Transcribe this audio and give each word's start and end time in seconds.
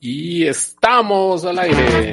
Y 0.00 0.46
estamos 0.46 1.44
al 1.44 1.58
aire. 1.58 2.12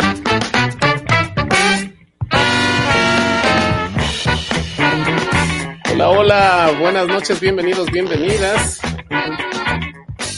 Hola, 5.94 6.10
hola, 6.10 6.78
buenas 6.80 7.08
noches, 7.08 7.40
bienvenidos, 7.40 7.92
bienvenidas. 7.92 8.80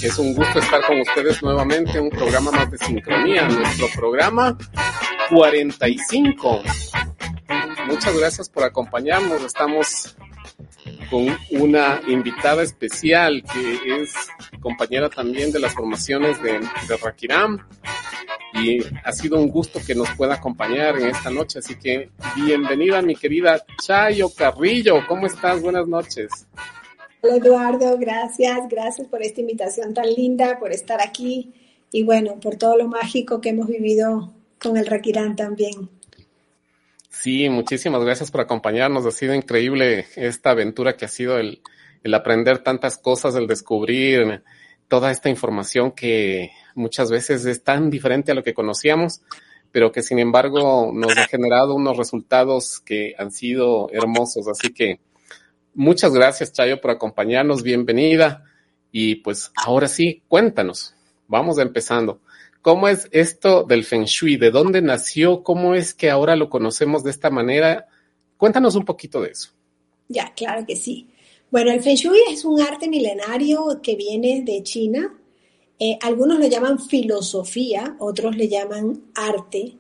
Es 0.03 0.19
un 0.19 0.35
gusto 0.35 0.59
estar 0.59 0.81
con 0.85 0.99
ustedes 0.99 1.41
nuevamente 1.41 1.97
en 1.97 2.03
un 2.05 2.09
programa 2.09 2.51
más 2.51 2.69
de 2.69 2.77
sincronía, 2.79 3.47
nuestro 3.47 3.87
programa 3.95 4.57
45. 5.29 6.63
Muchas 7.87 8.17
gracias 8.17 8.49
por 8.49 8.65
acompañarnos. 8.65 9.41
Estamos 9.43 10.17
con 11.09 11.37
una 11.51 12.01
invitada 12.07 12.61
especial 12.61 13.41
que 13.53 14.01
es 14.01 14.13
compañera 14.59 15.09
también 15.09 15.51
de 15.51 15.59
las 15.59 15.73
formaciones 15.73 16.41
de, 16.41 16.59
de 16.59 16.97
Rakiram 17.01 17.59
y 18.53 18.79
ha 19.03 19.11
sido 19.11 19.39
un 19.39 19.49
gusto 19.49 19.79
que 19.85 19.95
nos 19.95 20.09
pueda 20.15 20.35
acompañar 20.35 20.97
en 20.97 21.07
esta 21.07 21.29
noche. 21.29 21.59
Así 21.59 21.75
que 21.75 22.09
bienvenida 22.35 23.01
mi 23.01 23.15
querida 23.15 23.63
Chayo 23.81 24.29
Carrillo. 24.29 25.05
¿Cómo 25.07 25.27
estás? 25.27 25.61
Buenas 25.61 25.87
noches. 25.87 26.47
Hola 27.21 27.37
Eduardo, 27.37 27.97
gracias, 27.97 28.69
gracias 28.69 29.07
por 29.07 29.23
esta 29.23 29.41
invitación 29.41 29.93
tan 29.93 30.05
linda, 30.13 30.59
por 30.59 30.71
estar 30.71 31.01
aquí 31.01 31.53
y 31.91 32.03
bueno, 32.03 32.39
por 32.39 32.57
todo 32.57 32.77
lo 32.77 32.87
mágico 32.87 33.41
que 33.41 33.49
hemos 33.49 33.67
vivido 33.67 34.33
con 34.61 34.77
el 34.77 34.85
Rakirán 34.85 35.35
también. 35.35 35.89
Sí, 37.09 37.49
muchísimas 37.49 38.03
gracias 38.03 38.29
por 38.29 38.41
acompañarnos. 38.41 39.05
Ha 39.05 39.11
sido 39.11 39.33
increíble 39.33 40.05
esta 40.15 40.51
aventura 40.51 40.95
que 40.95 41.05
ha 41.05 41.07
sido 41.07 41.39
el, 41.39 41.61
el 42.03 42.13
aprender 42.13 42.59
tantas 42.59 42.97
cosas, 42.97 43.35
el 43.35 43.47
descubrir 43.47 44.43
toda 44.87 45.11
esta 45.11 45.29
información 45.29 45.91
que 45.91 46.51
muchas 46.75 47.11
veces 47.11 47.45
es 47.45 47.63
tan 47.63 47.89
diferente 47.89 48.31
a 48.31 48.35
lo 48.35 48.43
que 48.43 48.53
conocíamos, 48.53 49.21
pero 49.71 49.91
que 49.91 50.01
sin 50.01 50.19
embargo 50.19 50.91
nos 50.93 51.17
ha 51.17 51.27
generado 51.27 51.75
unos 51.75 51.97
resultados 51.97 52.79
que 52.79 53.13
han 53.17 53.31
sido 53.31 53.89
hermosos. 53.91 54.47
Así 54.47 54.73
que 54.73 54.99
muchas 55.73 56.13
gracias, 56.13 56.53
Chayo, 56.53 56.79
por 56.79 56.91
acompañarnos. 56.91 57.63
Bienvenida. 57.63 58.43
Y 58.91 59.15
pues 59.15 59.51
ahora 59.55 59.87
sí, 59.87 60.23
cuéntanos. 60.27 60.95
Vamos 61.27 61.59
empezando. 61.59 62.21
¿Cómo 62.61 62.87
es 62.87 63.07
esto 63.11 63.63
del 63.63 63.83
Feng 63.83 64.05
Shui? 64.05 64.37
¿De 64.37 64.51
dónde 64.51 64.81
nació? 64.81 65.43
¿Cómo 65.43 65.75
es 65.75 65.93
que 65.93 66.09
ahora 66.09 66.35
lo 66.35 66.49
conocemos 66.49 67.03
de 67.03 67.11
esta 67.11 67.29
manera? 67.29 67.87
Cuéntanos 68.37 68.75
un 68.75 68.85
poquito 68.85 69.21
de 69.21 69.31
eso. 69.31 69.51
Ya, 70.07 70.33
claro 70.33 70.65
que 70.65 70.75
sí. 70.75 71.07
Bueno, 71.49 71.71
el 71.71 71.81
Feng 71.81 71.95
Shui 71.95 72.19
es 72.29 72.43
un 72.43 72.59
arte 72.59 72.89
milenario 72.89 73.79
que 73.81 73.95
viene 73.95 74.41
de 74.41 74.63
China. 74.63 75.17
Eh, 75.79 75.97
algunos 76.01 76.39
lo 76.39 76.47
llaman 76.47 76.77
filosofía, 76.77 77.95
otros 77.99 78.35
le 78.35 78.49
llaman 78.49 79.11
arte. 79.15 79.77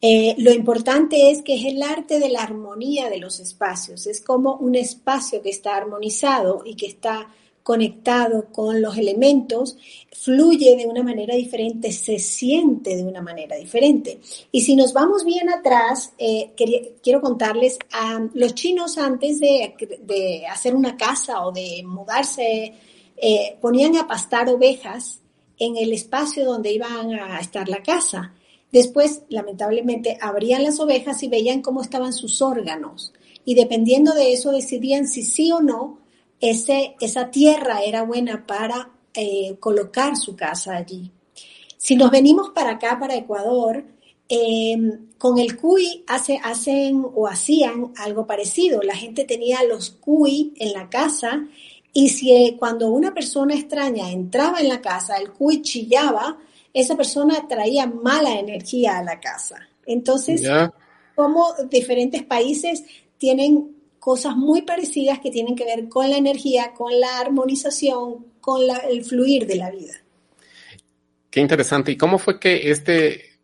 Eh, 0.00 0.34
lo 0.38 0.50
importante 0.50 1.30
es 1.30 1.42
que 1.42 1.56
es 1.56 1.66
el 1.66 1.82
arte 1.82 2.18
de 2.18 2.30
la 2.30 2.42
armonía 2.42 3.10
de 3.10 3.18
los 3.18 3.38
espacios. 3.38 4.06
Es 4.06 4.22
como 4.22 4.56
un 4.56 4.76
espacio 4.76 5.42
que 5.42 5.50
está 5.50 5.76
armonizado 5.76 6.62
y 6.64 6.74
que 6.74 6.86
está 6.86 7.28
conectado 7.64 8.52
con 8.52 8.82
los 8.82 8.98
elementos, 8.98 9.78
fluye 10.12 10.76
de 10.76 10.86
una 10.86 11.02
manera 11.02 11.34
diferente, 11.34 11.90
se 11.92 12.18
siente 12.18 12.94
de 12.94 13.02
una 13.02 13.22
manera 13.22 13.56
diferente. 13.56 14.20
Y 14.52 14.60
si 14.60 14.76
nos 14.76 14.92
vamos 14.92 15.24
bien 15.24 15.48
atrás, 15.48 16.12
eh, 16.18 16.52
quiero 17.02 17.22
contarles, 17.22 17.78
a 17.90 18.20
los 18.34 18.54
chinos 18.54 18.98
antes 18.98 19.40
de, 19.40 20.44
hacer 20.48 20.76
una 20.76 20.94
casa 20.98 21.44
o 21.46 21.52
de 21.52 21.82
mudarse, 21.86 22.74
eh, 23.16 23.56
ponían 23.62 23.96
a 23.96 24.06
pastar 24.06 24.46
ovejas 24.50 25.20
en 25.58 25.78
el 25.78 25.94
espacio 25.94 26.44
donde 26.44 26.70
iban 26.70 27.14
a 27.14 27.40
estar 27.40 27.66
la 27.70 27.82
casa. 27.82 28.34
Después, 28.72 29.22
lamentablemente, 29.30 30.18
abrían 30.20 30.64
las 30.64 30.80
ovejas 30.80 31.22
y 31.22 31.28
veían 31.28 31.62
cómo 31.62 31.80
estaban 31.80 32.12
sus 32.12 32.42
órganos. 32.42 33.14
Y 33.46 33.54
dependiendo 33.54 34.12
de 34.12 34.34
eso, 34.34 34.52
decidían 34.52 35.08
si 35.08 35.22
sí 35.22 35.50
o 35.50 35.60
no 35.60 36.03
ese, 36.50 36.94
esa 37.00 37.30
tierra 37.30 37.82
era 37.82 38.02
buena 38.02 38.46
para 38.46 38.90
eh, 39.14 39.56
colocar 39.60 40.16
su 40.16 40.36
casa 40.36 40.76
allí. 40.76 41.10
Si 41.78 41.96
nos 41.96 42.10
venimos 42.10 42.50
para 42.50 42.72
acá, 42.72 42.98
para 42.98 43.16
Ecuador, 43.16 43.84
em, 44.28 45.08
con 45.18 45.38
el 45.38 45.56
cuy 45.56 46.04
hace, 46.06 46.38
hacen 46.42 47.04
o 47.14 47.26
hacían 47.26 47.92
algo 47.96 48.26
parecido. 48.26 48.82
La 48.82 48.96
gente 48.96 49.24
tenía 49.24 49.62
los 49.64 49.90
cuy 49.90 50.52
en 50.56 50.72
la 50.72 50.88
casa 50.90 51.46
y 51.92 52.08
si 52.10 52.32
eh, 52.32 52.56
cuando 52.58 52.88
una 52.88 53.14
persona 53.14 53.54
extraña 53.54 54.10
entraba 54.10 54.60
en 54.60 54.68
la 54.68 54.82
casa, 54.82 55.16
el 55.16 55.32
cuy 55.32 55.62
chillaba, 55.62 56.38
esa 56.74 56.96
persona 56.96 57.46
traía 57.48 57.86
mala 57.86 58.38
energía 58.38 58.98
a 58.98 59.04
la 59.04 59.20
casa. 59.20 59.68
Entonces, 59.86 60.42
como 61.14 61.54
diferentes 61.70 62.22
países 62.24 62.82
tienen 63.16 63.74
cosas 64.04 64.36
muy 64.36 64.60
parecidas 64.60 65.18
que 65.18 65.30
tienen 65.30 65.56
que 65.56 65.64
ver 65.64 65.88
con 65.88 66.10
la 66.10 66.18
energía, 66.18 66.74
con 66.76 67.00
la 67.00 67.20
armonización, 67.20 68.26
con 68.38 68.60
el 68.90 69.02
fluir 69.02 69.46
de 69.46 69.56
la 69.56 69.70
vida. 69.70 69.94
Qué 71.30 71.40
interesante. 71.40 71.90
¿Y 71.92 71.96
cómo 71.96 72.18
fue 72.18 72.38
que 72.38 72.70
este, 72.70 73.38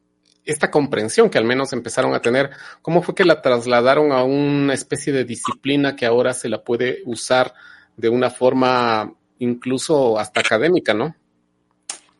esta 0.44 0.70
comprensión 0.70 1.30
que 1.30 1.38
al 1.38 1.46
menos 1.46 1.72
empezaron 1.72 2.12
a 2.12 2.20
tener, 2.20 2.50
cómo 2.82 3.00
fue 3.00 3.14
que 3.14 3.24
la 3.24 3.40
trasladaron 3.40 4.12
a 4.12 4.22
una 4.22 4.74
especie 4.74 5.14
de 5.14 5.24
disciplina 5.24 5.96
que 5.96 6.04
ahora 6.04 6.34
se 6.34 6.50
la 6.50 6.62
puede 6.62 6.98
usar 7.06 7.54
de 7.96 8.10
una 8.10 8.28
forma 8.28 9.14
incluso 9.38 10.18
hasta 10.18 10.40
académica, 10.40 10.92
¿no? 10.92 11.16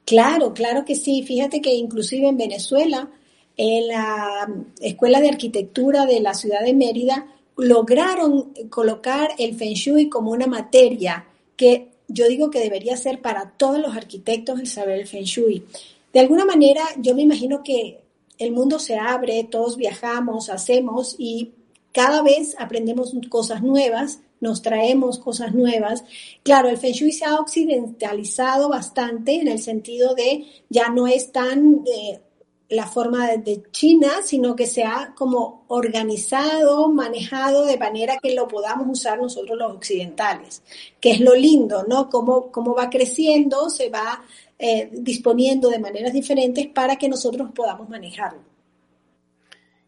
Claro, 0.07 0.55
claro 0.55 0.87
que 0.87 0.95
sí. 0.95 1.25
Fíjate 1.25 1.61
que 1.61 1.75
inclusive 1.75 2.27
en 2.27 2.39
Venezuela, 2.39 3.11
en 3.59 3.87
la 3.87 4.49
Escuela 4.81 5.21
de 5.21 5.29
Arquitectura 5.29 6.07
de 6.07 6.21
la 6.21 6.33
ciudad 6.33 6.63
de 6.65 6.73
Mérida, 6.73 7.27
lograron 7.57 8.53
colocar 8.69 9.31
el 9.39 9.55
Feng 9.55 9.75
Shui 9.75 10.09
como 10.09 10.31
una 10.31 10.47
materia 10.47 11.27
que 11.57 11.89
yo 12.09 12.27
digo 12.29 12.51
que 12.51 12.61
debería 12.61 12.97
ser 12.97 13.21
para 13.21 13.51
todos 13.51 13.79
los 13.79 13.97
arquitectos 13.97 14.59
el 14.59 14.67
saber 14.67 15.01
el 15.01 15.07
Feng 15.07 15.25
Shui. 15.25 15.65
De 16.13 16.21
alguna 16.21 16.45
manera, 16.45 16.83
yo 16.99 17.15
me 17.15 17.23
imagino 17.23 17.63
que 17.63 18.01
el 18.39 18.53
mundo 18.53 18.79
se 18.79 18.97
abre, 18.97 19.45
todos 19.45 19.77
viajamos, 19.77 20.51
hacemos 20.51 21.15
y 21.19 21.53
cada 21.93 22.23
vez 22.23 22.57
aprendemos 22.59 23.15
cosas 23.29 23.63
nuevas, 23.63 24.21
nos 24.41 24.63
traemos 24.63 25.19
cosas 25.19 25.55
nuevas. 25.55 26.05
Claro, 26.43 26.69
el 26.69 26.79
Feng 26.79 26.95
Shui 26.95 27.13
se 27.13 27.27
ha 27.27 27.37
occidentalizado 27.37 28.69
bastante 28.69 29.35
en 29.35 29.49
el 29.49 29.61
sentido 29.61 30.15
de 30.15 30.47
ya 30.69 30.89
no 30.89 31.07
es 31.07 31.31
tan 31.31 31.85
eh, 31.87 32.21
la 32.71 32.87
forma 32.87 33.37
de 33.37 33.63
China, 33.73 34.23
sino 34.25 34.55
que 34.55 34.67
se 34.67 34.85
ha 34.85 35.13
como 35.17 35.65
organizado, 35.69 36.89
manejado 36.89 37.67
de 37.67 37.77
manera 37.77 38.19
que 38.23 38.35
lo 38.35 38.47
podamos 38.47 38.87
usar 38.89 39.21
nosotros 39.21 39.59
los 39.59 39.73
occidentales, 39.73 40.63
que 41.01 41.11
es 41.11 41.21
lo 41.21 41.35
lindo, 41.35 41.85
¿no? 41.89 42.09
Cómo, 42.09 42.51
cómo 42.53 42.75
va 42.75 42.89
creciendo, 42.89 43.69
se 43.71 43.91
va 43.91 44.25
eh, 44.59 44.89
disponiendo 44.93 45.69
de 45.69 45.81
maneras 45.81 46.13
diferentes 46.13 46.69
para 46.69 46.97
que 46.97 47.09
nosotros 47.09 47.51
podamos 47.53 47.89
manejarlo. 47.89 48.41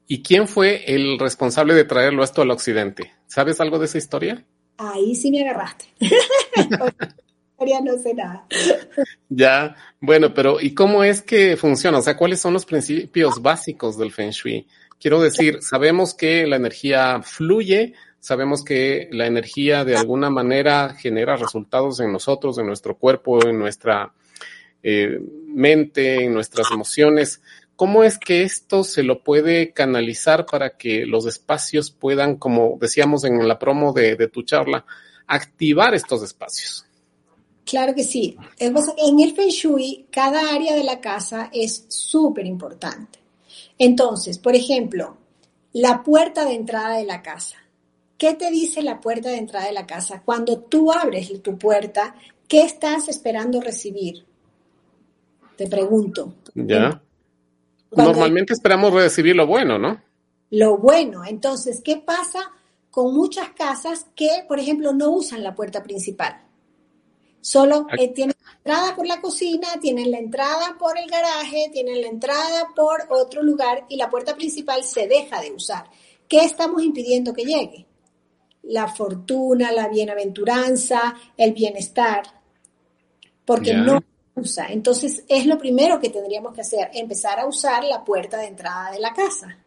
¿Y 0.09 0.22
quién 0.22 0.48
fue 0.48 0.82
el 0.92 1.19
responsable 1.21 1.75
de 1.75 1.84
traerlo 1.84 2.25
esto 2.25 2.42
al 2.42 2.50
occidente? 2.50 3.12
¿Sabes 3.28 3.60
algo 3.60 3.78
de 3.78 3.87
esa 3.87 3.98
historia? 3.98 4.44
Ahí 4.76 5.15
sí 5.15 5.31
me 5.31 5.42
agarraste. 5.42 5.87
no 7.83 7.99
sé 7.99 8.15
nada. 8.15 8.47
Ya, 9.28 9.77
bueno, 10.00 10.34
pero 10.34 10.61
¿y 10.61 10.75
cómo 10.75 11.03
es 11.03 11.23
que 11.23 11.56
funciona? 11.56 11.99
O 11.99 12.03
sea, 12.03 12.17
¿cuáles 12.17 12.41
son 12.41 12.53
los 12.53 12.67
principios 12.67 13.41
básicos 13.41 13.97
del 13.97 14.12
Feng 14.12 14.31
Shui? 14.31 14.67
Quiero 15.00 15.21
decir, 15.21 15.62
sabemos 15.62 16.15
que 16.15 16.47
la 16.47 16.56
energía 16.56 17.22
fluye, 17.22 17.95
sabemos 18.21 18.62
que 18.62 19.09
la 19.11 19.27
energía 19.27 19.84
de 19.84 19.97
alguna 19.97 20.31
manera 20.31 20.95
genera 20.95 21.37
resultados 21.37 21.99
en 22.01 22.12
nosotros, 22.12 22.59
en 22.59 22.67
nuestro 22.67 22.97
cuerpo, 22.97 23.45
en 23.47 23.59
nuestra 23.59 24.12
eh, 24.83 25.19
mente, 25.47 26.25
en 26.25 26.34
nuestras 26.34 26.71
emociones. 26.71 27.41
¿Cómo 27.75 28.04
es 28.04 28.19
que 28.19 28.42
esto 28.42 28.84
se 28.84 29.03
lo 29.03 29.25
puede 29.25 29.72
canalizar 29.72 30.47
para 30.47 30.77
que 30.77 31.07
los 31.07 31.27
espacios 31.27 31.91
puedan, 31.91 32.36
como 32.36 32.77
decíamos 32.81 33.25
en 33.25 33.48
la 33.48 33.59
promo 33.59 33.92
de 33.92 34.28
tu 34.28 34.42
charla, 34.42 34.84
activar 35.27 35.95
estos 35.95 36.22
espacios? 36.22 36.86
Claro 37.64 37.94
que 37.94 38.04
sí. 38.04 38.36
En 38.59 39.20
el 39.20 39.34
Feng 39.34 39.48
Shui, 39.48 40.06
cada 40.10 40.54
área 40.54 40.74
de 40.74 40.84
la 40.84 41.00
casa 41.00 41.48
es 41.53 41.86
súper 41.88 42.47
importante. 42.47 43.20
Entonces, 43.78 44.38
por 44.38 44.54
ejemplo, 44.54 45.16
la 45.72 46.03
puerta 46.03 46.44
de 46.44 46.54
entrada 46.54 46.97
de 46.97 47.04
la 47.04 47.22
casa. 47.22 47.56
¿Qué 48.18 48.34
te 48.34 48.50
dice 48.50 48.82
la 48.82 49.00
puerta 49.00 49.30
de 49.30 49.38
entrada 49.38 49.66
de 49.66 49.72
la 49.72 49.86
casa? 49.86 50.22
Cuando 50.24 50.60
tú 50.60 50.92
abres 50.92 51.42
tu 51.42 51.59
puerta, 51.59 52.14
¿qué 52.47 52.62
estás 52.62 53.09
esperando 53.09 53.60
recibir? 53.60 54.24
Te 55.56 55.66
pregunto. 55.66 56.34
Ya. 56.54 57.03
Normalmente 57.91 58.53
esperamos 58.53 58.92
recibir 58.92 59.34
lo 59.34 59.47
bueno, 59.47 59.78
¿no? 59.78 60.00
Lo 60.50 60.78
bueno. 60.78 61.24
Entonces, 61.24 61.80
¿qué 61.82 61.97
pasa 61.97 62.53
con 62.91 63.14
muchas 63.14 63.50
casas 63.50 64.06
que, 64.14 64.44
por 64.47 64.60
ejemplo, 64.60 64.92
no 64.92 65.10
usan 65.10 65.42
la 65.42 65.54
puerta 65.54 65.82
principal? 65.82 66.41
Solo 67.42 67.89
eh, 67.98 68.09
tienen 68.15 68.36
la 68.44 68.53
entrada 68.53 68.94
por 68.94 69.06
la 69.06 69.21
cocina, 69.21 69.66
tienen 69.80 70.12
la 70.12 70.18
entrada 70.18 70.77
por 70.78 70.97
el 70.97 71.10
garaje, 71.10 71.71
tienen 71.72 72.00
la 72.00 72.06
entrada 72.06 72.68
por 72.74 73.04
otro 73.10 73.42
lugar 73.42 73.84
y 73.89 73.97
la 73.97 74.09
puerta 74.09 74.36
principal 74.36 74.84
se 74.84 75.09
deja 75.09 75.41
de 75.41 75.50
usar. 75.50 75.91
¿Qué 76.28 76.44
estamos 76.44 76.84
impidiendo 76.84 77.34
que 77.34 77.42
llegue? 77.42 77.84
La 78.62 78.86
fortuna, 78.86 79.72
la 79.72 79.89
bienaventuranza, 79.89 81.16
el 81.36 81.53
bienestar, 81.53 82.22
porque 83.45 83.74
no 83.74 84.00
usa. 84.36 84.68
Entonces 84.68 85.24
es 85.28 85.45
lo 85.47 85.59
primero 85.59 85.98
que 85.98 86.10
tendríamos 86.10 86.54
que 86.54 86.60
hacer, 86.60 86.91
empezar 86.95 87.41
a 87.41 87.47
usar 87.47 87.83
la 87.83 88.04
puerta 88.04 88.38
de 88.38 88.47
entrada 88.47 88.92
de 88.92 89.00
la 89.00 89.12
casa. 89.12 89.59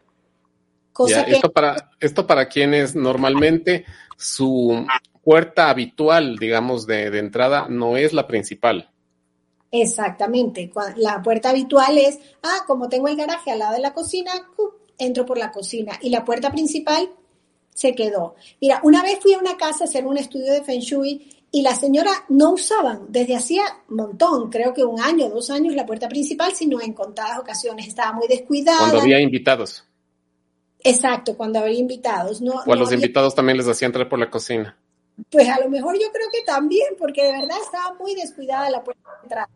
esto, 1.26 1.52
para, 1.52 1.90
esto 2.00 2.26
para 2.26 2.48
quienes 2.48 2.94
normalmente 2.94 3.84
su 4.16 4.86
puerta 5.26 5.70
habitual, 5.70 6.36
digamos, 6.36 6.86
de, 6.86 7.06
entrada 7.18 7.66
no 7.68 7.96
es 7.96 8.12
la 8.12 8.28
principal. 8.28 8.92
Exactamente. 9.72 10.70
La 10.98 11.20
puerta 11.20 11.50
habitual 11.50 11.98
es, 11.98 12.20
ah, 12.44 12.60
como 12.64 12.88
tengo 12.88 13.08
el 13.08 13.16
garaje 13.16 13.50
al 13.50 13.58
lado 13.58 13.74
de 13.74 13.80
la 13.80 13.92
cocina, 13.92 14.30
entro 14.96 15.26
por 15.26 15.36
la 15.36 15.50
cocina. 15.50 15.98
Y 16.00 16.10
la 16.10 16.24
puerta 16.24 16.52
principal 16.52 17.10
se 17.74 17.92
quedó. 17.96 18.36
Mira, 18.60 18.78
una 18.84 19.02
vez 19.02 19.18
fui 19.20 19.32
a 19.32 19.38
una 19.38 19.56
casa 19.56 19.82
a 19.82 19.88
hacer 19.88 20.06
un 20.06 20.16
estudio 20.16 20.52
de 20.52 20.62
Feng 20.62 20.78
Shui 20.78 21.28
y 21.50 21.62
la 21.62 21.74
señora 21.74 22.12
no 22.28 22.52
usaban 22.52 23.06
desde 23.08 23.34
hacía 23.34 23.64
montón, 23.88 24.48
creo 24.48 24.72
que 24.72 24.84
un 24.84 25.00
año, 25.00 25.28
dos 25.28 25.50
años, 25.50 25.74
la 25.74 25.86
puerta 25.86 26.08
principal, 26.08 26.52
sino 26.52 26.80
en 26.80 26.92
contadas 26.92 27.40
ocasiones. 27.40 27.88
Estaba 27.88 28.12
muy 28.12 28.28
descuidada. 28.28 28.78
Cuando 28.78 29.00
había 29.00 29.18
invitados. 29.18 29.82
Exacto, 30.84 31.36
cuando 31.36 31.58
había 31.58 31.80
invitados. 31.80 32.40
No, 32.40 32.62
o 32.64 32.72
a 32.72 32.76
los 32.76 32.92
invitados 32.92 33.34
también 33.34 33.58
les 33.58 33.66
hacía 33.66 33.86
entrar 33.86 34.08
por 34.08 34.20
la 34.20 34.30
cocina. 34.30 34.78
Pues 35.30 35.48
a 35.48 35.60
lo 35.60 35.68
mejor 35.68 35.94
yo 35.98 36.12
creo 36.12 36.28
que 36.30 36.42
también, 36.42 36.94
porque 36.98 37.24
de 37.24 37.32
verdad 37.32 37.56
estaba 37.62 37.94
muy 37.94 38.14
descuidada 38.14 38.70
la 38.70 38.84
puerta 38.84 39.10
de 39.10 39.22
entrada. 39.22 39.50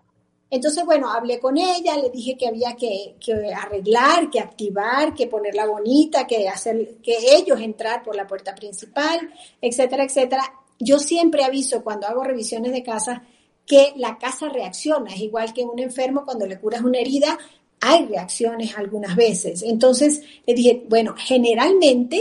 Entonces, 0.50 0.84
bueno, 0.84 1.08
hablé 1.10 1.38
con 1.38 1.56
ella, 1.56 1.96
le 1.96 2.10
dije 2.10 2.36
que 2.36 2.48
había 2.48 2.74
que, 2.74 3.14
arreglar, 3.54 4.28
que 4.30 4.40
activar, 4.40 5.14
que 5.14 5.28
ponerla 5.28 5.66
bonita, 5.66 6.26
que 6.26 6.48
hacer 6.48 6.96
que 6.96 7.36
ellos 7.36 7.60
entrar 7.60 8.02
por 8.02 8.16
la 8.16 8.26
puerta 8.26 8.54
principal, 8.54 9.30
etcétera, 9.60 10.04
etcétera. 10.04 10.42
Yo 10.80 10.98
siempre 10.98 11.44
aviso 11.44 11.84
cuando 11.84 12.08
hago 12.08 12.24
revisiones 12.24 12.72
de 12.72 12.82
casa 12.82 13.22
que 13.64 13.92
la 13.96 14.18
casa 14.18 14.48
reacciona, 14.48 15.14
es 15.14 15.20
igual 15.20 15.52
que 15.52 15.62
un 15.62 15.78
enfermo 15.78 16.24
cuando 16.24 16.46
le 16.46 16.58
curas 16.58 16.82
una 16.82 16.98
herida, 16.98 17.38
hay 17.80 18.06
reacciones 18.06 18.76
algunas 18.76 19.14
veces. 19.14 19.62
Entonces 19.62 20.22
le 20.44 20.54
dije, 20.54 20.82
bueno, 20.88 21.14
generalmente 21.16 22.20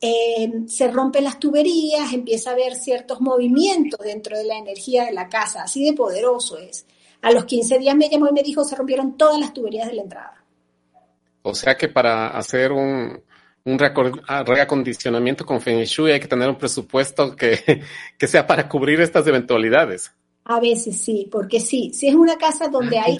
eh, 0.00 0.50
se 0.66 0.88
rompen 0.88 1.24
las 1.24 1.38
tuberías, 1.38 2.12
empieza 2.12 2.50
a 2.50 2.52
haber 2.52 2.74
ciertos 2.74 3.20
movimientos 3.20 3.98
dentro 4.00 4.36
de 4.36 4.44
la 4.44 4.56
energía 4.56 5.04
de 5.04 5.12
la 5.12 5.28
casa, 5.28 5.62
así 5.62 5.84
de 5.84 5.92
poderoso 5.92 6.58
es. 6.58 6.86
A 7.22 7.32
los 7.32 7.44
15 7.44 7.78
días 7.78 7.96
me 7.96 8.08
llamó 8.08 8.28
y 8.28 8.32
me 8.32 8.42
dijo, 8.42 8.64
se 8.64 8.76
rompieron 8.76 9.16
todas 9.16 9.40
las 9.40 9.52
tuberías 9.52 9.88
de 9.88 9.94
la 9.94 10.02
entrada. 10.02 10.44
O 11.42 11.54
sea 11.54 11.76
que 11.76 11.88
para 11.88 12.28
hacer 12.28 12.70
un, 12.70 13.22
un 13.64 13.78
reacondicionamiento 13.78 15.44
con 15.44 15.60
Feng 15.60 15.82
Shui 15.82 16.12
hay 16.12 16.20
que 16.20 16.28
tener 16.28 16.48
un 16.48 16.56
presupuesto 16.56 17.34
que, 17.34 17.82
que 18.18 18.26
sea 18.26 18.46
para 18.46 18.68
cubrir 18.68 19.00
estas 19.00 19.26
eventualidades. 19.26 20.12
A 20.44 20.60
veces 20.60 21.00
sí, 21.00 21.28
porque 21.30 21.60
sí, 21.60 21.92
si 21.92 22.08
es 22.08 22.14
una 22.14 22.36
casa 22.36 22.68
donde 22.68 22.98
ah, 22.98 23.04
hay 23.06 23.18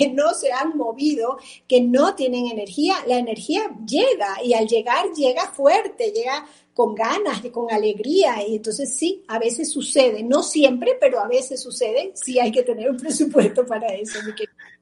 que 0.00 0.08
no 0.08 0.32
se 0.32 0.50
han 0.50 0.78
movido, 0.78 1.36
que 1.68 1.82
no 1.82 2.14
tienen 2.14 2.46
energía, 2.46 2.94
la 3.06 3.18
energía 3.18 3.70
llega 3.86 4.42
y 4.42 4.54
al 4.54 4.66
llegar 4.66 5.12
llega 5.14 5.52
fuerte, 5.52 6.10
llega 6.10 6.46
con 6.72 6.94
ganas, 6.94 7.42
con 7.52 7.70
alegría 7.70 8.42
y 8.48 8.56
entonces 8.56 8.96
sí, 8.96 9.22
a 9.28 9.38
veces 9.38 9.70
sucede, 9.70 10.22
no 10.22 10.42
siempre, 10.42 10.96
pero 10.98 11.20
a 11.20 11.28
veces 11.28 11.60
sucede, 11.60 12.12
sí 12.14 12.40
hay 12.40 12.50
que 12.50 12.62
tener 12.62 12.88
un 12.90 12.96
presupuesto 12.96 13.66
para 13.66 13.88
eso. 13.88 14.18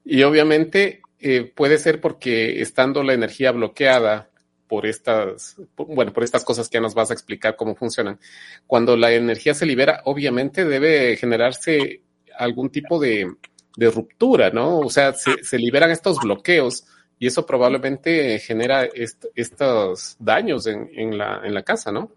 Y 0.05 0.23
obviamente 0.23 1.01
eh, 1.19 1.51
puede 1.53 1.79
ser 1.79 1.99
porque 1.99 2.61
estando 2.61 3.03
la 3.03 3.13
energía 3.13 3.51
bloqueada 3.51 4.29
por 4.69 4.85
estas, 4.85 5.57
bueno, 5.75 6.13
por 6.13 6.23
estas 6.23 6.45
cosas 6.45 6.69
que 6.69 6.79
nos 6.79 6.93
vas 6.93 7.11
a 7.11 7.13
explicar 7.13 7.57
cómo 7.57 7.75
funcionan. 7.75 8.21
Cuando 8.67 8.95
la 8.95 9.11
energía 9.11 9.53
se 9.53 9.65
libera, 9.65 10.01
obviamente 10.05 10.63
debe 10.63 11.17
generarse 11.17 12.03
algún 12.37 12.69
tipo 12.69 12.99
de, 12.99 13.27
de 13.75 13.89
ruptura, 13.89 14.49
¿no? 14.49 14.79
O 14.79 14.89
sea, 14.89 15.13
se, 15.13 15.57
liberan 15.57 15.91
estos 15.91 16.19
bloqueos 16.19 16.85
y 17.17 17.27
eso 17.27 17.45
probablemente 17.45 18.39
genera 18.39 18.87
estos 19.35 20.15
daños 20.19 20.67
en, 20.67 21.17
la, 21.17 21.41
en 21.43 21.53
la 21.53 21.63
casa, 21.63 21.91
¿no? 21.91 22.11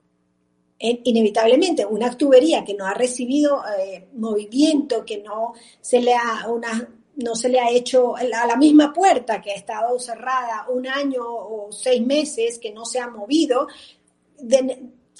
inevitablemente 0.84 1.86
una 1.86 2.10
tubería 2.18 2.64
que 2.64 2.74
no 2.74 2.84
ha 2.84 2.92
recibido 2.92 3.62
eh, 3.78 4.08
movimiento, 4.14 5.04
que 5.04 5.18
no 5.18 5.52
se 5.80 6.02
le 6.02 6.12
ha 6.12 6.48
una 6.48 6.88
no 7.16 7.34
se 7.34 7.48
le 7.48 7.60
ha 7.60 7.70
hecho 7.70 8.16
a 8.16 8.24
la 8.24 8.56
misma 8.56 8.92
puerta 8.92 9.40
que 9.40 9.52
ha 9.52 9.54
estado 9.54 9.98
cerrada 9.98 10.66
un 10.70 10.86
año 10.86 11.22
o 11.24 11.70
seis 11.70 12.04
meses, 12.04 12.58
que 12.58 12.72
no 12.72 12.84
se 12.84 13.00
ha 13.00 13.08
movido, 13.08 13.68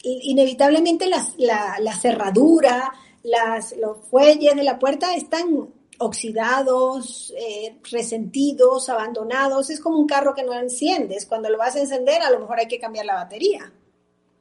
inevitablemente 0.02 1.06
la, 1.06 1.22
la, 1.78 1.94
cerradura, 1.94 2.92
las, 3.22 3.76
los 3.76 3.98
fuelles 4.08 4.56
de 4.56 4.62
la 4.62 4.78
puerta 4.78 5.14
están 5.14 5.68
oxidados, 5.98 7.32
eh, 7.36 7.76
resentidos, 7.90 8.88
abandonados. 8.88 9.70
Es 9.70 9.80
como 9.80 9.98
un 9.98 10.06
carro 10.06 10.34
que 10.34 10.44
no 10.44 10.52
enciendes. 10.52 11.26
Cuando 11.26 11.48
lo 11.48 11.58
vas 11.58 11.76
a 11.76 11.80
encender, 11.80 12.22
a 12.22 12.30
lo 12.30 12.40
mejor 12.40 12.58
hay 12.58 12.68
que 12.68 12.78
cambiar 12.78 13.06
la 13.06 13.14
batería. 13.14 13.72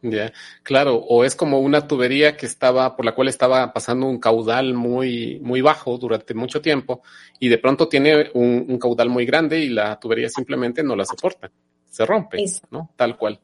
Ya, 0.04 0.34
claro, 0.64 0.96
o 0.96 1.24
es 1.24 1.36
como 1.36 1.60
una 1.60 1.88
tubería 1.88 2.36
que 2.36 2.48
estaba, 2.48 2.96
por 2.96 3.06
la 3.06 3.14
cual 3.14 3.28
estaba 3.28 3.72
pasando 3.72 4.08
un 4.08 4.20
caudal 4.20 4.74
muy, 4.74 5.40
muy 5.44 5.62
bajo 5.62 5.96
durante 6.00 6.34
mucho 6.34 6.60
tiempo 6.60 7.04
y 7.40 7.50
de 7.50 7.60
pronto 7.60 7.88
tiene 7.88 8.32
un, 8.34 8.80
caudal 8.80 9.10
muy 9.10 9.28
grande 9.28 9.60
y 9.60 9.70
la 9.70 10.00
tubería 10.00 10.28
simplemente 10.28 10.82
no 10.82 10.96
la 10.96 11.06
soporta, 11.06 11.52
se 11.88 12.04
rompe, 12.04 12.44
¿no? 12.72 12.90
Tal 12.96 13.16
cual. 13.16 13.40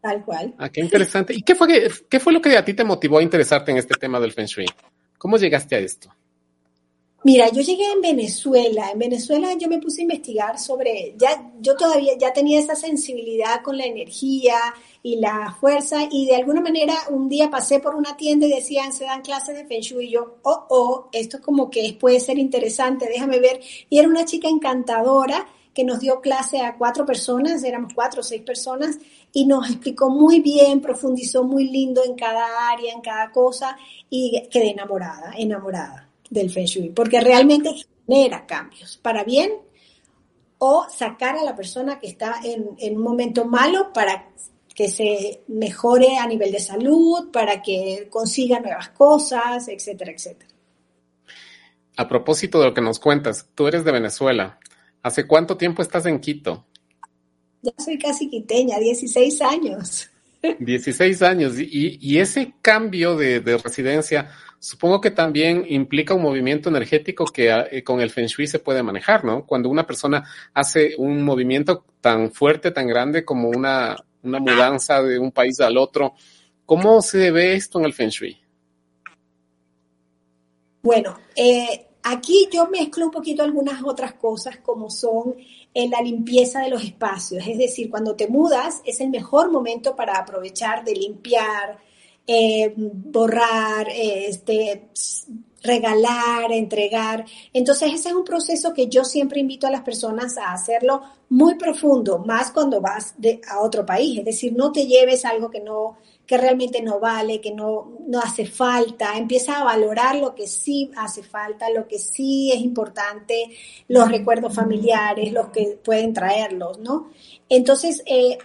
Tal 0.00 0.24
cual. 0.24 0.54
Ah, 0.58 0.68
qué 0.68 0.80
interesante. 0.80 1.34
¿Y 1.34 1.42
qué 1.42 1.56
fue, 1.56 1.90
qué 2.08 2.20
fue 2.20 2.32
lo 2.32 2.40
que 2.40 2.56
a 2.56 2.64
ti 2.64 2.74
te 2.74 2.84
motivó 2.84 3.18
a 3.18 3.22
interesarte 3.22 3.72
en 3.72 3.78
este 3.78 3.94
tema 3.94 4.20
del 4.20 4.30
Feng 4.30 4.46
Shui? 4.46 4.66
¿Cómo 5.18 5.38
llegaste 5.38 5.74
a 5.74 5.78
esto? 5.80 6.08
Mira, 7.26 7.48
yo 7.50 7.62
llegué 7.62 7.90
en 7.90 8.02
Venezuela. 8.02 8.90
En 8.90 8.98
Venezuela 8.98 9.54
yo 9.58 9.66
me 9.66 9.78
puse 9.78 10.02
a 10.02 10.04
investigar 10.04 10.58
sobre, 10.58 11.14
ya, 11.16 11.52
yo 11.58 11.74
todavía 11.74 12.12
ya 12.18 12.34
tenía 12.34 12.60
esa 12.60 12.76
sensibilidad 12.76 13.62
con 13.62 13.78
la 13.78 13.86
energía 13.86 14.56
y 15.02 15.16
la 15.16 15.56
fuerza 15.58 16.06
y 16.10 16.26
de 16.26 16.36
alguna 16.36 16.60
manera 16.60 16.92
un 17.08 17.30
día 17.30 17.48
pasé 17.48 17.80
por 17.80 17.94
una 17.94 18.14
tienda 18.14 18.46
y 18.46 18.50
decían, 18.50 18.92
se 18.92 19.04
dan 19.04 19.22
clases 19.22 19.56
de 19.56 19.64
Feng 19.64 19.80
Shui 19.80 20.08
y 20.08 20.10
yo, 20.10 20.36
oh, 20.42 20.66
oh, 20.68 21.08
esto 21.12 21.40
como 21.40 21.70
que 21.70 21.96
puede 21.98 22.20
ser 22.20 22.38
interesante, 22.38 23.08
déjame 23.08 23.40
ver. 23.40 23.58
Y 23.88 23.98
era 23.98 24.06
una 24.06 24.26
chica 24.26 24.48
encantadora 24.48 25.46
que 25.72 25.82
nos 25.82 26.00
dio 26.00 26.20
clase 26.20 26.60
a 26.60 26.76
cuatro 26.76 27.06
personas, 27.06 27.64
éramos 27.64 27.94
cuatro 27.94 28.20
o 28.20 28.22
seis 28.22 28.42
personas, 28.42 28.98
y 29.32 29.46
nos 29.46 29.70
explicó 29.70 30.10
muy 30.10 30.40
bien, 30.40 30.82
profundizó 30.82 31.42
muy 31.42 31.70
lindo 31.70 32.04
en 32.04 32.16
cada 32.16 32.70
área, 32.70 32.92
en 32.92 33.00
cada 33.00 33.32
cosa, 33.32 33.78
y 34.10 34.42
quedé 34.50 34.72
enamorada, 34.72 35.32
enamorada 35.38 36.10
del 36.34 36.50
Feng 36.50 36.66
Shui, 36.66 36.90
porque 36.90 37.20
realmente 37.20 37.70
genera 38.06 38.44
cambios 38.46 38.98
para 38.98 39.24
bien 39.24 39.52
o 40.58 40.86
sacar 40.88 41.36
a 41.36 41.44
la 41.44 41.54
persona 41.54 41.98
que 41.98 42.08
está 42.08 42.40
en, 42.42 42.96
un 42.96 43.02
momento 43.02 43.44
malo 43.44 43.92
para 43.92 44.30
que 44.74 44.88
se 44.88 45.42
mejore 45.48 46.18
a 46.18 46.26
nivel 46.26 46.50
de 46.50 46.58
salud, 46.58 47.30
para 47.30 47.62
que 47.62 48.08
consiga 48.10 48.60
nuevas 48.60 48.88
cosas, 48.90 49.68
etcétera, 49.68 50.12
etcétera. 50.12 50.50
A 51.96 52.08
propósito 52.08 52.58
de 52.58 52.66
lo 52.66 52.74
que 52.74 52.80
nos 52.80 52.98
cuentas, 52.98 53.48
tú 53.54 53.68
eres 53.68 53.84
de 53.84 53.92
Venezuela. 53.92 54.58
¿Hace 55.02 55.26
cuánto 55.26 55.56
tiempo 55.56 55.80
estás 55.80 56.06
en 56.06 56.18
Quito? 56.18 56.66
Ya 57.62 57.72
soy 57.78 57.98
casi 57.98 58.28
quiteña, 58.28 58.78
16 58.78 59.40
años. 59.42 60.10
16 60.58 61.22
años. 61.22 61.54
Y, 61.58 62.18
ese 62.18 62.54
cambio 62.60 63.16
de, 63.16 63.40
de, 63.40 63.58
residencia, 63.58 64.30
Supongo 64.64 64.98
que 64.98 65.10
también 65.10 65.66
implica 65.68 66.14
un 66.14 66.22
movimiento 66.22 66.70
energético 66.70 67.26
que 67.26 67.50
eh, 67.50 67.84
con 67.84 68.00
el 68.00 68.08
Feng 68.08 68.28
Shui 68.28 68.46
se 68.46 68.60
puede 68.60 68.82
manejar, 68.82 69.22
¿no? 69.22 69.44
Cuando 69.44 69.68
una 69.68 69.86
persona 69.86 70.24
hace 70.54 70.94
un 70.96 71.22
movimiento 71.22 71.84
tan 72.00 72.32
fuerte, 72.32 72.70
tan 72.70 72.86
grande 72.86 73.26
como 73.26 73.50
una, 73.50 73.94
una 74.22 74.38
mudanza 74.38 75.02
de 75.02 75.18
un 75.18 75.32
país 75.32 75.60
al 75.60 75.76
otro, 75.76 76.14
¿cómo 76.64 77.02
se 77.02 77.30
ve 77.30 77.52
esto 77.52 77.78
en 77.78 77.84
el 77.84 77.92
Feng 77.92 78.08
Shui? 78.08 78.40
Bueno, 80.82 81.18
eh, 81.36 81.88
aquí 82.02 82.48
yo 82.50 82.66
mezclo 82.68 83.04
un 83.04 83.10
poquito 83.10 83.42
algunas 83.42 83.82
otras 83.84 84.14
cosas 84.14 84.56
como 84.62 84.88
son 84.88 85.34
eh, 85.74 85.90
la 85.90 86.00
limpieza 86.00 86.60
de 86.60 86.70
los 86.70 86.82
espacios, 86.82 87.46
es 87.46 87.58
decir, 87.58 87.90
cuando 87.90 88.16
te 88.16 88.28
mudas 88.28 88.80
es 88.86 89.02
el 89.02 89.10
mejor 89.10 89.50
momento 89.52 89.94
para 89.94 90.14
aprovechar 90.14 90.84
de 90.84 90.94
limpiar, 90.94 91.80
eh, 92.26 92.72
borrar, 92.76 93.88
este, 93.90 94.88
regalar, 95.64 96.52
entregar. 96.52 97.24
Entonces 97.52 97.92
ese 97.94 98.10
es 98.10 98.14
un 98.14 98.24
proceso 98.24 98.72
que 98.72 98.88
yo 98.88 99.04
siempre 99.04 99.40
invito 99.40 99.66
a 99.66 99.70
las 99.70 99.82
personas 99.82 100.36
a 100.38 100.52
hacerlo 100.52 101.02
muy 101.30 101.56
profundo, 101.56 102.18
más 102.18 102.50
cuando 102.52 102.80
vas 102.80 103.14
a 103.48 103.60
otro 103.60 103.84
país. 103.84 104.18
Es 104.18 104.24
decir, 104.26 104.52
no 104.54 104.70
te 104.70 104.86
lleves 104.86 105.24
algo 105.24 105.50
que 105.50 105.60
no, 105.60 105.96
que 106.26 106.36
realmente 106.36 106.82
no 106.82 107.00
vale, 107.00 107.40
que 107.40 107.52
no, 107.52 107.98
no 108.06 108.20
hace 108.20 108.46
falta, 108.46 109.16
empieza 109.16 109.58
a 109.58 109.64
valorar 109.64 110.16
lo 110.16 110.34
que 110.34 110.46
sí 110.46 110.90
hace 110.96 111.22
falta, 111.22 111.70
lo 111.70 111.88
que 111.88 111.98
sí 111.98 112.52
es 112.52 112.60
importante, 112.60 113.50
los 113.88 114.10
recuerdos 114.10 114.54
familiares, 114.54 115.32
los 115.32 115.48
que 115.48 115.78
pueden 115.82 116.12
traerlos, 116.12 116.78
¿no? 116.78 117.10
Entonces, 117.48 118.02
eh, 118.06 118.36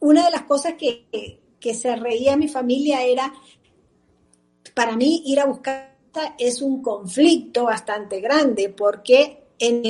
una 0.00 0.24
de 0.24 0.30
las 0.30 0.42
cosas 0.42 0.74
que, 0.74 1.04
que 1.60 1.74
se 1.74 1.94
reía 1.96 2.36
mi 2.36 2.48
familia 2.48 3.02
era, 3.02 3.32
para 4.74 4.96
mí 4.96 5.22
ir 5.26 5.40
a 5.40 5.46
buscar 5.46 5.98
es 6.38 6.62
un 6.62 6.82
conflicto 6.82 7.64
bastante 7.64 8.20
grande 8.20 8.70
porque 8.70 9.48
en, 9.58 9.82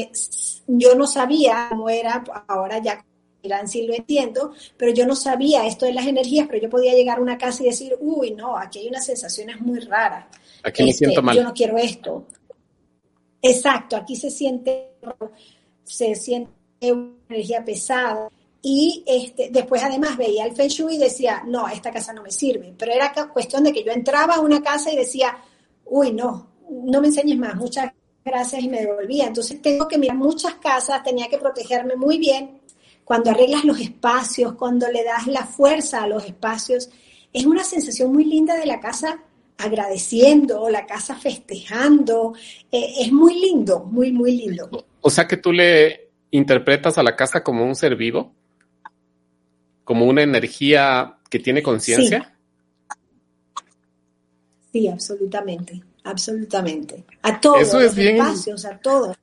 yo 0.67 0.95
no 0.95 1.07
sabía 1.07 1.69
cómo 1.71 1.89
era, 1.89 2.25
ahora 2.49 2.79
ya 2.83 3.05
dirán 3.43 3.69
si 3.69 3.87
lo 3.87 3.95
entiendo, 3.95 4.53
pero 4.77 4.93
yo 4.93 5.07
no 5.07 5.15
sabía 5.15 5.67
esto 5.67 5.87
de 5.87 5.93
las 5.93 6.07
energías, 6.07 6.47
pero 6.49 6.63
yo 6.63 6.71
podía 6.71 6.95
llegar 6.95 7.19
a 7.19 7.23
una 7.23 7.39
casa 7.39 7.63
y 7.63 7.67
decir, 7.67 7.97
uy, 8.01 8.33
no, 8.33 8.57
aquí 8.57 8.81
hay 8.81 8.89
unas 8.89 9.07
sensaciones 9.07 9.61
muy 9.61 9.79
raras. 9.81 10.27
Aquí 10.65 10.85
me 10.85 10.93
siento 10.93 11.21
este, 11.21 11.23
mal. 11.23 11.37
Yo 11.37 11.45
no 11.45 11.55
quiero 11.55 11.79
esto. 11.79 12.27
Exacto, 13.41 13.97
aquí 13.97 14.17
se 14.17 14.31
siente, 14.31 14.97
se 15.85 16.15
siente 16.17 16.51
una 16.93 17.15
energía 17.29 17.65
pesada. 17.65 18.29
Y 18.61 19.05
este, 19.07 19.51
después 19.51 19.83
además 19.83 20.17
veía 20.17 20.45
el 20.45 20.55
Feng 20.55 20.69
Shui 20.69 20.97
y 20.97 20.99
decía, 20.99 21.43
no, 21.47 21.69
esta 21.69 21.93
casa 21.93 22.13
no 22.13 22.23
me 22.23 22.31
sirve. 22.31 22.75
Pero 22.77 22.93
era 22.93 23.13
cuestión 23.33 23.65
de 23.65 23.73
que 23.73 23.85
yo 23.85 23.93
entraba 23.93 24.35
a 24.35 24.41
una 24.41 24.63
casa 24.63 24.91
y 24.91 24.97
decía, 24.97 25.37
uy, 25.85 26.13
no, 26.13 26.49
no 26.69 27.01
me 27.01 27.07
enseñes 27.07 27.39
más, 27.39 27.55
muchas 27.55 27.93
gracias 28.25 28.63
y 28.63 28.69
me 28.69 28.81
devolvía. 28.81 29.27
Entonces 29.27 29.63
tengo 29.63 29.87
que 29.87 29.99
mirar 29.99 30.17
muchas 30.17 30.55
casas, 30.57 31.03
tenía 31.03 31.29
que 31.29 31.39
protegerme 31.39 31.97
muy 31.97 32.19
bien 32.19 32.61
cuando 33.09 33.31
arreglas 33.31 33.65
los 33.65 33.81
espacios, 33.81 34.53
cuando 34.53 34.87
le 34.91 35.03
das 35.03 35.27
la 35.27 35.47
fuerza 35.47 36.03
a 36.03 36.07
los 36.07 36.27
espacios, 36.27 36.91
es 37.33 37.47
una 37.47 37.65
sensación 37.65 38.13
muy 38.13 38.25
linda 38.25 38.55
de 38.55 38.67
la 38.67 38.81
casa 38.81 39.23
agradeciendo, 39.57 40.69
la 40.69 40.85
casa 40.85 41.17
festejando, 41.17 42.35
eh, 42.71 42.97
es 43.01 43.11
muy 43.11 43.41
lindo, 43.41 43.81
muy, 43.85 44.13
muy 44.13 44.37
lindo. 44.37 44.85
O 45.01 45.09
sea 45.09 45.27
que 45.27 45.39
tú 45.39 45.53
le 45.53 46.11
interpretas 46.31 46.99
a 46.99 47.03
la 47.03 47.17
casa 47.17 47.43
como 47.43 47.65
un 47.65 47.75
ser 47.75 47.97
vivo, 47.97 48.35
como 49.89 50.05
una 50.05 50.21
energía 50.21 51.17
que 51.31 51.39
tiene 51.39 51.63
conciencia. 51.63 52.37
Sí. 54.71 54.81
sí. 54.81 54.89
absolutamente, 54.89 55.83
absolutamente. 56.05 57.07
A 57.23 57.41
todos 57.41 57.73
los 57.73 57.97
espacios, 57.97 58.67
a 58.67 58.77
todos. 58.77 59.17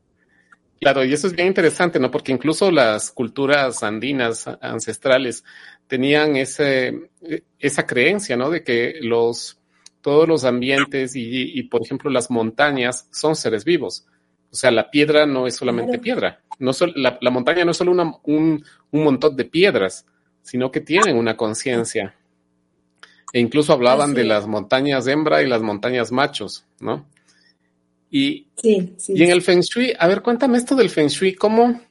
Claro, 0.81 1.05
y 1.05 1.13
eso 1.13 1.27
es 1.27 1.33
bien 1.33 1.49
interesante, 1.49 1.99
¿no? 1.99 2.09
Porque 2.09 2.31
incluso 2.31 2.71
las 2.71 3.11
culturas 3.11 3.83
andinas 3.83 4.47
ancestrales 4.59 5.43
tenían 5.85 6.35
ese, 6.35 7.11
esa 7.59 7.85
creencia, 7.85 8.35
¿no? 8.35 8.49
De 8.49 8.63
que 8.63 8.95
los, 9.03 9.59
todos 10.01 10.27
los 10.27 10.45
ambientes 10.45 11.11
y, 11.13 11.61
por 11.69 11.83
ejemplo, 11.83 12.09
las 12.09 12.31
montañas 12.31 13.07
son 13.11 13.35
seres 13.35 13.65
vivos. 13.65 14.07
O 14.51 14.55
sea, 14.55 14.71
la 14.71 14.89
piedra 14.89 15.27
no 15.27 15.45
es 15.45 15.57
solamente 15.57 15.99
piedra. 15.99 16.41
No 16.57 16.71
la, 16.95 17.19
la, 17.21 17.29
montaña 17.29 17.65
no 17.65 17.69
es 17.69 17.77
solo 17.77 17.91
una, 17.91 18.15
un, 18.23 18.65
un 18.89 19.03
montón 19.03 19.35
de 19.35 19.45
piedras, 19.45 20.07
sino 20.45 20.71
que 20.71 20.79
tienen 20.79 21.17
una 21.17 21.35
conciencia. 21.35 22.15
E 23.33 23.39
incluso 23.39 23.73
hablaban 23.73 24.13
de 24.13 24.23
las 24.23 24.45
montañas 24.47 25.07
hembra 25.07 25.41
y 25.41 25.47
las 25.47 25.61
montañas 25.61 26.11
machos, 26.11 26.65
¿no? 26.79 27.05
Y, 28.11 28.47
y 28.63 29.23
en 29.23 29.31
el 29.31 29.41
Feng 29.41 29.61
Shui, 29.61 29.93
a 29.97 30.07
ver, 30.07 30.21
cuéntame 30.21 30.59
esto 30.59 30.75
del 30.75 30.91
Feng 30.91 31.07
Shui, 31.07 31.33
¿cómo, 31.33 31.81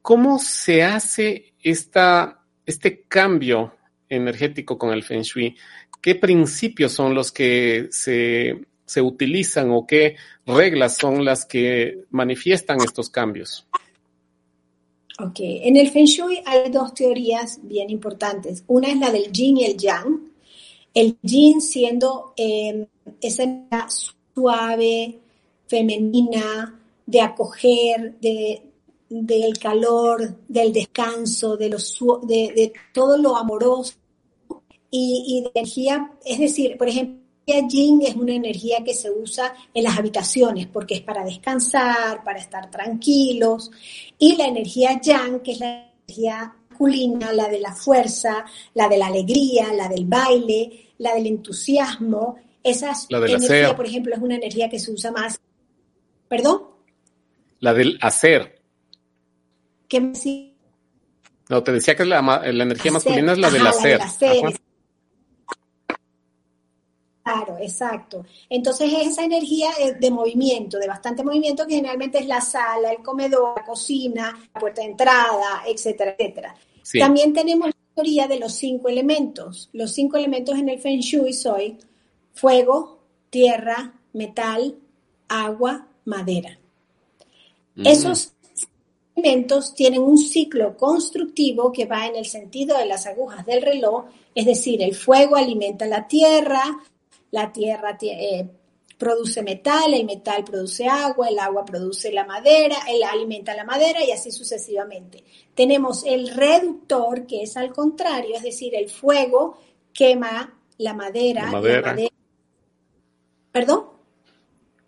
cómo 0.00 0.38
se 0.38 0.84
hace 0.84 1.54
esta, 1.60 2.44
este 2.64 3.02
cambio 3.02 3.74
energético 4.08 4.78
con 4.78 4.92
el 4.92 5.02
Feng 5.02 5.22
Shui? 5.22 5.56
¿Qué 6.00 6.14
principios 6.14 6.92
son 6.92 7.14
los 7.14 7.32
que 7.32 7.88
se, 7.90 8.64
se 8.86 9.02
utilizan 9.02 9.70
o 9.72 9.86
qué 9.86 10.16
reglas 10.46 10.96
son 10.96 11.24
las 11.24 11.44
que 11.44 12.04
manifiestan 12.10 12.78
estos 12.80 13.10
cambios? 13.10 13.66
Ok, 15.22 15.38
en 15.38 15.76
el 15.76 15.88
Feng 15.90 16.06
Shui 16.06 16.42
hay 16.44 16.68
dos 16.70 16.94
teorías 16.94 17.60
bien 17.62 17.90
importantes. 17.90 18.64
Una 18.66 18.88
es 18.88 18.98
la 18.98 19.10
del 19.12 19.30
yin 19.30 19.58
y 19.58 19.64
el 19.66 19.76
yang. 19.76 20.32
El 20.92 21.16
yin 21.22 21.60
siendo 21.60 22.34
eh, 22.36 22.88
esa 23.20 23.44
suave, 24.34 25.20
femenina, 25.68 26.76
de 27.06 27.20
acoger, 27.20 28.18
de, 28.20 28.62
del 29.08 29.58
calor, 29.58 30.38
del 30.48 30.72
descanso, 30.72 31.56
de, 31.56 31.68
los, 31.68 31.98
de, 32.22 32.72
todo 32.92 33.16
lo 33.16 33.36
amoroso 33.36 33.94
y, 34.90 35.42
de 35.44 35.50
energía, 35.54 36.12
es 36.24 36.38
decir, 36.40 36.76
por 36.76 36.88
ejemplo, 36.88 37.21
energía 37.21 37.21
yin 37.46 38.02
es 38.02 38.14
una 38.16 38.34
energía 38.34 38.82
que 38.84 38.94
se 38.94 39.10
usa 39.10 39.54
en 39.74 39.84
las 39.84 39.98
habitaciones 39.98 40.66
porque 40.66 40.94
es 40.94 41.00
para 41.00 41.24
descansar, 41.24 42.22
para 42.24 42.38
estar 42.38 42.70
tranquilos. 42.70 43.70
Y 44.18 44.36
la 44.36 44.46
energía 44.46 45.00
yang, 45.00 45.40
que 45.40 45.52
es 45.52 45.60
la 45.60 45.90
energía 46.06 46.54
masculina, 46.70 47.32
la 47.32 47.48
de 47.48 47.60
la 47.60 47.74
fuerza, 47.74 48.44
la 48.74 48.88
de 48.88 48.98
la 48.98 49.06
alegría, 49.06 49.72
la 49.72 49.88
del 49.88 50.04
baile, 50.04 50.90
la 50.98 51.14
del 51.14 51.26
entusiasmo. 51.26 52.36
Esa 52.62 52.92
energía, 53.10 53.74
por 53.74 53.86
ejemplo, 53.86 54.14
es 54.14 54.22
una 54.22 54.36
energía 54.36 54.68
que 54.68 54.78
se 54.78 54.92
usa 54.92 55.10
más 55.10 55.38
¿Perdón? 56.32 56.62
La 57.60 57.74
del 57.74 57.98
hacer. 58.00 58.58
¿Qué 59.86 60.00
me 60.00 60.08
decía? 60.08 60.48
No, 61.50 61.62
te 61.62 61.72
decía 61.72 61.94
que 61.94 62.06
la, 62.06 62.22
la 62.22 62.62
energía 62.62 62.90
masculina 62.90 63.32
es 63.32 63.38
la 63.38 63.50
del 63.50 63.66
hacer. 63.66 64.00
Claro, 67.22 67.56
exacto. 67.60 68.24
Entonces 68.48 68.92
esa 69.00 69.24
energía 69.24 69.70
de 69.98 70.10
movimiento, 70.10 70.78
de 70.78 70.88
bastante 70.88 71.22
movimiento, 71.22 71.66
que 71.66 71.76
generalmente 71.76 72.18
es 72.18 72.26
la 72.26 72.40
sala, 72.40 72.90
el 72.90 73.02
comedor, 73.02 73.54
la 73.56 73.64
cocina, 73.64 74.48
la 74.52 74.60
puerta 74.60 74.82
de 74.82 74.88
entrada, 74.88 75.62
etcétera, 75.66 76.16
etcétera. 76.18 76.54
También 76.98 77.32
tenemos 77.32 77.68
la 77.68 77.74
teoría 77.94 78.26
de 78.26 78.40
los 78.40 78.54
cinco 78.54 78.88
elementos. 78.88 79.70
Los 79.72 79.92
cinco 79.92 80.16
elementos 80.16 80.58
en 80.58 80.68
el 80.68 80.80
Feng 80.80 81.00
Shui 81.00 81.32
soy 81.32 81.78
fuego, 82.34 82.98
tierra, 83.30 83.94
metal, 84.12 84.76
agua, 85.28 85.86
madera. 86.04 86.58
Mm. 87.76 87.86
Esos 87.86 88.32
elementos 89.14 89.74
tienen 89.74 90.02
un 90.02 90.18
ciclo 90.18 90.76
constructivo 90.76 91.70
que 91.70 91.84
va 91.84 92.06
en 92.06 92.16
el 92.16 92.26
sentido 92.26 92.76
de 92.76 92.86
las 92.86 93.06
agujas 93.06 93.46
del 93.46 93.62
reloj, 93.62 94.06
es 94.34 94.46
decir, 94.46 94.82
el 94.82 94.94
fuego 94.94 95.36
alimenta 95.36 95.86
la 95.86 96.08
tierra, 96.08 96.62
la 97.32 97.52
tierra 97.52 97.98
eh, 98.00 98.48
produce 98.96 99.42
metal, 99.42 99.92
el 99.92 100.04
metal 100.04 100.44
produce 100.44 100.86
agua, 100.86 101.28
el 101.28 101.38
agua 101.38 101.64
produce 101.64 102.12
la 102.12 102.24
madera, 102.24 102.76
él 102.88 103.02
alimenta 103.02 103.54
la 103.56 103.64
madera 103.64 104.04
y 104.04 104.12
así 104.12 104.30
sucesivamente. 104.30 105.24
Tenemos 105.54 106.04
el 106.06 106.28
reductor, 106.28 107.26
que 107.26 107.42
es 107.42 107.56
al 107.56 107.72
contrario, 107.72 108.36
es 108.36 108.42
decir, 108.42 108.76
el 108.76 108.88
fuego 108.88 109.58
quema 109.92 110.56
la 110.78 110.94
madera. 110.94 111.46
La 111.46 111.50
madera. 111.52 111.96
¿Perdón? 113.50 113.86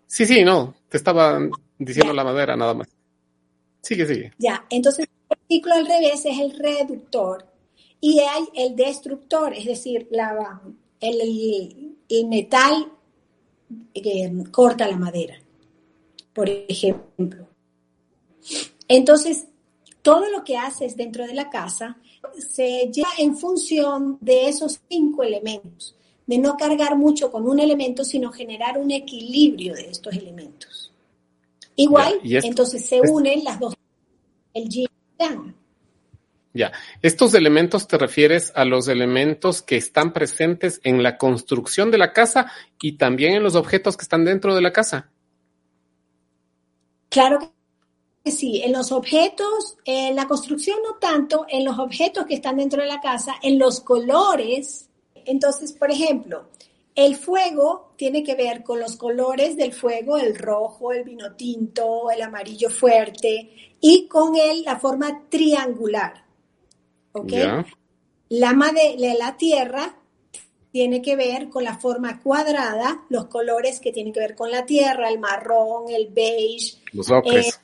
Sí, 0.07 0.25
sí, 0.25 0.43
no, 0.43 0.75
te 0.87 0.97
estaba 0.97 1.39
diciendo 1.77 2.13
la 2.13 2.23
madera 2.23 2.55
nada 2.55 2.73
más. 2.73 2.87
Sigue, 3.81 4.05
sigue. 4.05 4.31
Ya, 4.37 4.65
entonces 4.69 5.07
el 5.29 5.37
ciclo 5.47 5.73
al 5.73 5.85
revés 5.85 6.25
es 6.25 6.39
el 6.39 6.57
reductor 6.57 7.45
y 7.99 8.19
hay 8.19 8.43
el 8.55 8.75
destructor, 8.75 9.53
es 9.53 9.65
decir, 9.65 10.07
la, 10.11 10.61
el, 10.99 11.94
metal 12.25 12.91
que 13.93 14.31
corta 14.51 14.87
la 14.87 14.97
madera, 14.97 15.35
por 16.33 16.49
ejemplo. 16.49 17.47
Entonces, 18.87 19.47
todo 20.01 20.29
lo 20.29 20.43
que 20.43 20.57
haces 20.57 20.95
dentro 20.95 21.25
de 21.25 21.33
la 21.33 21.49
casa 21.49 21.97
se 22.37 22.91
lleva 22.91 23.09
en 23.17 23.35
función 23.35 24.17
de 24.21 24.47
esos 24.47 24.79
cinco 24.87 25.23
elementos 25.23 25.95
de 26.27 26.37
no 26.37 26.57
cargar 26.57 26.97
mucho 26.97 27.31
con 27.31 27.47
un 27.47 27.59
elemento, 27.59 28.03
sino 28.03 28.31
generar 28.31 28.77
un 28.77 28.91
equilibrio 28.91 29.75
de 29.75 29.89
estos 29.89 30.15
elementos. 30.15 30.91
Igual, 31.75 32.19
entonces 32.23 32.85
se 32.85 33.01
unen 33.01 33.43
las 33.43 33.59
dos, 33.59 33.75
el 34.53 34.69
yin 34.69 34.87
y 34.87 35.23
yang. 35.23 35.55
Ya, 36.55 36.71
estos 37.03 37.35
elementos 37.35 37.87
te 37.87 37.99
refieres 37.99 38.51
a 38.55 38.65
los 38.65 38.87
elementos 38.87 39.61
que 39.61 39.77
están 39.77 40.13
presentes 40.13 40.81
en 40.83 41.03
la 41.03 41.17
construcción 41.17 41.91
de 41.91 41.99
la 41.99 42.13
casa 42.13 42.51
y 42.81 42.93
también 42.97 43.35
en 43.35 43.43
los 43.43 43.55
objetos 43.55 43.95
que 43.95 44.03
están 44.03 44.25
dentro 44.25 44.55
de 44.55 44.61
la 44.61 44.73
casa. 44.73 45.11
Claro 47.09 47.53
que 48.23 48.31
sí, 48.31 48.61
en 48.63 48.71
los 48.71 48.91
objetos, 48.91 49.77
en 49.85 50.15
la 50.15 50.27
construcción 50.27 50.79
no 50.83 50.95
tanto, 50.95 51.45
en 51.47 51.63
los 51.63 51.77
objetos 51.77 52.25
que 52.25 52.35
están 52.35 52.57
dentro 52.57 52.81
de 52.81 52.87
la 52.87 52.99
casa, 52.99 53.35
en 53.43 53.59
los 53.59 53.81
colores 53.81 54.89
entonces, 55.25 55.73
por 55.73 55.91
ejemplo, 55.91 56.45
el 56.93 57.15
fuego 57.15 57.93
tiene 57.97 58.23
que 58.23 58.35
ver 58.35 58.63
con 58.63 58.79
los 58.79 58.95
colores 58.95 59.57
del 59.57 59.73
fuego, 59.73 60.17
el 60.17 60.37
rojo, 60.37 60.91
el 60.91 61.03
vino 61.03 61.35
tinto, 61.35 62.09
el 62.11 62.21
amarillo 62.21 62.69
fuerte 62.69 63.75
y 63.81 64.07
con 64.07 64.35
él 64.35 64.63
la 64.63 64.79
forma 64.79 65.23
triangular. 65.29 66.24
¿Ok? 67.15 67.31
La, 68.29 68.53
de, 68.53 69.15
la 69.17 69.37
tierra 69.37 69.97
tiene 70.71 71.01
que 71.01 71.15
ver 71.15 71.49
con 71.49 71.63
la 71.63 71.77
forma 71.77 72.19
cuadrada, 72.21 73.05
los 73.09 73.27
colores 73.27 73.79
que 73.79 73.93
tienen 73.93 74.11
que 74.11 74.19
ver 74.19 74.35
con 74.35 74.51
la 74.51 74.65
tierra, 74.65 75.09
el 75.09 75.19
marrón, 75.19 75.85
el 75.89 76.07
beige. 76.07 76.79
Los 76.91 77.09
ocres. 77.09 77.47
Eh, 77.47 77.59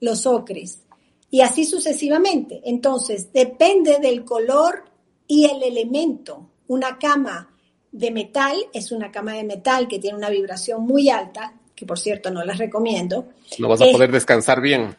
los 0.00 0.26
ocres. 0.26 0.82
Y 1.30 1.40
así 1.40 1.64
sucesivamente. 1.64 2.60
Entonces, 2.64 3.32
depende 3.32 3.98
del 3.98 4.24
color 4.24 4.84
y 5.26 5.46
el 5.46 5.62
elemento. 5.62 6.48
Una 6.68 6.98
cama 6.98 7.50
de 7.90 8.10
metal 8.10 8.56
es 8.72 8.92
una 8.92 9.10
cama 9.10 9.32
de 9.32 9.44
metal 9.44 9.88
que 9.88 9.98
tiene 9.98 10.16
una 10.16 10.30
vibración 10.30 10.82
muy 10.82 11.10
alta, 11.10 11.54
que 11.74 11.86
por 11.86 11.98
cierto 11.98 12.30
no 12.30 12.44
las 12.44 12.58
recomiendo. 12.58 13.30
No 13.58 13.68
vas 13.68 13.80
a 13.80 13.86
poder 13.86 14.12
descansar 14.12 14.60
bien. 14.60 14.96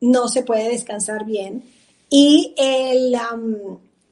No 0.00 0.28
se 0.28 0.42
puede 0.42 0.68
descansar 0.68 1.24
bien. 1.24 1.64
Y 2.10 2.54
el, 2.58 3.16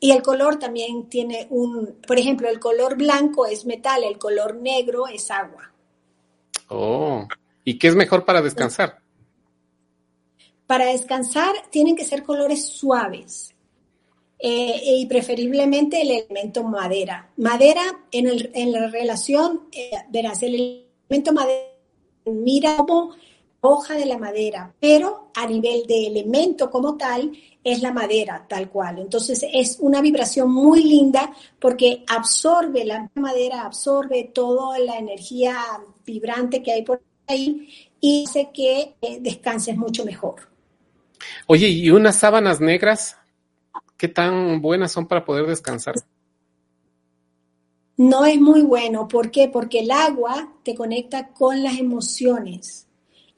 y 0.00 0.12
el 0.12 0.22
color 0.22 0.58
también 0.58 1.08
tiene 1.08 1.48
un, 1.50 1.98
por 2.06 2.18
ejemplo, 2.18 2.48
el 2.48 2.60
color 2.60 2.96
blanco 2.96 3.44
es 3.44 3.66
metal, 3.66 4.04
el 4.04 4.18
color 4.18 4.54
negro 4.56 5.08
es 5.08 5.30
agua. 5.30 5.72
Oh, 6.68 7.26
¿y 7.64 7.78
qué 7.78 7.88
es 7.88 7.96
mejor 7.96 8.24
para 8.24 8.40
descansar? 8.40 9.00
Para 10.66 10.86
descansar 10.86 11.54
tienen 11.70 11.96
que 11.96 12.04
ser 12.04 12.22
colores 12.22 12.64
suaves 12.66 13.54
eh, 14.38 14.80
y 14.84 15.06
preferiblemente 15.06 16.00
el 16.00 16.10
elemento 16.10 16.62
madera. 16.62 17.30
Madera 17.38 18.04
en, 18.12 18.72
la 18.72 18.86
relación, 18.88 19.68
eh, 19.72 19.90
verás, 20.10 20.42
el 20.44 20.84
elemento 21.08 21.32
madera 21.32 21.68
mira 22.26 22.76
como 22.76 23.14
hoja 23.60 23.94
de 23.94 24.06
la 24.06 24.18
madera, 24.18 24.72
pero 24.78 25.30
a 25.34 25.46
nivel 25.46 25.86
de 25.86 26.06
elemento 26.06 26.70
como 26.70 26.96
tal 26.96 27.32
es 27.62 27.82
la 27.82 27.92
madera 27.92 28.46
tal 28.48 28.70
cual. 28.70 28.98
Entonces 28.98 29.44
es 29.52 29.78
una 29.80 30.00
vibración 30.00 30.50
muy 30.50 30.84
linda 30.84 31.32
porque 31.58 32.04
absorbe, 32.06 32.84
la 32.84 33.10
madera 33.14 33.62
absorbe 33.62 34.30
toda 34.32 34.78
la 34.78 34.96
energía 34.96 35.56
vibrante 36.04 36.62
que 36.62 36.72
hay 36.72 36.82
por 36.82 37.02
ahí 37.26 37.68
y 38.00 38.24
hace 38.26 38.50
que 38.52 38.94
eh, 39.00 39.18
descanses 39.20 39.76
mucho 39.76 40.04
mejor. 40.04 40.48
Oye, 41.46 41.68
¿y 41.68 41.90
unas 41.90 42.16
sábanas 42.16 42.60
negras? 42.60 43.16
¿Qué 43.96 44.08
tan 44.08 44.62
buenas 44.62 44.92
son 44.92 45.06
para 45.06 45.24
poder 45.24 45.46
descansar? 45.46 45.96
No 47.96 48.24
es 48.24 48.40
muy 48.40 48.62
bueno. 48.62 49.08
¿Por 49.08 49.32
qué? 49.32 49.48
Porque 49.48 49.80
el 49.80 49.90
agua 49.90 50.52
te 50.62 50.76
conecta 50.76 51.28
con 51.28 51.64
las 51.64 51.78
emociones. 51.78 52.87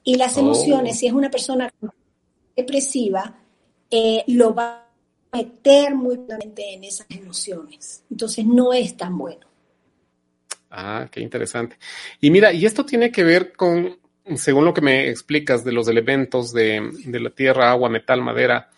Y 0.03 0.15
las 0.15 0.37
oh. 0.37 0.41
emociones, 0.41 0.99
si 0.99 1.07
es 1.07 1.13
una 1.13 1.29
persona 1.29 1.69
depresiva, 2.55 3.35
eh, 3.89 4.23
lo 4.27 4.53
va 4.53 4.87
a 5.31 5.37
meter 5.37 5.95
muy 5.95 6.19
en 6.29 6.83
esas 6.83 7.07
emociones. 7.09 8.03
Entonces 8.09 8.45
no 8.45 8.73
es 8.73 8.95
tan 8.97 9.17
bueno. 9.17 9.47
Ah, 10.69 11.07
qué 11.11 11.19
interesante. 11.19 11.77
Y 12.21 12.31
mira, 12.31 12.53
y 12.53 12.65
esto 12.65 12.85
tiene 12.85 13.11
que 13.11 13.23
ver 13.23 13.51
con, 13.53 13.99
según 14.35 14.65
lo 14.65 14.73
que 14.73 14.81
me 14.81 15.09
explicas 15.09 15.63
de 15.65 15.73
los 15.73 15.87
elementos 15.89 16.53
de, 16.53 16.81
la 17.05 17.29
tierra, 17.29 17.71
agua, 17.71 17.89
metal, 17.89 18.21
madera, 18.21 18.69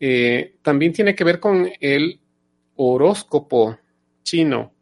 eh, 0.00 0.56
también 0.62 0.92
tiene 0.92 1.14
que 1.14 1.24
ver 1.24 1.40
con 1.40 1.70
el 1.80 2.20
horóscopo 2.76 3.78
chino 4.22 4.73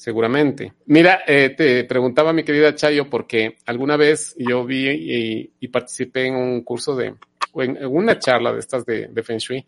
seguramente. 0.00 0.72
Mira, 0.86 1.20
eh, 1.26 1.50
te 1.50 1.84
preguntaba 1.84 2.32
mi 2.32 2.42
querida 2.42 2.74
Chayo 2.74 3.10
porque 3.10 3.58
alguna 3.66 3.98
vez 3.98 4.34
yo 4.38 4.64
vi 4.64 5.52
y, 5.60 5.68
participé 5.68 6.28
en 6.28 6.36
un 6.36 6.62
curso 6.62 6.96
de, 6.96 7.16
o 7.52 7.62
en, 7.62 7.84
una 7.84 8.18
charla 8.18 8.50
de 8.54 8.60
estas 8.60 8.86
de, 8.86 9.22
Feng 9.22 9.36
Shui 9.36 9.66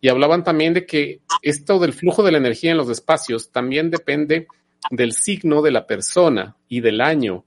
y 0.00 0.08
hablaban 0.08 0.42
también 0.42 0.72
de 0.72 0.86
que 0.86 1.20
esto 1.42 1.78
del 1.78 1.92
flujo 1.92 2.22
de 2.22 2.32
la 2.32 2.38
energía 2.38 2.70
en 2.70 2.78
los 2.78 2.88
espacios 2.88 3.52
también 3.52 3.90
depende 3.90 4.46
del 4.90 5.12
signo 5.12 5.60
de 5.60 5.72
la 5.72 5.86
persona 5.86 6.56
y 6.66 6.80
del 6.80 7.02
año, 7.02 7.44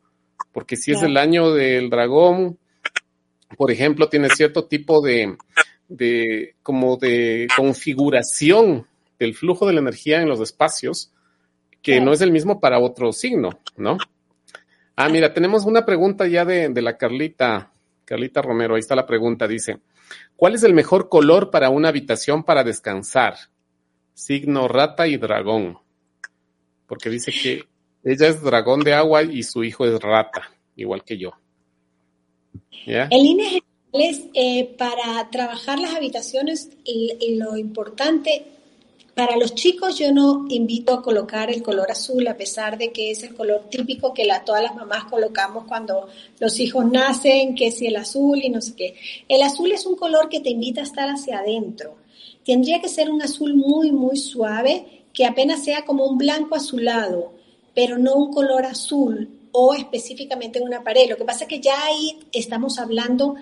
porque 0.51 0.75
si 0.75 0.91
es 0.91 1.01
el 1.01 1.17
año 1.17 1.51
del 1.53 1.89
dragón, 1.89 2.59
por 3.57 3.71
ejemplo, 3.71 4.09
tiene 4.09 4.29
cierto 4.29 4.67
tipo 4.67 5.01
de, 5.01 5.37
de 5.87 6.53
como 6.61 6.97
de 6.97 7.47
configuración 7.57 8.85
del 9.17 9.33
flujo 9.33 9.65
de 9.65 9.73
la 9.73 9.79
energía 9.79 10.21
en 10.21 10.29
los 10.29 10.39
espacios, 10.39 11.11
que 11.87 12.01
no 12.01 12.11
es 12.11 12.19
el 12.19 12.31
mismo 12.31 12.59
para 12.59 12.79
otro 12.79 13.13
signo, 13.13 13.61
¿no? 13.77 13.97
Ah, 14.97 15.07
mira, 15.07 15.33
tenemos 15.33 15.63
una 15.63 15.85
pregunta 15.85 16.27
ya 16.27 16.43
de, 16.43 16.69
la 16.81 16.97
Carlita, 16.97 17.71
Carlita 18.03 18.41
Romero, 18.41 18.75
ahí 18.75 18.81
está 18.81 18.93
la 18.93 19.05
pregunta, 19.05 19.47
dice, 19.47 19.79
¿cuál 20.35 20.55
es 20.55 20.63
el 20.63 20.73
mejor 20.73 21.07
color 21.07 21.49
para 21.49 21.69
una 21.69 21.87
habitación 21.87 22.43
para 22.43 22.65
descansar? 22.65 23.35
Signo 24.13 24.67
rata 24.67 25.07
y 25.07 25.15
dragón. 25.15 25.77
Porque 26.87 27.09
dice 27.09 27.31
que 27.31 27.63
ella 28.03 28.27
es 28.27 28.41
dragón 28.41 28.81
de 28.81 28.93
agua 28.93 29.23
y 29.23 29.43
su 29.43 29.63
hijo 29.63 29.85
es 29.85 29.97
rata, 30.01 30.51
igual 30.75 31.05
que 31.05 31.17
yo. 31.17 31.31
¿Ya? 32.85 33.07
Líneas 33.09 33.61
generales, 33.93 34.25
eh, 34.33 34.75
para 34.77 35.29
trabajar 35.29 35.79
las 35.79 35.95
habitaciones, 35.95 36.69
lo 37.29 37.55
importante 37.55 38.56
para 39.17 39.35
los 39.35 39.55
chicos 39.55 39.97
yo 39.97 40.13
no 40.13 40.45
invito 40.47 40.93
a 40.93 41.01
colocar 41.01 41.49
el 41.49 41.63
color 41.63 41.89
azul, 41.89 42.27
a 42.27 42.37
pesar 42.37 42.77
de 42.77 42.91
que 42.91 43.09
es 43.09 43.23
el 43.23 43.33
color 43.33 43.63
típico 43.67 44.13
que 44.13 44.25
la, 44.25 44.45
todas 44.45 44.61
las 44.61 44.75
mamás 44.75 45.05
colocamos 45.05 45.63
cuando 45.63 46.07
los 46.37 46.59
hijos 46.59 46.85
nacen, 46.85 47.55
que 47.55 47.71
si 47.71 47.87
el 47.87 47.95
azul 47.95 48.39
y 48.43 48.51
no 48.51 48.61
sé 48.61 48.75
qué. 48.75 48.93
El 49.27 49.41
azul 49.41 49.71
es 49.71 49.87
un 49.87 49.95
color 49.95 50.29
que 50.29 50.39
te 50.39 50.51
invita 50.51 50.81
a 50.81 50.83
estar 50.83 51.09
hacia 51.09 51.39
adentro. 51.39 51.95
Tendría 52.45 52.79
que 52.79 52.89
ser 52.89 53.09
un 53.09 53.19
azul 53.23 53.55
muy, 53.55 53.91
muy 53.91 54.17
suave, 54.17 55.05
que 55.11 55.25
apenas 55.25 55.63
sea 55.63 55.83
como 55.83 56.05
un 56.05 56.19
blanco 56.19 56.53
azulado, 56.53 57.33
pero 57.73 57.97
no 57.97 58.13
un 58.13 58.31
color 58.31 58.67
azul 58.67 59.31
o 59.51 59.73
específicamente 59.73 60.59
en 60.59 60.65
una 60.65 60.83
pared. 60.83 61.09
Lo 61.09 61.17
que 61.17 61.25
pasa 61.25 61.45
es 61.45 61.49
que 61.49 61.59
ya 61.59 61.85
ahí 61.85 62.19
estamos 62.31 62.77
hablando 62.77 63.33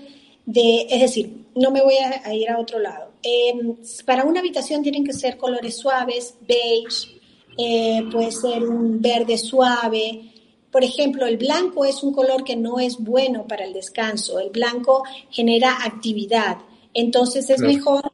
de, 0.46 0.88
es 0.90 1.02
decir, 1.02 1.48
no 1.54 1.70
me 1.70 1.82
voy 1.82 1.96
a 1.96 2.34
ir 2.34 2.50
a 2.50 2.60
otro 2.60 2.80
lado 2.80 3.05
Em, 3.28 3.76
para 4.06 4.24
una 4.24 4.40
habitación 4.40 4.84
tienen 4.84 5.04
que 5.04 5.12
ser 5.12 5.36
colores 5.36 5.78
suaves, 5.78 6.36
beige, 6.42 7.20
eh, 7.58 8.04
puede 8.12 8.32
ser 8.32 8.62
un 8.62 9.02
verde 9.02 9.36
suave. 9.40 10.32
Por 10.70 10.84
ejemplo, 10.84 11.26
el 11.26 11.38
blanco 11.38 11.86
es 11.86 12.04
un 12.04 12.14
color 12.14 12.44
que 12.44 12.56
no 12.56 12.80
es 12.80 13.00
bueno 13.00 13.48
para 13.48 13.66
el 13.66 13.74
descanso. 13.74 14.40
El 14.40 14.52
blanco 14.52 15.04
genera 15.32 15.84
actividad. 15.84 16.60
Entonces 16.94 17.50
es 17.50 17.62
mejor. 17.62 18.12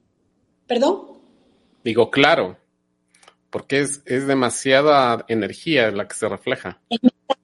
¿Perdón? 0.65 1.19
Digo, 1.83 2.09
claro, 2.09 2.57
porque 3.49 3.81
es, 3.81 4.01
es 4.05 4.27
demasiada 4.27 5.25
energía 5.27 5.91
la 5.91 6.07
que 6.07 6.15
se 6.15 6.29
refleja. 6.29 6.79
Es 6.89 6.99
metal, 7.03 7.37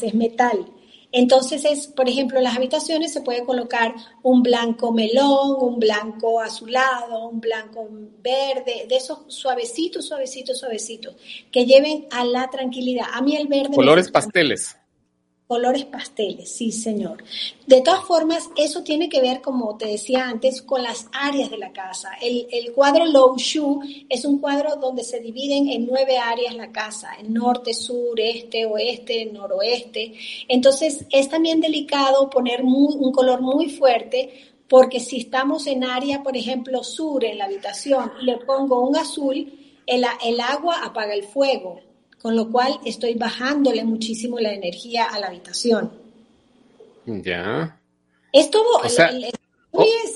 es 0.00 0.14
metal. 0.14 0.66
Entonces, 1.12 1.64
es, 1.64 1.88
por 1.88 2.08
ejemplo, 2.08 2.38
en 2.38 2.44
las 2.44 2.56
habitaciones 2.56 3.12
se 3.12 3.20
puede 3.20 3.44
colocar 3.44 3.94
un 4.22 4.42
blanco 4.42 4.92
melón, 4.92 5.56
un 5.60 5.78
blanco 5.78 6.40
azulado, 6.40 7.28
un 7.28 7.40
blanco 7.40 7.88
verde, 8.22 8.86
de 8.88 8.96
esos 8.96 9.20
suavecitos, 9.28 10.06
suavecitos, 10.06 10.58
suavecitos, 10.58 11.16
que 11.50 11.66
lleven 11.66 12.06
a 12.10 12.24
la 12.24 12.48
tranquilidad. 12.48 13.06
A 13.12 13.22
mí 13.22 13.36
el 13.36 13.48
verde... 13.48 13.74
Colores 13.74 14.10
pasteles. 14.10 14.76
Colores 15.50 15.84
pasteles, 15.84 16.48
sí, 16.48 16.70
señor. 16.70 17.24
De 17.66 17.80
todas 17.80 18.04
formas, 18.04 18.48
eso 18.56 18.84
tiene 18.84 19.08
que 19.08 19.20
ver, 19.20 19.40
como 19.40 19.76
te 19.76 19.86
decía 19.86 20.28
antes, 20.28 20.62
con 20.62 20.80
las 20.80 21.08
áreas 21.12 21.50
de 21.50 21.58
la 21.58 21.72
casa. 21.72 22.10
El, 22.22 22.70
cuadro 22.72 23.04
Low 23.04 23.36
Shu 23.36 23.80
es 24.08 24.24
un 24.24 24.38
cuadro 24.38 24.76
donde 24.76 25.02
se 25.02 25.18
dividen 25.18 25.68
en 25.68 25.86
nueve 25.86 26.18
áreas 26.18 26.54
la 26.54 26.70
casa, 26.70 27.16
el 27.20 27.34
norte, 27.34 27.74
sur, 27.74 28.20
este, 28.20 28.64
oeste, 28.64 29.26
noroeste. 29.26 30.12
Entonces, 30.46 31.04
es 31.10 31.28
también 31.28 31.60
delicado 31.60 32.30
poner 32.30 32.62
un 32.62 33.10
color 33.10 33.40
muy 33.40 33.70
fuerte 33.70 34.52
porque 34.68 35.00
si 35.00 35.18
estamos 35.18 35.66
en 35.66 35.82
área, 35.82 36.22
por 36.22 36.36
ejemplo, 36.36 36.84
sur 36.84 37.24
en 37.24 37.38
la 37.38 37.46
habitación 37.46 38.12
y 38.22 38.26
le 38.26 38.36
pongo 38.36 38.86
un 38.86 38.94
azul, 38.94 39.52
el, 39.84 40.06
el 40.24 40.40
agua 40.40 40.76
apaga 40.84 41.12
el 41.12 41.24
fuego 41.24 41.89
con 42.20 42.36
lo 42.36 42.50
cual 42.50 42.78
estoy 42.84 43.14
bajándole 43.14 43.82
muchísimo 43.84 44.38
la 44.38 44.52
energía 44.52 45.06
a 45.06 45.18
la 45.18 45.28
habitación. 45.28 45.90
Ya. 47.06 47.80
Es 48.32 48.50
todo. 48.50 48.66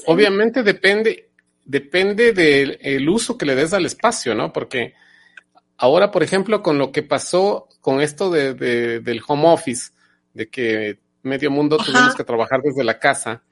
obviamente 0.07 0.63
depende, 0.63 1.31
depende 1.65 2.33
del 2.33 3.09
uso 3.09 3.39
que 3.39 3.47
le 3.47 3.55
des 3.55 3.73
al 3.73 3.87
espacio, 3.87 4.35
¿no? 4.35 4.53
Porque 4.53 4.95
ahora, 5.79 6.11
por 6.11 6.23
ejemplo, 6.23 6.63
con 6.63 6.79
lo 6.79 6.93
que 6.93 7.03
pasó 7.03 7.69
con 7.81 8.01
esto 8.01 8.31
de, 8.31 8.55
del 8.55 9.23
home 9.27 9.49
office, 9.49 9.93
de 10.35 10.49
que 10.49 10.99
medio 11.23 11.51
mundo 11.51 11.79
tuvimos 11.79 12.15
que 12.15 12.25
trabajar 12.25 12.61
desde 12.63 12.85
la 12.85 12.99
casa, 12.99 13.43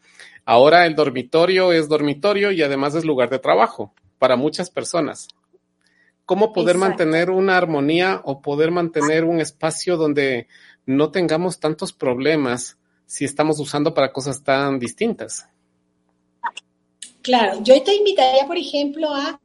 ahora 0.44 0.84
el 0.86 0.94
dormitorio 0.94 1.72
es 1.72 1.88
dormitorio 1.88 2.52
y 2.52 2.62
además 2.62 2.94
es 2.94 3.04
lugar 3.04 3.30
de 3.30 3.38
trabajo 3.38 3.94
para 4.18 4.36
muchas 4.36 4.68
personas 4.68 5.28
cómo 6.24 6.52
poder 6.52 6.78
mantener 6.78 7.30
una 7.30 7.56
armonía 7.56 8.20
o 8.24 8.40
poder 8.40 8.70
mantener 8.70 9.24
un 9.24 9.40
espacio 9.40 9.96
donde 9.96 10.48
no 10.86 11.10
tengamos 11.10 11.60
tantos 11.60 11.92
problemas 11.92 12.78
si 13.06 13.24
estamos 13.24 13.58
usando 13.60 13.94
para 13.94 14.12
cosas 14.12 14.42
tan 14.42 14.78
distintas. 14.78 15.48
Claro, 17.20 17.62
yo 17.62 17.80
te 17.82 17.94
invitaría, 17.94 18.46
por 18.46 18.56
ejemplo, 18.56 19.14
a 19.14 19.40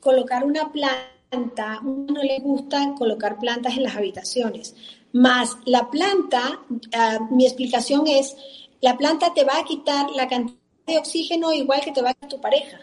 colocar 0.00 0.44
una 0.44 0.72
planta 0.72 1.14
planta, 1.34 1.80
no 1.82 2.22
le 2.22 2.38
gusta 2.40 2.94
colocar 2.96 3.38
plantas 3.38 3.76
en 3.76 3.82
las 3.82 3.96
habitaciones. 3.96 4.74
Más 5.12 5.56
la 5.64 5.90
planta, 5.90 6.60
ah, 6.92 7.18
mi 7.30 7.46
explicación 7.46 8.06
es, 8.06 8.36
la 8.80 8.96
planta 8.96 9.32
te 9.34 9.44
va 9.44 9.58
a 9.58 9.64
quitar 9.64 10.10
la 10.10 10.28
cantidad 10.28 10.58
de 10.86 10.98
oxígeno 10.98 11.52
igual 11.52 11.80
que 11.80 11.92
te 11.92 12.02
va 12.02 12.10
a 12.10 12.14
quitar 12.14 12.30
tu 12.30 12.40
pareja. 12.40 12.80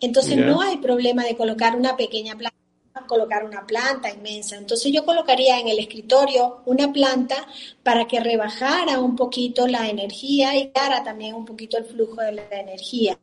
Entonces 0.00 0.36
no 0.36 0.60
hay 0.60 0.78
problema 0.78 1.24
de 1.24 1.36
colocar 1.36 1.76
una 1.76 1.96
pequeña 1.96 2.36
planta, 2.36 2.56
colocar 3.06 3.44
una 3.44 3.66
planta 3.66 4.10
inmensa. 4.10 4.56
Entonces 4.56 4.92
yo 4.92 5.04
colocaría 5.04 5.58
en 5.58 5.68
el 5.68 5.78
escritorio 5.78 6.62
una 6.66 6.92
planta 6.92 7.46
para 7.82 8.06
que 8.06 8.20
rebajara 8.20 8.98
un 8.98 9.16
poquito 9.16 9.66
la 9.66 9.88
energía 9.88 10.56
y 10.56 10.70
dara 10.74 11.02
también 11.02 11.34
un 11.34 11.44
poquito 11.44 11.78
el 11.78 11.84
flujo 11.84 12.20
de 12.20 12.32
la 12.32 12.48
energía. 12.50 13.18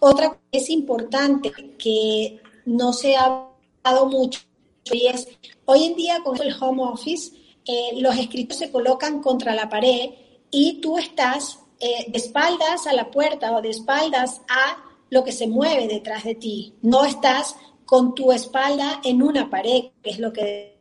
Otra 0.00 0.28
cosa 0.28 0.40
es 0.52 0.70
importante 0.70 1.52
que 1.78 2.40
no 2.64 2.92
se 2.92 3.16
ha 3.16 3.46
hablado 3.84 4.06
mucho 4.06 4.40
y 4.84 5.06
es 5.06 5.28
hoy 5.64 5.84
en 5.84 5.94
día 5.94 6.20
con 6.24 6.40
el 6.40 6.54
home 6.60 6.82
office 6.82 7.32
eh, 7.64 8.00
los 8.00 8.16
escritorios 8.18 8.58
se 8.58 8.72
colocan 8.72 9.20
contra 9.22 9.54
la 9.54 9.68
pared 9.68 10.10
y 10.50 10.80
tú 10.80 10.98
estás 10.98 11.60
eh, 11.78 12.06
de 12.08 12.18
espaldas 12.18 12.86
a 12.88 12.92
la 12.92 13.10
puerta 13.10 13.52
o 13.52 13.62
de 13.62 13.70
espaldas 13.70 14.40
a 14.48 14.78
lo 15.12 15.22
que 15.22 15.32
se 15.32 15.46
mueve 15.46 15.88
detrás 15.88 16.24
de 16.24 16.34
ti. 16.34 16.72
No 16.80 17.04
estás 17.04 17.54
con 17.84 18.14
tu 18.14 18.32
espalda 18.32 19.02
en 19.04 19.22
una 19.22 19.50
pared, 19.50 19.90
que 20.02 20.08
es 20.08 20.18
lo 20.18 20.32
que... 20.32 20.78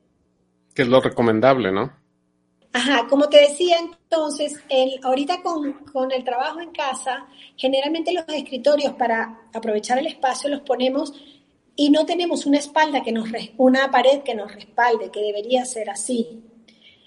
Que 0.73 0.83
es 0.83 0.87
lo 0.87 1.01
recomendable, 1.01 1.69
¿no? 1.69 1.91
Ajá, 2.71 3.07
como 3.09 3.27
te 3.27 3.41
decía 3.41 3.75
entonces, 3.77 4.57
el, 4.69 5.01
ahorita 5.03 5.41
con, 5.43 5.73
con, 5.91 6.13
el 6.13 6.23
trabajo 6.23 6.61
en 6.61 6.71
casa, 6.71 7.27
generalmente 7.57 8.13
los 8.13 8.23
escritorios 8.29 8.93
para 8.93 9.49
aprovechar 9.53 9.97
el 9.97 10.07
espacio 10.07 10.49
los 10.49 10.61
ponemos 10.61 11.11
y 11.75 11.89
no 11.89 12.05
tenemos 12.05 12.45
una 12.45 12.59
espalda 12.59 13.03
que 13.03 13.11
nos, 13.11 13.27
una 13.57 13.91
pared 13.91 14.21
que 14.21 14.33
nos 14.33 14.55
respalde, 14.55 15.11
que 15.11 15.19
debería 15.19 15.65
ser 15.65 15.89
así. 15.89 16.41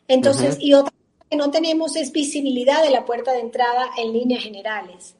Entonces, 0.08 0.58
y 0.60 0.74
otra 0.74 0.92
que 1.30 1.38
no 1.38 1.50
tenemos 1.50 1.96
es 1.96 2.12
visibilidad 2.12 2.82
de 2.82 2.90
la 2.90 3.06
puerta 3.06 3.32
de 3.32 3.40
entrada 3.40 3.88
en 3.96 4.12
líneas 4.12 4.42
generales. 4.42 5.16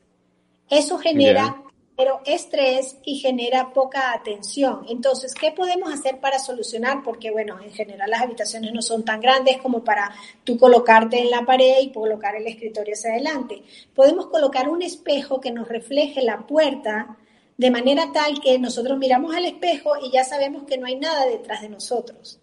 Eso 0.69 0.99
genera 0.99 1.65
pero 1.97 2.21
estrés 2.27 2.97
y 3.05 3.19
genera 3.19 3.73
poca 3.73 4.13
atención. 4.13 4.85
Entonces, 4.89 5.33
¿qué 5.35 5.53
podemos 5.53 5.93
hacer 5.93 6.19
para 6.19 6.39
solucionar? 6.39 7.03
Porque, 7.05 7.31
bueno, 7.31 7.61
en 7.61 7.73
general 7.73 8.11
las 8.11 8.23
habitaciones 8.23 8.73
no 8.73 8.83
son 8.83 9.05
tan 9.05 9.21
grandes 9.21 9.59
como 9.59 9.85
para 9.85 10.11
tú 10.43 10.59
colocarte 10.59 11.21
en 11.21 11.31
la 11.31 11.43
pared 11.43 11.77
y 11.83 11.93
colocar 11.93 12.35
el 12.35 12.47
escritorio 12.47 12.95
hacia 12.95 13.13
adelante. 13.13 13.63
Podemos 13.95 14.27
colocar 14.27 14.69
un 14.69 14.83
espejo 14.83 15.41
que 15.41 15.53
nos 15.53 15.69
refleje 15.69 16.23
la 16.23 16.47
puerta 16.47 17.17
de 17.57 17.71
manera 17.71 18.11
tal 18.13 18.41
que 18.41 18.59
nosotros 18.59 18.99
miramos 18.99 19.35
al 19.35 19.45
espejo 19.45 19.93
y 20.03 20.11
ya 20.11 20.25
sabemos 20.25 20.65
que 20.65 20.79
no 20.79 20.87
hay 20.87 20.97
nada 20.97 21.27
detrás 21.27 21.63
de 21.63 21.69
nosotros. 21.69 22.41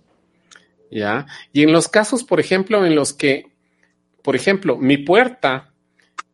Ya, 0.90 1.26
y 1.52 1.64
en 1.64 1.74
los 1.74 1.88
casos, 1.88 2.24
por 2.24 2.40
ejemplo, 2.40 2.86
en 2.86 2.96
los 2.96 3.14
que, 3.14 3.52
por 4.22 4.36
ejemplo, 4.36 4.78
mi 4.78 4.98
puerta 4.98 5.74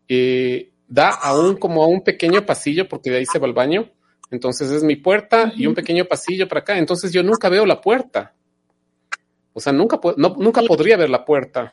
eh, 0.07 0.71
da 0.87 1.09
aún 1.09 1.57
como 1.57 1.83
a 1.83 1.87
un 1.87 2.01
pequeño 2.01 2.45
pasillo, 2.45 2.87
porque 2.87 3.09
de 3.09 3.17
ahí 3.17 3.25
se 3.25 3.39
va 3.39 3.47
el 3.47 3.53
baño, 3.53 3.89
entonces 4.31 4.71
es 4.71 4.83
mi 4.83 4.95
puerta 4.95 5.51
y 5.55 5.67
un 5.67 5.75
pequeño 5.75 6.05
pasillo 6.05 6.47
para 6.47 6.61
acá, 6.61 6.77
entonces 6.77 7.11
yo 7.11 7.23
nunca 7.23 7.49
veo 7.49 7.65
la 7.65 7.81
puerta. 7.81 8.33
O 9.53 9.59
sea, 9.59 9.73
nunca, 9.73 9.99
no, 10.17 10.35
nunca 10.37 10.61
podría 10.61 10.97
ver 10.97 11.09
la 11.09 11.25
puerta, 11.25 11.71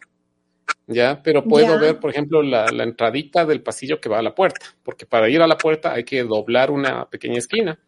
¿ya? 0.87 1.21
Pero 1.23 1.45
puedo 1.45 1.79
ver, 1.79 2.01
por 2.01 2.11
ejemplo, 2.11 2.43
la, 2.43 2.67
la, 2.73 2.83
entradita 2.83 3.45
del 3.45 3.63
pasillo 3.63 4.01
que 4.01 4.09
va 4.09 4.21
a 4.21 4.23
la 4.23 4.35
puerta, 4.35 4.67
porque 4.83 5.05
para 5.05 5.29
ir 5.29 5.43
a 5.43 5.47
la 5.47 5.59
puerta 5.59 5.93
hay 5.93 6.05
que 6.05 6.23
doblar 6.23 6.71
una 6.71 7.05
pequeña 7.11 7.39
esquina, 7.39 7.79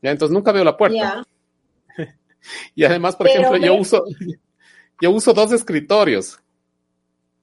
¿ya? 0.00 0.10
Entonces 0.10 0.32
nunca 0.32 0.50
veo 0.50 0.64
la 0.64 0.76
puerta. 0.76 1.22
y 2.74 2.84
además, 2.84 3.16
por 3.16 3.28
ejemplo, 3.28 3.58
yo 3.58 3.74
uso, 3.74 4.04
yo 5.00 5.10
uso 5.10 5.34
dos 5.34 5.52
escritorios. 5.52 6.40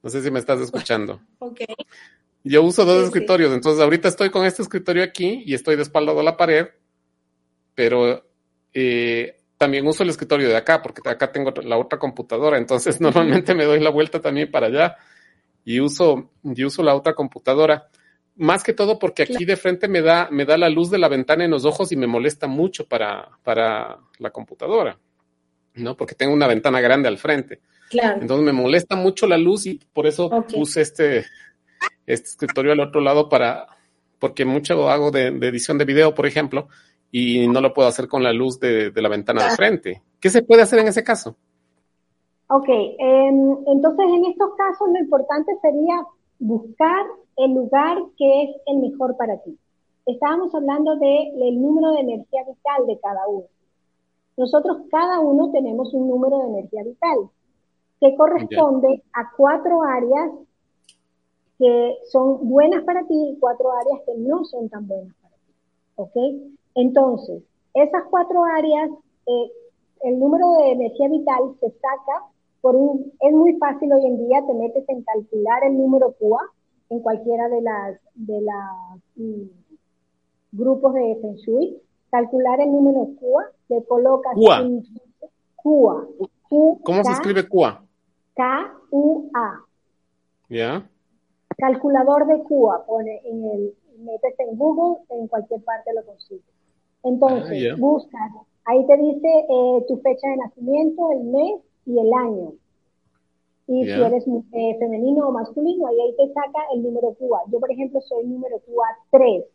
No 0.01 0.09
sé 0.09 0.23
si 0.23 0.31
me 0.31 0.39
estás 0.39 0.59
escuchando. 0.59 1.21
ok. 1.37 1.61
Yo 2.43 2.63
uso 2.63 2.85
dos 2.85 3.05
escritorios, 3.05 3.53
entonces 3.53 3.81
ahorita 3.81 4.07
estoy 4.07 4.31
con 4.31 4.45
este 4.45 4.63
escritorio 4.63 5.03
aquí 5.03 5.43
y 5.45 5.53
estoy 5.53 5.75
de 5.75 5.83
espalda 5.83 6.11
a 6.11 6.23
la 6.23 6.37
pared, 6.37 6.67
pero 7.75 8.25
eh, 8.73 9.37
también 9.57 9.85
uso 9.85 10.01
el 10.01 10.09
escritorio 10.09 10.49
de 10.49 10.57
acá, 10.57 10.81
porque 10.81 11.07
acá 11.07 11.31
tengo 11.31 11.53
la 11.63 11.77
otra 11.77 11.99
computadora, 11.99 12.57
entonces 12.57 12.99
normalmente 13.01 13.53
me 13.53 13.65
doy 13.65 13.79
la 13.79 13.91
vuelta 13.91 14.19
también 14.19 14.49
para 14.49 14.67
allá 14.67 14.97
y 15.63 15.79
uso, 15.79 16.31
y 16.43 16.63
uso 16.63 16.81
la 16.81 16.95
otra 16.95 17.13
computadora. 17.13 17.87
Más 18.37 18.63
que 18.63 18.73
todo 18.73 18.97
porque 18.97 19.23
aquí 19.23 19.45
de 19.45 19.57
frente 19.57 19.87
me 19.87 20.01
da, 20.01 20.29
me 20.31 20.45
da 20.45 20.57
la 20.57 20.69
luz 20.69 20.89
de 20.89 20.97
la 20.97 21.09
ventana 21.09 21.45
en 21.45 21.51
los 21.51 21.65
ojos 21.65 21.91
y 21.91 21.95
me 21.95 22.07
molesta 22.07 22.47
mucho 22.47 22.87
para, 22.87 23.29
para 23.43 23.99
la 24.17 24.31
computadora, 24.31 24.97
¿no? 25.75 25.95
Porque 25.95 26.15
tengo 26.15 26.33
una 26.33 26.47
ventana 26.47 26.81
grande 26.81 27.07
al 27.07 27.19
frente. 27.19 27.59
Claro. 27.89 28.21
Entonces 28.21 28.45
me 28.45 28.53
molesta 28.53 28.95
mucho 28.95 29.27
la 29.27 29.37
luz 29.37 29.67
y 29.67 29.79
por 29.93 30.07
eso 30.07 30.29
puse 30.51 30.81
este, 30.81 31.25
este 32.13 32.29
escritorio 32.29 32.71
al 32.71 32.79
otro 32.79 33.01
lado 33.01 33.29
para, 33.29 33.67
porque 34.19 34.45
mucho 34.45 34.89
hago 34.89 35.11
de, 35.11 35.27
edición 35.27 35.77
de 35.77 35.85
video, 35.85 36.13
por 36.13 36.25
ejemplo, 36.25 36.67
y 37.11 37.47
no 37.47 37.61
lo 37.61 37.73
puedo 37.73 37.87
hacer 37.87 38.07
con 38.07 38.23
la 38.23 38.31
luz 38.33 38.59
de, 38.59 38.91
la 38.95 39.09
ventana 39.09 39.45
de 39.45 39.55
frente. 39.55 40.01
¿Qué 40.19 40.29
se 40.29 40.43
puede 40.43 40.61
hacer 40.61 40.79
en 40.79 40.87
ese 40.87 41.03
caso? 41.03 41.35
Ok, 42.47 42.67
em, 42.67 43.57
entonces 43.67 44.05
en 44.09 44.25
estos 44.25 44.55
casos 44.55 44.89
lo 44.89 44.99
importante 44.99 45.53
sería 45.61 46.03
buscar 46.39 47.05
el 47.37 47.53
lugar 47.53 47.97
que 48.17 48.43
es 48.43 48.49
el 48.65 48.77
mejor 48.79 49.15
para 49.17 49.37
ti. 49.37 49.57
Estábamos 50.05 50.53
hablando 50.53 50.95
del 50.95 51.61
número 51.61 51.91
de 51.93 52.01
energía 52.01 52.41
vital 52.47 52.87
de 52.87 52.99
cada 52.99 53.27
uno. 53.27 53.45
Nosotros 54.35 54.77
cada 54.89 55.19
uno 55.19 55.51
tenemos 55.51 55.93
un 55.93 56.09
número 56.09 56.39
de 56.39 56.47
energía 56.47 56.83
vital 56.83 57.29
que 57.99 58.15
corresponde 58.15 59.03
a 59.13 59.31
cuatro 59.37 59.83
áreas 59.83 60.31
que 61.61 61.97
son 62.11 62.49
buenas 62.49 62.83
para 62.85 63.05
ti 63.05 63.13
y 63.13 63.37
cuatro 63.39 63.71
áreas 63.71 64.01
que 64.07 64.17
no 64.17 64.43
son 64.45 64.67
tan 64.67 64.87
buenas 64.87 65.13
para 65.21 65.35
ti. 65.35 65.53
¿Ok? 65.95 66.15
Entonces, 66.73 67.43
esas 67.75 68.03
cuatro 68.09 68.43
áreas, 68.43 68.89
eh, 69.27 69.51
el 70.05 70.19
número 70.19 70.53
de 70.57 70.71
energía 70.71 71.07
vital 71.07 71.55
se 71.59 71.69
saca 71.69 72.25
por 72.61 72.75
un, 72.75 73.13
es 73.19 73.31
muy 73.31 73.53
fácil 73.57 73.93
hoy 73.93 74.07
en 74.07 74.27
día, 74.27 74.43
te 74.47 74.53
metes 74.55 74.89
en 74.89 75.03
calcular 75.03 75.63
el 75.63 75.77
número 75.77 76.15
QA 76.19 76.49
en 76.89 76.99
cualquiera 76.99 77.47
de 77.47 77.61
las, 77.61 77.99
de 78.15 78.41
las 78.41 78.99
mm, 79.17 79.43
grupos 80.53 80.95
de 80.95 81.15
Feng 81.21 81.35
Shui, 81.35 81.79
calcular 82.09 82.59
el 82.59 82.71
número 82.71 83.07
QA, 83.19 83.51
le 83.69 83.83
colocas 83.85 84.33
QA. 84.33 84.67
QA. 85.57 86.07
¿Cómo 86.49 87.03
se 87.03 87.11
escribe 87.11 87.47
QA? 87.47 87.83
K-U-A. 88.33 89.65
¿Ya? 90.49 90.89
Calculador 91.57 92.27
de 92.27 92.43
Cuba, 92.43 92.83
pone 92.85 93.21
en 93.25 93.43
el, 93.45 93.73
metes 93.99 94.39
en 94.39 94.57
Google, 94.57 95.03
en 95.09 95.27
cualquier 95.27 95.61
parte 95.63 95.93
lo 95.93 96.05
consigues. 96.05 96.43
Entonces, 97.03 97.71
ah, 97.71 97.75
buscas, 97.79 98.31
ahí 98.65 98.85
te 98.85 98.97
dice 98.97 99.27
eh, 99.27 99.85
tu 99.87 99.97
fecha 99.97 100.27
de 100.29 100.37
nacimiento, 100.37 101.11
el 101.11 101.23
mes 101.23 101.61
y 101.85 101.99
el 101.99 102.13
año. 102.13 102.53
Y 103.67 103.85
si 103.85 103.91
eres 103.91 104.25
eh, 104.27 104.75
femenino 104.79 105.29
o 105.29 105.31
masculino, 105.31 105.87
ahí, 105.87 105.99
ahí 106.01 106.15
te 106.17 106.33
saca 106.33 106.59
el 106.73 106.83
número 106.83 107.13
Cuba. 107.13 107.41
Yo, 107.47 107.59
por 107.59 107.71
ejemplo, 107.71 108.01
soy 108.01 108.25
número 108.25 108.59
Cuba 108.59 108.85
3. 109.11 109.45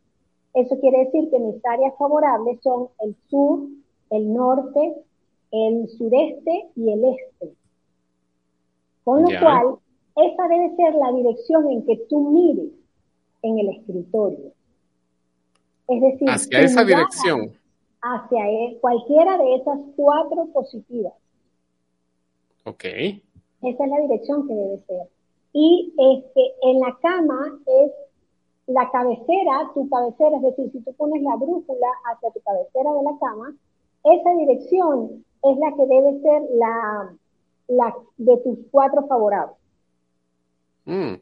Eso 0.55 0.81
quiere 0.81 1.05
decir 1.05 1.29
que 1.31 1.39
mis 1.39 1.65
áreas 1.67 1.95
favorables 1.99 2.59
son 2.63 2.89
el 3.01 3.15
sur, 3.29 3.61
el 4.11 4.33
norte, 4.33 4.95
el 5.51 5.89
sureste 5.89 6.71
y 6.75 6.93
el 6.93 7.05
este. 7.05 7.53
Con 9.05 9.23
lo 9.23 9.29
cual, 9.39 9.77
esa 10.17 10.49
debe 10.49 10.75
ser 10.77 10.95
la 10.95 11.13
dirección 11.13 11.71
en 11.71 11.85
que 11.85 11.97
tú 12.09 12.31
mires 12.31 12.73
en 13.43 13.59
el 13.59 13.69
escritorio. 13.69 14.53
Es 15.89 16.01
decir, 16.01 16.29
hacia 16.29 16.61
esa 16.61 16.85
dirección. 16.85 17.53
Hacia 18.01 18.51
e, 18.51 18.79
cualquiera 18.81 19.39
de 19.39 19.57
esas 19.57 19.79
cuatro 19.95 20.47
positivas. 20.53 21.13
Ok. 22.65 22.85
Esa 22.85 23.85
es 23.85 23.91
la 23.91 24.01
dirección 24.01 24.49
que 24.49 24.55
debe 24.55 24.79
ser. 24.87 25.09
Y 25.53 25.93
este, 25.97 26.55
en 26.63 26.81
la 26.81 26.97
cama 27.01 27.59
es 27.67 27.93
la 28.67 28.91
cabecera, 28.91 29.71
tu 29.75 29.89
cabecera, 29.89 30.37
es 30.37 30.43
decir, 30.43 30.73
si 30.73 30.81
tú 30.81 30.93
pones 30.95 31.23
la 31.23 31.37
brújula 31.37 31.87
hacia 32.11 32.31
tu 32.31 32.41
cabecera 32.41 32.93
de 32.93 33.03
la 33.03 33.19
cama, 33.19 33.55
esa 34.05 34.31
dirección 34.35 35.25
es 35.43 35.59
la 35.59 35.73
que 35.77 35.87
debe 35.87 36.21
ser 36.21 36.43
la, 36.55 37.15
la 37.69 37.95
de 38.17 38.37
tus 38.39 38.59
cuatro 38.71 39.07
favorables. 39.07 39.57
Mm. 40.87 41.15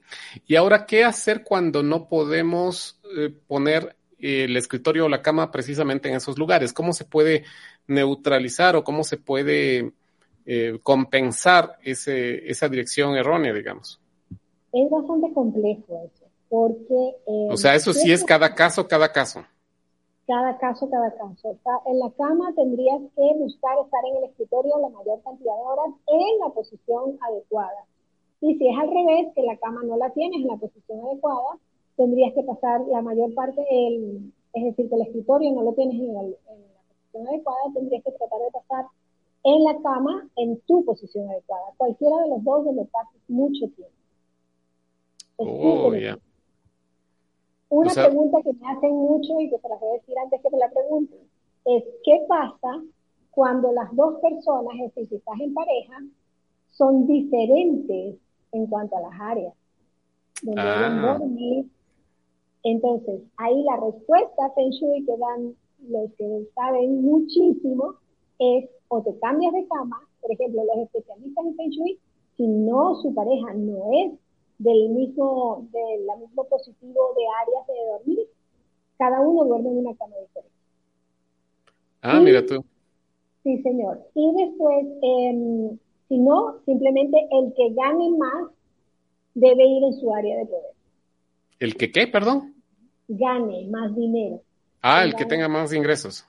Y 0.46 0.56
ahora, 0.56 0.86
¿qué 0.86 1.04
hacer 1.04 1.42
cuando 1.42 1.82
no 1.82 2.06
podemos 2.06 3.00
eh, 3.16 3.34
poner 3.46 3.96
el 4.18 4.56
escritorio 4.56 5.06
o 5.06 5.08
la 5.08 5.22
cama 5.22 5.50
precisamente 5.50 6.08
en 6.08 6.16
esos 6.16 6.38
lugares? 6.38 6.72
¿Cómo 6.72 6.92
se 6.92 7.04
puede 7.04 7.44
neutralizar 7.86 8.76
o 8.76 8.84
cómo 8.84 9.02
se 9.04 9.16
puede 9.16 9.92
eh, 10.46 10.78
compensar 10.82 11.78
ese, 11.82 12.48
esa 12.48 12.68
dirección 12.68 13.16
errónea, 13.16 13.52
digamos? 13.52 14.00
Es 14.72 14.90
bastante 14.90 15.32
complejo 15.32 16.10
eso, 16.12 16.26
porque... 16.48 17.16
Eh, 17.26 17.48
o 17.50 17.56
sea, 17.56 17.74
eso 17.74 17.92
sí 17.92 18.12
es 18.12 18.22
cada 18.22 18.54
caso, 18.54 18.86
cada 18.86 19.10
caso. 19.12 19.44
Cada 20.26 20.56
caso, 20.56 20.88
cada 20.88 21.10
caso. 21.14 21.58
en 21.86 21.98
la 21.98 22.10
cama 22.16 22.52
tendrías 22.56 23.00
que 23.14 23.34
buscar 23.38 23.76
estar 23.84 24.00
en 24.06 24.16
el 24.16 24.24
escritorio 24.30 24.78
la 24.80 24.88
mayor 24.88 25.22
cantidad 25.22 25.52
de 25.52 25.62
horas 25.62 25.94
en 26.06 26.38
la 26.40 26.48
posición 26.48 27.18
adecuada. 27.20 27.84
Y 28.44 28.58
si 28.58 28.68
es 28.68 28.76
al 28.76 28.90
revés, 28.90 29.32
que 29.34 29.42
la 29.42 29.56
cama 29.56 29.82
no 29.84 29.96
la 29.96 30.10
tienes 30.10 30.42
en 30.42 30.48
la 30.48 30.58
posición 30.58 31.00
adecuada, 31.00 31.56
tendrías 31.96 32.34
que 32.34 32.42
pasar 32.42 32.82
la 32.88 33.00
mayor 33.00 33.32
parte, 33.32 33.58
del, 33.70 34.34
es 34.52 34.64
decir, 34.64 34.86
que 34.90 34.96
el 34.96 35.00
escritorio 35.00 35.50
no 35.52 35.62
lo 35.62 35.72
tienes 35.72 35.98
en, 35.98 36.12
la 36.12 36.20
posición 36.20 37.26
adecuada, 37.26 37.72
tendrías 37.72 38.04
que 38.04 38.12
tratar 38.12 38.40
de 38.40 38.50
pasar 38.52 38.84
en 39.44 39.64
la 39.64 39.80
cama 39.80 40.28
en 40.36 40.60
tu 40.66 40.84
posición 40.84 41.30
adecuada. 41.30 41.64
Cualquiera 41.78 42.18
de 42.18 42.28
los 42.28 42.44
dos 42.44 42.66
donde 42.66 42.84
pases 42.84 43.20
mucho 43.28 43.66
tiempo. 43.68 43.94
Oh, 45.38 45.90
una 47.70 47.94
pregunta 47.94 48.42
que 48.42 48.52
me 48.52 48.68
hacen 48.68 48.94
mucho 48.94 49.40
y 49.40 49.48
que 49.48 49.58
te 49.58 49.68
la 49.70 49.76
voy 49.76 49.88
a 49.88 50.00
decir 50.00 50.14
antes 50.22 50.40
que 50.42 50.50
me 50.50 50.58
la 50.58 50.70
pregunten 50.70 51.18
es 51.64 51.82
¿qué 52.04 52.24
pasa 52.28 52.82
cuando 53.30 53.72
las 53.72 53.96
dos 53.96 54.20
personas, 54.20 54.74
es 54.74 54.94
decir, 54.94 55.08
si 55.08 55.14
estás 55.16 55.40
en 55.40 55.54
pareja, 55.54 55.98
son 56.70 57.06
diferentes 57.06 58.16
en 58.54 58.66
cuanto 58.66 58.96
a 58.96 59.00
las 59.00 59.20
áreas 59.20 59.54
donde 60.42 60.62
deben 60.62 60.98
ah. 60.98 61.18
dormir? 61.18 61.66
Entonces, 62.62 63.20
ahí 63.36 63.62
la 63.64 63.76
respuesta 63.76 64.50
Feng 64.54 64.70
Shui 64.70 65.04
que 65.04 65.16
dan 65.16 65.54
los 65.88 66.10
que 66.12 66.48
saben 66.54 67.02
muchísimo 67.02 67.94
es 68.38 68.70
o 68.88 69.02
te 69.02 69.18
cambias 69.18 69.52
de 69.52 69.66
cama, 69.68 70.00
por 70.20 70.32
ejemplo, 70.32 70.62
los 70.64 70.84
especialistas 70.86 71.44
en 71.44 71.56
Feng 71.56 71.70
Shui, 71.70 71.98
si 72.36 72.46
no 72.46 72.96
su 73.02 73.14
pareja 73.14 73.52
no 73.54 73.92
es 73.92 74.12
del 74.58 74.88
mismo, 74.90 75.66
del 75.72 76.20
mismo 76.20 76.44
positivo 76.44 77.14
de 77.16 77.22
áreas 77.42 77.66
de 77.66 77.92
dormir, 77.92 78.28
cada 78.98 79.20
uno 79.20 79.44
duerme 79.44 79.70
en 79.70 79.78
una 79.78 79.94
cama 79.96 80.16
diferente. 80.16 80.54
Ah, 82.02 82.20
mira 82.20 82.44
tú. 82.44 82.64
Sí, 83.42 83.60
señor. 83.62 84.00
Y 84.14 84.32
después, 84.36 84.86
em, 85.02 85.78
si 86.14 86.20
no, 86.20 86.60
simplemente 86.64 87.18
el 87.32 87.52
que 87.56 87.74
gane 87.74 88.10
más 88.16 88.50
debe 89.34 89.64
ir 89.64 89.82
en 89.82 89.92
su 89.94 90.14
área 90.14 90.38
de 90.38 90.46
poder. 90.46 90.70
¿El 91.58 91.76
que 91.76 91.90
qué, 91.90 92.06
perdón? 92.06 92.54
Gane 93.08 93.66
más 93.66 93.94
dinero. 93.96 94.42
Ah, 94.80 95.02
el, 95.02 95.16
que 95.16 95.24
tenga 95.24 95.48
más 95.48 95.72
ingresos. 95.72 96.24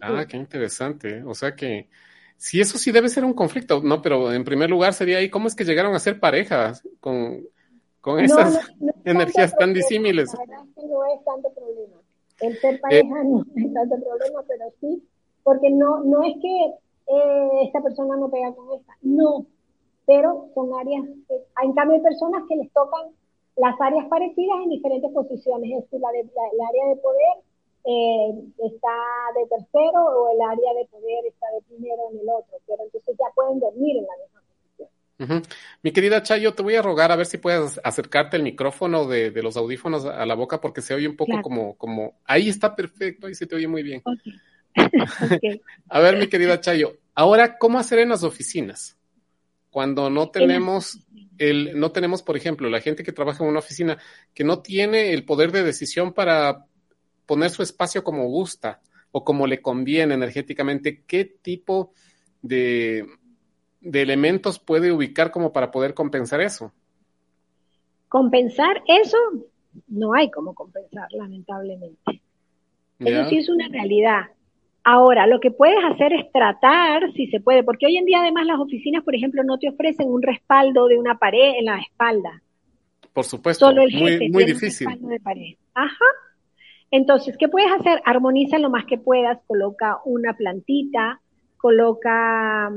Ah, 0.00 0.24
qué 0.26 0.36
interesante. 0.36 1.22
O 1.24 1.34
sea 1.34 1.54
que 1.54 1.88
Sí, 2.38 2.60
eso 2.60 2.76
sí 2.76 2.92
debe 2.92 3.08
ser 3.08 3.24
un 3.24 3.32
conflicto, 3.32 3.80
¿no? 3.82 4.02
Pero 4.02 4.32
en 4.32 4.44
primer 4.44 4.68
lugar 4.68 4.92
sería 4.92 5.18
ahí, 5.18 5.30
¿cómo 5.30 5.48
es 5.48 5.54
que 5.54 5.64
llegaron 5.64 5.94
a 5.94 5.98
ser 5.98 6.20
parejas 6.20 6.86
con, 7.00 7.46
con 8.00 8.20
esas 8.20 8.60
energías 9.04 9.56
tan 9.56 9.72
disímiles? 9.72 10.28
La 10.34 10.40
verdad 10.40 10.66
es 10.68 10.74
que 10.74 10.86
no 10.86 11.04
es 11.06 11.24
tanto 11.24 11.50
problema. 11.54 11.96
El 12.40 12.60
ser 12.60 12.74
eh, 12.74 12.78
pareja 12.78 13.14
no 13.24 13.40
es 13.40 13.72
tanto 13.72 13.96
problema, 13.96 14.42
pero 14.46 14.64
sí, 14.80 15.02
porque 15.42 15.70
no, 15.70 16.04
no 16.04 16.22
es 16.24 16.34
que 16.42 16.72
eh, 17.08 17.48
esta 17.64 17.80
persona 17.82 18.16
no 18.16 18.30
pega 18.30 18.54
con 18.54 18.72
esta, 18.78 18.92
no, 19.02 19.46
pero 20.06 20.48
son 20.54 20.70
áreas, 20.74 21.04
en 21.62 21.72
cambio 21.74 21.96
hay 21.96 22.02
personas 22.02 22.42
que 22.48 22.56
les 22.56 22.72
tocan 22.72 23.10
las 23.56 23.80
áreas 23.80 24.06
parecidas 24.08 24.58
en 24.64 24.70
diferentes 24.70 25.10
posiciones, 25.12 25.70
es 25.70 25.84
decir, 25.84 26.00
la, 26.00 26.10
de, 26.12 26.24
la 26.24 26.68
área 26.68 26.88
de 26.88 26.96
poder 26.96 27.36
eh, 27.88 28.34
está 28.66 28.96
de 29.34 29.46
tercero 29.46 30.04
o 30.04 30.34
el 30.34 30.42
área 30.42 30.74
de 30.74 30.86
poder 30.86 31.24
está 31.26 31.46
de 31.54 31.62
primero 31.62 32.10
en 32.12 32.18
el 32.18 32.28
otro, 32.28 32.58
pero 32.66 32.82
entonces 32.84 33.16
ya 33.18 33.26
pueden 33.34 33.60
dormir 33.60 33.96
en 33.96 34.06
la 34.06 34.16
misma 34.22 34.40
posición. 34.48 35.42
Mi 35.82 35.92
querida 35.92 36.22
Chayo, 36.22 36.54
te 36.54 36.62
voy 36.62 36.74
a 36.74 36.82
rogar 36.82 37.12
a 37.12 37.16
ver 37.16 37.26
si 37.26 37.38
puedes 37.38 37.80
acercarte 37.82 38.36
el 38.36 38.42
micrófono 38.42 39.06
de, 39.06 39.30
los 39.42 39.56
audífonos 39.56 40.04
a 40.04 40.26
la 40.26 40.34
boca 40.34 40.60
porque 40.60 40.82
se 40.82 40.94
oye 40.94 41.08
un 41.08 41.16
poco 41.16 41.40
como, 41.42 41.76
como, 41.76 42.14
ahí 42.24 42.48
está 42.48 42.76
perfecto, 42.76 43.26
ahí 43.26 43.34
se 43.34 43.46
te 43.46 43.54
oye 43.54 43.68
muy 43.68 43.82
bien. 43.82 44.02
a 45.88 46.00
ver, 46.00 46.18
mi 46.18 46.28
querida 46.28 46.60
Chayo, 46.60 46.98
ahora, 47.14 47.58
¿cómo 47.58 47.78
hacer 47.78 48.00
en 48.00 48.10
las 48.10 48.22
oficinas? 48.22 48.96
Cuando 49.70 50.10
no 50.10 50.30
tenemos 50.30 51.06
el, 51.38 51.78
no 51.78 51.92
tenemos, 51.92 52.22
por 52.22 52.36
ejemplo, 52.36 52.68
la 52.68 52.80
gente 52.80 53.02
que 53.02 53.12
trabaja 53.12 53.44
en 53.44 53.50
una 53.50 53.58
oficina 53.58 53.98
que 54.34 54.44
no 54.44 54.60
tiene 54.60 55.12
el 55.12 55.24
poder 55.24 55.52
de 55.52 55.62
decisión 55.62 56.12
para 56.12 56.66
poner 57.26 57.50
su 57.50 57.62
espacio 57.62 58.04
como 58.04 58.26
gusta 58.28 58.80
o 59.12 59.24
como 59.24 59.46
le 59.46 59.60
conviene 59.60 60.14
energéticamente, 60.14 61.02
¿qué 61.06 61.24
tipo 61.24 61.92
de, 62.42 63.06
elementos 63.80 64.58
puede 64.58 64.92
ubicar 64.92 65.30
como 65.30 65.52
para 65.52 65.70
poder 65.70 65.94
compensar 65.94 66.40
eso? 66.40 66.72
Compensar 68.08 68.82
eso, 68.86 69.16
no 69.88 70.14
hay 70.14 70.30
como 70.30 70.54
compensar, 70.54 71.08
lamentablemente. 71.12 72.22
Eso 72.98 73.28
sí 73.28 73.38
es 73.38 73.48
una 73.48 73.68
realidad. 73.68 74.22
Ahora, 74.88 75.26
lo 75.26 75.40
que 75.40 75.50
puedes 75.50 75.84
hacer 75.84 76.12
es 76.12 76.30
tratar, 76.30 77.12
si 77.14 77.26
se 77.26 77.40
puede, 77.40 77.64
porque 77.64 77.86
hoy 77.86 77.96
en 77.96 78.04
día 78.04 78.20
además 78.20 78.46
las 78.46 78.60
oficinas, 78.60 79.02
por 79.02 79.16
ejemplo, 79.16 79.42
no 79.42 79.58
te 79.58 79.68
ofrecen 79.68 80.08
un 80.08 80.22
respaldo 80.22 80.86
de 80.86 80.96
una 80.96 81.18
pared 81.18 81.54
en 81.58 81.64
la 81.64 81.80
espalda. 81.80 82.40
Por 83.12 83.24
supuesto, 83.24 83.66
Solo 83.66 83.82
el 83.82 83.92
muy, 83.92 84.30
muy 84.30 84.44
difícil. 84.44 84.86
de 85.00 85.18
pared. 85.18 85.54
Ajá, 85.74 86.04
entonces, 86.92 87.36
¿qué 87.36 87.48
puedes 87.48 87.72
hacer? 87.72 88.00
Armoniza 88.04 88.60
lo 88.60 88.70
más 88.70 88.84
que 88.86 88.96
puedas, 88.96 89.40
coloca 89.48 89.98
una 90.04 90.34
plantita, 90.34 91.20
coloca 91.56 92.70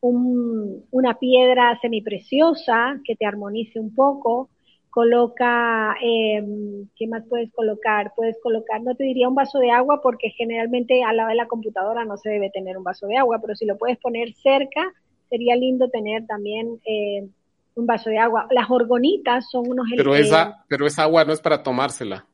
mm, 0.00 0.68
una 0.90 1.18
piedra 1.18 1.78
semipreciosa 1.82 2.98
que 3.04 3.14
te 3.14 3.26
armonice 3.26 3.78
un 3.78 3.94
poco, 3.94 4.48
coloca, 4.96 5.94
em, 6.00 6.88
¿qué 6.96 7.06
más 7.06 7.22
puedes 7.28 7.52
colocar? 7.52 8.14
Puedes 8.16 8.38
colocar, 8.42 8.80
no 8.80 8.94
te 8.94 9.04
diría 9.04 9.28
un 9.28 9.34
vaso 9.34 9.58
de 9.58 9.70
agua 9.70 10.00
porque 10.02 10.30
generalmente 10.30 11.04
al 11.04 11.18
lado 11.18 11.28
de 11.28 11.34
la 11.34 11.46
computadora 11.46 12.06
no 12.06 12.16
se 12.16 12.30
debe 12.30 12.48
tener 12.48 12.78
un 12.78 12.84
vaso 12.84 13.06
de 13.06 13.18
agua, 13.18 13.38
pero 13.42 13.54
si 13.54 13.66
lo 13.66 13.76
puedes 13.76 13.98
poner 13.98 14.32
cerca, 14.32 14.90
sería 15.28 15.54
lindo 15.54 15.90
tener 15.90 16.26
también 16.26 16.80
eh, 16.86 17.28
un 17.74 17.84
vaso 17.84 18.08
de 18.08 18.16
agua. 18.16 18.46
Las 18.50 18.70
orgonitas 18.70 19.50
son 19.50 19.68
unos... 19.68 19.86
Pero 19.94 20.16
esa, 20.16 20.64
pero 20.66 20.86
esa 20.86 21.02
agua 21.02 21.26
no 21.26 21.34
es 21.34 21.42
para 21.42 21.62
tomársela 21.62 22.24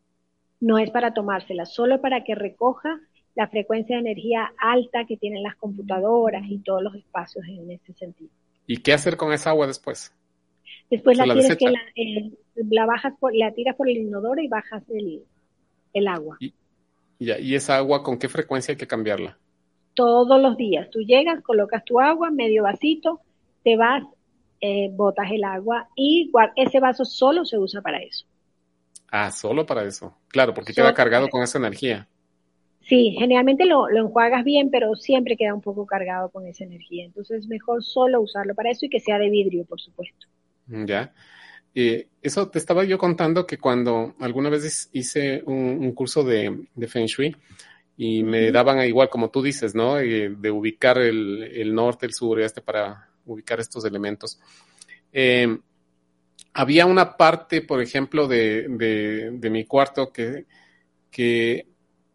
no 0.61 0.79
es 0.79 0.91
para 0.93 1.13
tomársela, 1.13 1.67
solo 1.67 2.01
para 2.01 2.23
que 2.23 2.37
recoja 2.37 3.01
la 3.35 3.49
frecuencia 3.49 3.97
de 3.97 4.03
energía 4.03 4.53
alta 4.57 5.05
que 5.09 5.17
tienen 5.17 5.43
las 5.43 5.57
computadoras 5.57 6.45
y 6.49 6.59
todos 6.59 6.85
los 6.85 6.95
espacios 6.95 7.45
en 7.49 7.73
este 7.73 7.93
sentido. 7.95 8.31
¿Y 8.69 8.77
qué 8.77 8.93
hacer 8.93 9.17
con 9.17 9.33
esa 9.33 9.51
agua 9.51 9.67
después? 9.67 10.15
Después 10.93 11.17
la, 11.17 11.25
tienes 11.25 11.57
que 11.57 11.73
la, 12.55 12.85
bajas 12.85 13.15
por, 13.19 13.35
la 13.35 13.51
tiras 13.53 13.75
por 13.77 13.89
el 13.89 13.97
inodoro 13.97 14.43
y 14.43 14.49
bajas 14.49 14.83
el, 14.91 16.07
agua. 16.07 16.37
¿Y, 16.39 16.53
¿Y 17.19 17.55
esa 17.55 17.79
agua 17.79 18.03
con 18.03 18.19
qué 18.19 18.29
frecuencia 18.29 18.73
hay 18.73 18.77
que 18.77 18.87
cambiarla? 18.87 19.39
Todos 19.95 20.39
los 20.39 20.55
días. 20.59 20.91
Tú 20.91 21.01
llegas, 21.01 21.43
colocas 21.43 21.83
tu 21.87 21.99
agua, 21.99 22.31
medio 22.31 22.65
vasito, 22.65 23.21
te 23.65 23.75
vas, 23.75 24.03
eh, 24.61 24.91
botas 24.93 25.31
el 25.31 25.45
agua 25.45 25.89
y 25.97 26.31
ese 26.57 26.79
vaso 26.79 27.07
solo 27.07 27.47
se 27.47 27.59
usa 27.59 27.81
para 27.81 28.03
eso. 28.03 28.27
Ah, 29.11 29.31
solo 29.31 29.65
para 29.65 29.85
eso. 29.85 30.15
Claro, 30.29 30.53
porque 30.53 30.75
queda 30.75 30.93
cargado 30.93 31.31
con 31.31 31.43
esa 31.43 31.57
energía. 31.57 32.07
Sí, 32.83 33.17
generalmente 33.19 33.65
lo, 33.65 33.89
enjuagas 33.89 34.45
bien, 34.45 34.71
pero 34.71 34.95
siempre 34.95 35.39
queda 35.39 35.55
un 35.55 35.63
poco 35.63 35.87
cargado 35.87 36.29
con 36.29 36.47
esa 36.47 36.65
energía. 36.65 37.07
Entonces 37.07 37.45
es 37.45 37.47
mejor 37.47 37.83
solo 37.83 38.21
usarlo 38.21 38.55
para 38.55 38.71
eso 38.71 38.85
y 38.85 38.91
que 38.91 39.01
sea 39.01 39.19
de 39.19 39.31
vidrio, 39.31 39.65
por 39.65 39.81
supuesto. 39.81 40.27
Mm, 40.73 40.87
ya. 40.87 41.13
Eh, 41.75 42.09
eso 42.23 42.49
te 42.51 42.59
estaba 42.59 42.85
yo 42.85 42.99
contando 42.99 43.47
que 43.47 43.59
cuando 43.59 44.15
alguna 44.21 44.51
vez 44.51 44.91
hice 44.93 45.43
un, 45.47 45.93
curso 45.93 46.23
de, 46.25 46.67
Feng 46.89 47.07
Shui 47.07 47.37
y 47.97 48.23
me 48.23 48.51
daban 48.53 48.81
igual, 48.87 49.09
como 49.11 49.31
tú 49.31 49.43
dices, 49.43 49.75
¿no? 49.75 49.99
Eh, 49.99 50.35
de 50.37 50.51
ubicar 50.51 50.99
el, 50.99 51.75
norte, 51.75 52.07
el 52.07 52.15
sur 52.15 52.41
y 52.41 52.45
este 52.45 52.63
para 52.63 53.09
ubicar 53.27 53.61
estos 53.61 53.85
elementos. 53.85 54.41
Eh, 55.13 55.59
había 56.55 56.87
una 56.87 57.17
parte, 57.17 57.63
por 57.63 57.83
ejemplo, 57.83 58.29
de, 58.29 58.67
de, 58.69 59.51
mi 59.51 59.65
cuarto 59.65 60.13
que, 60.13 60.47
que 61.11 61.67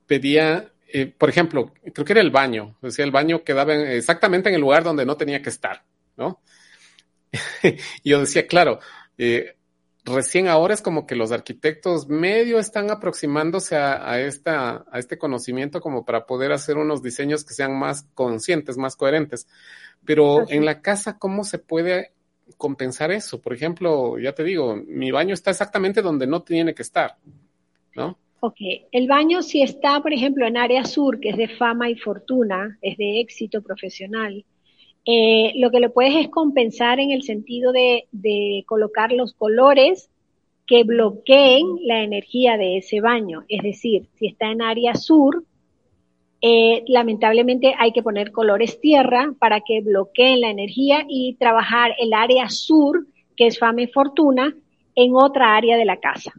pedía, 0.06 0.72
por 1.18 1.30
ejemplo, 1.30 1.74
creo 1.94 2.06
que 2.06 2.14
era 2.14 2.22
el 2.22 2.32
baño, 2.32 2.78
decía 2.82 3.06
el 3.06 3.12
baño 3.12 3.44
quedaba 3.44 3.74
exactamente 3.74 4.50
en 4.50 4.56
el 4.56 4.62
lugar 4.62 4.84
donde 4.84 5.06
no 5.06 5.18
tenía 5.18 5.42
que 5.42 5.50
estar, 5.50 5.84
¿no? 6.18 6.42
y 8.04 8.10
yo 8.10 8.20
decía, 8.20 8.48
claro, 8.48 8.80
eh, 9.18 9.56
recién 10.04 10.48
ahora 10.48 10.74
es 10.74 10.82
como 10.82 11.06
que 11.06 11.16
los 11.16 11.32
arquitectos 11.32 12.08
medio 12.08 12.60
están 12.60 12.92
aproximándose 12.92 13.76
a, 13.76 14.10
a, 14.10 14.22
esta, 14.22 14.86
a 14.92 15.00
este 15.00 15.18
conocimiento 15.18 15.82
como 15.82 16.06
para 16.06 16.26
poder 16.26 16.52
hacer 16.52 16.78
unos 16.78 17.02
diseños 17.02 17.44
que 17.44 17.54
sean 17.54 17.78
más 17.78 18.08
conscientes, 18.14 18.78
más 18.78 18.96
coherentes. 18.96 19.48
Pero 20.06 20.50
en 20.50 20.64
la 20.64 20.82
casa, 20.82 21.18
¿cómo 21.18 21.44
se 21.44 21.60
puede 21.60 22.14
compensar 22.56 23.12
eso. 23.12 23.42
Por 23.42 23.54
ejemplo, 23.54 24.18
ya 24.20 24.34
te 24.34 24.44
digo, 24.44 24.76
mi 24.76 25.12
baño 25.12 25.34
está 25.34 25.52
exactamente 25.52 26.02
donde 26.02 26.28
no 26.28 26.44
tiene 26.44 26.74
que 26.74 26.84
estar, 26.84 27.18
¿no? 27.96 28.18
Ok, 28.40 28.58
el 28.92 29.08
baño 29.08 29.42
si 29.42 29.64
está, 29.64 30.00
por 30.00 30.14
ejemplo, 30.14 30.46
en 30.46 30.58
área 30.58 30.86
sur, 30.86 31.20
que 31.20 31.30
es 31.30 31.38
de 31.38 31.48
fama 31.48 31.90
y 31.90 31.96
fortuna, 31.96 32.78
es 32.82 32.96
de 32.98 33.20
éxito 33.20 33.62
profesional, 33.62 34.46
eh, 35.10 35.54
lo 35.56 35.72
que 35.72 35.80
lo 35.80 35.94
puedes 35.94 36.14
es 36.18 36.28
compensar 36.28 37.00
en 37.00 37.12
el 37.12 37.24
sentido 37.24 37.72
de, 37.72 38.04
colocar 38.68 39.14
los 39.14 39.34
colores 39.34 40.10
que 40.66 40.84
bloqueen 40.84 41.66
la 41.84 42.04
energía 42.04 42.58
de 42.58 42.78
ese 42.78 43.00
baño. 43.00 43.46
Es 43.48 43.64
decir, 43.64 44.10
si 44.16 44.28
está 44.28 44.52
en 44.52 44.62
área 44.62 44.96
sur, 44.96 45.46
eh, 46.42 46.84
lamentablemente 46.88 47.74
hay 47.80 47.94
que 47.94 48.04
poner 48.04 48.34
colores 48.34 48.82
tierra 48.82 49.34
para 49.40 49.62
que 49.62 49.80
bloqueen 49.80 50.42
la 50.42 50.50
energía 50.50 51.06
y 51.08 51.36
trabajar 51.36 51.96
el 52.00 52.14
área 52.14 52.50
sur, 52.50 53.08
que 53.38 53.48
es 53.48 53.58
fama 53.58 53.84
y 53.84 53.88
fortuna, 53.88 54.54
en 54.94 55.16
otra 55.16 55.56
área 55.56 55.78
de 55.78 55.86
la 55.86 56.02
casa. 56.02 56.34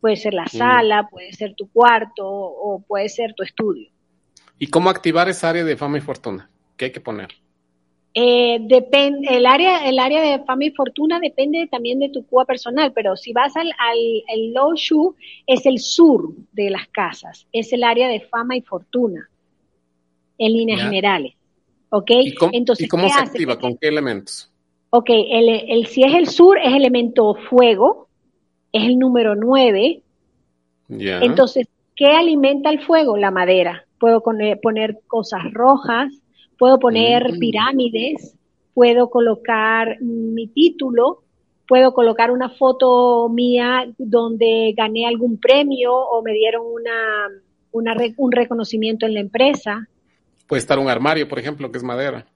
Puede 0.00 0.14
ser 0.14 0.34
la 0.34 0.46
sala, 0.46 1.08
puede 1.10 1.32
ser 1.32 1.56
tu 1.56 1.68
cuarto 1.68 2.24
o 2.28 2.80
puede 2.86 3.08
ser 3.08 3.34
tu 3.34 3.42
estudio. 3.42 3.88
¿Y 4.60 4.68
cómo 4.68 4.88
activar 4.88 5.28
esa 5.28 5.48
área 5.48 5.64
de 5.64 5.76
fama 5.76 5.98
y 5.98 6.00
fortuna? 6.00 6.48
¿Qué 6.76 6.84
hay 6.84 6.92
que 6.92 7.00
poner? 7.00 7.43
Eh, 8.16 8.58
depende, 8.60 9.26
el 9.28 9.44
área, 9.44 9.88
el 9.88 9.98
área 9.98 10.22
de 10.22 10.44
fama 10.44 10.66
y 10.66 10.70
fortuna 10.70 11.18
depende 11.18 11.66
también 11.66 11.98
de 11.98 12.10
tu 12.10 12.24
cuba 12.24 12.44
personal, 12.44 12.92
pero 12.92 13.16
si 13.16 13.32
vas 13.32 13.56
al, 13.56 13.72
al 13.76 14.52
low 14.52 14.72
shoe, 14.76 15.14
es 15.48 15.66
el 15.66 15.80
sur 15.80 16.32
de 16.52 16.70
las 16.70 16.86
casas, 16.88 17.48
es 17.52 17.72
el 17.72 17.82
área 17.82 18.06
de 18.06 18.20
fama 18.20 18.56
y 18.56 18.60
fortuna, 18.60 19.28
en 20.38 20.52
líneas 20.52 20.82
generales. 20.82 21.34
¿Ok? 21.90 22.10
¿Y 22.10 22.34
cómo, 22.34 22.52
Entonces, 22.54 22.88
cómo 22.88 23.08
se 23.08 23.20
activa? 23.20 23.58
¿Con 23.58 23.76
qué 23.76 23.88
elementos? 23.88 24.50
Ok, 24.90 25.10
el, 25.10 25.48
el, 25.48 25.86
si 25.86 26.04
es 26.04 26.14
el 26.14 26.28
sur, 26.28 26.56
es 26.58 26.72
elemento 26.72 27.34
fuego, 27.34 28.08
es 28.72 28.84
el 28.84 28.96
número 28.96 29.34
9. 29.34 30.02
Entonces, 30.88 31.66
¿qué 31.96 32.06
alimenta 32.06 32.70
el 32.70 32.80
fuego? 32.80 33.16
La 33.16 33.32
madera. 33.32 33.86
Puedo 33.98 34.22
poner 34.22 35.00
cosas 35.08 35.52
rojas, 35.52 36.12
puedo 36.58 36.78
poner 36.78 37.34
mm. 37.34 37.38
pirámides, 37.38 38.36
puedo 38.74 39.10
colocar 39.10 40.00
mi 40.00 40.46
título, 40.48 41.22
puedo 41.66 41.94
colocar 41.94 42.30
una 42.30 42.50
foto 42.50 43.28
mía 43.28 43.86
donde 43.98 44.74
gané 44.76 45.06
algún 45.06 45.38
premio 45.38 45.94
o 45.94 46.22
me 46.22 46.32
dieron 46.32 46.64
una, 46.66 47.28
un 47.72 48.32
reconocimiento 48.32 49.06
en 49.06 49.14
la 49.14 49.20
empresa. 49.20 49.88
Puede 50.46 50.60
estar 50.60 50.78
un 50.78 50.88
armario, 50.88 51.28
por 51.28 51.38
ejemplo, 51.38 51.70
que 51.70 51.78
es 51.78 51.84
madera. 51.84 52.26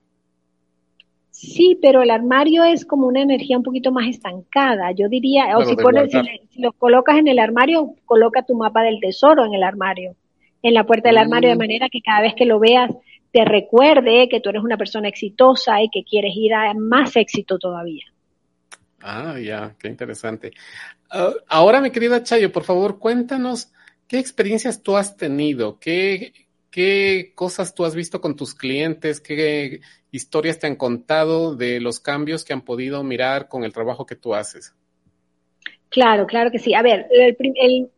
Sí, 1.31 1.79
pero 1.81 2.03
el 2.03 2.11
armario 2.11 2.65
es 2.65 2.85
como 2.85 3.07
una 3.07 3.23
energía 3.23 3.57
un 3.57 3.63
poquito 3.63 3.93
más 3.93 4.09
estancada. 4.09 4.91
Yo 4.91 5.09
diría, 5.09 5.57
o 5.57 5.65
si, 5.65 5.77
pones, 5.77 6.11
si, 6.11 6.61
lo 6.61 6.73
colocas 6.73 7.17
en 7.19 7.29
el 7.29 7.39
armario, 7.39 7.95
coloca 8.07 8.43
tu 8.43 8.57
mapa 8.57 8.83
del 8.83 8.99
tesoro 8.99 9.45
en 9.45 9.55
el 9.55 9.63
armario, 9.63 10.17
en 10.63 10.75
la 10.75 10.85
puerta 10.85 11.11
del 11.11 11.19
armario, 11.19 11.51
de 11.51 11.55
mm. 11.55 11.59
manera 11.59 11.89
que 11.89 12.01
cada 12.01 12.23
vez 12.23 12.35
que 12.35 12.45
lo 12.45 12.59
veas 12.59 12.91
te 13.39 13.45
recuerde 13.45 14.29
que 14.29 14.41
tú 14.41 14.49
eres 14.49 14.65
una 14.65 14.77
persona 14.77 15.07
exitosa 15.07 15.81
y 15.81 15.91
que 15.91 16.03
quieres 16.03 16.33
ir 16.35 16.55
a 16.55 16.75
más 16.75 17.15
éxito 17.15 17.57
todavía. 17.57 18.03
Ah, 19.01 19.39
ya, 19.39 19.77
qué 19.79 19.87
interesante. 19.87 20.51
Ah, 21.09 21.31
ahora, 21.47 21.81
mi 21.81 21.93
querida 21.93 22.25
Chayo, 22.25 22.51
por 22.51 22.65
favor, 22.65 22.99
cuéntanos 22.99 23.71
qué 24.09 24.19
experiencias 24.19 24.83
tú 24.83 24.97
has 24.97 25.17
tenido, 25.17 25.79
qué, 25.79 26.33
qué 26.69 27.31
cosas 27.37 27.77
tú 27.77 27.85
has 27.85 27.95
visto 27.95 28.21
con 28.21 28.35
tus 28.35 28.57
clientes, 28.57 29.21
qué 29.21 29.83
historias 30.11 30.59
te 30.59 30.67
han 30.67 30.75
contado 30.75 31.55
de 31.55 31.79
los 31.79 32.01
cambios 32.01 32.45
que 32.45 32.55
han 32.55 32.63
podido 32.63 33.05
mirar 33.05 33.47
con 33.47 33.63
el 33.63 33.73
trabajo 33.73 34.05
que 34.05 34.17
tú 34.17 34.35
haces. 34.35 34.75
Claro, 35.91 36.27
claro 36.27 36.51
que 36.51 36.59
sí. 36.59 36.75
A 36.75 36.83
ver, 36.83 37.07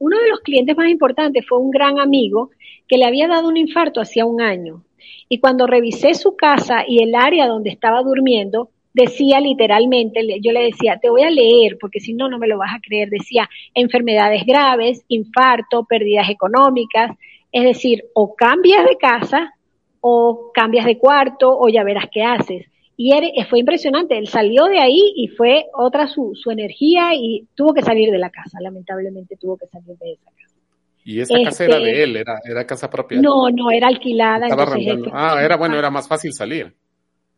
uno 0.01 0.19
de 0.19 0.29
los 0.29 0.41
clientes 0.41 0.77
más 0.77 0.91
importantes 0.91 1.47
fue 1.49 1.57
un 1.57 1.71
gran 1.71 1.99
amigo 1.99 2.51
que 2.87 2.99
le 2.99 3.07
había 3.07 3.27
dado 3.27 3.49
un 3.49 3.57
infarto 3.57 4.03
hacía 4.03 4.27
un 4.27 4.43
año 4.43 4.85
y 5.29 5.39
cuando 5.39 5.67
revisé 5.67 6.15
su 6.15 6.37
casa 6.37 6.85
y 6.87 7.03
el 7.03 7.15
área 7.15 7.47
donde 7.47 7.71
estaba 7.71 8.03
durmiendo, 8.03 8.71
decía 8.93 9.41
literalmente, 9.41 10.21
yo 10.41 10.53
le 10.53 10.65
decía, 10.65 10.99
te 11.01 11.11
voy 11.11 11.23
a 11.23 11.31
leer, 11.31 11.79
porque 11.81 12.01
si 12.01 12.13
no, 12.13 12.29
no 12.29 12.39
me 12.39 12.49
lo 12.49 12.59
vas 12.59 12.75
a 12.75 12.81
creer, 12.81 13.09
decía 13.09 13.49
enfermedades 13.75 14.45
graves, 14.45 15.05
infarto, 15.09 15.85
pérdidas 15.85 16.29
económicas, 16.29 17.17
es 17.53 17.65
decir, 17.65 18.05
o 18.15 18.35
cambias 18.35 18.85
de 18.85 18.97
casa 18.97 19.55
o 20.01 20.51
cambias 20.55 20.87
de 20.87 20.99
cuarto 20.99 21.57
o 21.59 21.69
ya 21.69 21.85
verás 21.85 22.07
qué 22.11 22.23
haces. 22.23 22.67
Y 22.97 23.13
fue 23.49 23.61
impresionante, 23.61 24.19
él 24.19 24.29
salió 24.29 24.67
de 24.67 24.79
ahí 24.79 25.15
y 25.17 25.29
fue 25.29 25.67
otra 25.73 26.07
su, 26.07 26.33
su 26.35 26.51
energía 26.51 27.15
y 27.15 27.47
tuvo 27.55 27.73
que 27.73 27.81
salir 27.81 28.11
de 28.11 28.19
la 28.19 28.29
casa, 28.29 28.59
lamentablemente 28.61 29.37
tuvo 29.37 29.57
que 29.57 29.67
salir 29.69 29.97
de 29.97 30.13
esa 30.13 30.31
casa. 30.31 30.50
Y 31.05 31.21
esa 31.21 31.35
casa 31.43 31.65
era 31.65 31.79
de 31.79 31.91
este, 31.91 32.03
él, 32.03 32.17
era, 32.17 32.41
era 32.45 32.67
casa 32.67 32.91
propia. 32.91 33.21
No, 33.21 33.51
no, 33.51 33.71
era 33.71 33.89
alquilada. 33.89 34.49
ah, 35.13 35.41
era 35.43 35.57
bueno, 35.57 35.79
era 35.79 35.91
más 35.91 36.07
fácil 36.07 36.33
salir. 36.33 36.75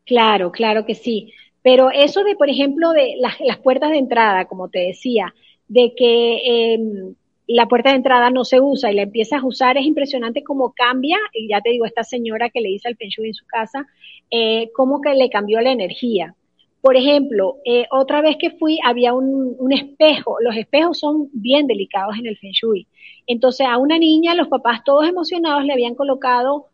Claro, 0.05 0.51
claro 0.51 0.85
que 0.85 0.95
sí. 0.95 1.33
Pero 1.63 1.91
eso 1.91 2.25
de, 2.25 2.35
por 2.35 2.51
ejemplo, 2.51 2.91
de 2.91 3.15
las, 3.19 3.41
las 3.41 3.59
puertas 3.59 3.91
de 3.91 3.99
entrada, 3.99 4.47
como 4.47 4.69
te 4.69 4.81
decía, 4.81 5.33
de 5.69 5.95
que 5.97 6.75
em, 6.75 7.15
la 7.47 7.67
puerta 7.67 7.91
de 7.91 7.97
entrada 7.97 8.31
no 8.31 8.45
se 8.45 8.61
usa 8.61 8.91
y 8.91 8.95
la 8.97 9.03
empiezas 9.03 9.43
a 9.43 9.47
usar, 9.47 9.77
es 9.77 9.87
impresionante 9.87 10.43
cómo 10.43 10.73
cambia, 10.73 11.19
y 11.33 11.49
ya 11.49 11.61
te 11.61 11.71
digo, 11.71 11.87
esta 11.87 12.03
señora 12.03 12.51
que 12.51 12.61
le 12.61 12.71
hizo 12.71 12.89
el 12.89 12.97
Feng 12.97 13.11
en 13.25 13.35
su 13.35 13.47
casa, 13.47 13.87
eh, 14.31 14.71
cómo 14.75 15.01
que 15.01 15.15
le 15.15 15.31
cambió 15.31 15.61
la 15.61 15.73
energía. 15.73 16.35
Por 16.83 16.97
ejemplo, 16.97 17.59
eh, 17.65 17.87
otra 17.93 18.21
vez 18.21 18.37
que 18.39 18.51
fui 18.51 18.79
había 18.85 19.15
un, 19.15 19.55
un, 19.59 19.73
espejo. 19.73 20.37
Los 20.41 20.57
espejos 20.57 20.99
son 20.99 21.31
bien 21.33 21.69
delicados 21.69 22.19
en 22.19 22.27
el 22.27 22.37
Feng 22.37 22.53
Shui. 22.53 22.89
Entonces 23.27 23.67
a 23.67 23.79
una 23.79 23.99
niña, 23.99 24.35
los 24.35 24.49
papás 24.49 24.83
todos 24.85 25.09
emocionados 25.09 25.65
le 25.65 25.73
habían 25.73 25.95
colocado 25.95 26.67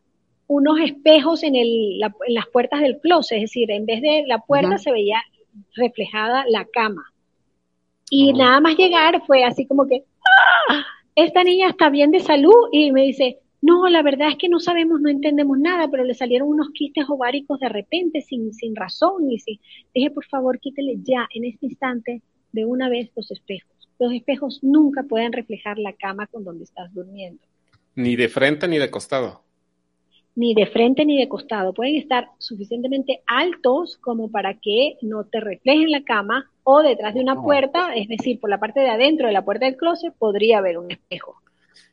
unos 0.47 0.79
espejos 0.79 1.43
en, 1.43 1.55
el, 1.55 2.01
en 2.01 2.33
las 2.33 2.47
puertas 2.47 2.81
del 2.81 2.99
closet. 2.99 3.37
Es 3.37 3.43
decir, 3.43 3.69
en 3.69 3.85
vez 3.85 4.01
de 4.01 4.23
la 4.25 4.39
puerta 4.39 4.79
se 4.79 4.91
veía 4.91 5.21
reflejada 5.75 6.43
la 6.49 6.65
cama. 6.65 7.03
Y 8.09 8.33
nada 8.33 8.59
más 8.59 8.75
llegar 8.75 9.21
fue 9.27 9.43
así 9.43 9.67
como 9.67 9.85
que, 9.85 10.05
¡ah! 10.69 10.85
Esta 11.13 11.43
niña 11.43 11.69
está 11.69 11.89
bien 11.89 12.09
de 12.09 12.19
salud 12.19 12.69
y 12.71 12.91
me 12.91 13.03
dice, 13.03 13.37
no, 13.61 13.89
la 13.89 14.01
verdad 14.01 14.29
es 14.29 14.37
que 14.37 14.47
no 14.47 14.59
sabemos, 14.59 15.01
no 15.01 15.09
entendemos 15.09 15.59
nada, 15.59 15.89
pero 15.89 16.03
le 16.05 16.13
salieron 16.13 16.47
unos 16.47 16.69
quistes 16.69 17.05
ováricos 17.09 17.59
de 17.59 17.67
repente, 17.67 18.21
sin, 18.21 18.53
sin 18.53 18.75
razón. 18.75 19.29
Y 19.29 19.39
si 19.39 19.59
dije, 19.93 20.11
por 20.11 20.25
favor, 20.25 20.59
quítele 20.59 20.97
ya, 21.03 21.27
en 21.33 21.45
este 21.45 21.65
instante, 21.65 22.21
de 22.53 22.65
una 22.65 22.89
vez 22.89 23.11
los 23.15 23.29
espejos. 23.31 23.69
Los 23.99 24.13
espejos 24.13 24.59
nunca 24.61 25.03
pueden 25.03 25.33
reflejar 25.33 25.77
la 25.77 25.91
cama 25.93 26.27
con 26.27 26.45
donde 26.45 26.63
estás 26.63 26.93
durmiendo. 26.93 27.41
Ni 27.95 28.15
de 28.15 28.29
frente 28.29 28.65
ni 28.67 28.77
de 28.77 28.89
costado. 28.89 29.41
Ni 30.35 30.53
de 30.53 30.65
frente 30.67 31.03
ni 31.03 31.17
de 31.17 31.27
costado. 31.27 31.73
Pueden 31.73 31.97
estar 31.97 32.29
suficientemente 32.37 33.23
altos 33.27 33.97
como 33.97 34.31
para 34.31 34.53
que 34.53 34.95
no 35.01 35.25
te 35.25 35.41
reflejen 35.41 35.91
la 35.91 36.03
cama 36.03 36.49
o 36.63 36.81
detrás 36.81 37.13
de 37.13 37.19
una 37.19 37.41
puerta, 37.41 37.93
es 37.93 38.07
decir, 38.07 38.39
por 38.39 38.49
la 38.49 38.59
parte 38.59 38.79
de 38.79 38.89
adentro 38.89 39.27
de 39.27 39.33
la 39.33 39.43
puerta 39.43 39.65
del 39.65 39.75
closet 39.75 40.13
podría 40.17 40.59
haber 40.59 40.77
un 40.77 40.91
espejo 40.91 41.41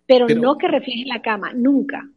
pero, 0.07 0.29
no 0.29 0.57
que 0.57 0.69
refleje 0.69 1.05
la 1.07 1.23
cama, 1.23 1.53
nunca. 1.53 2.09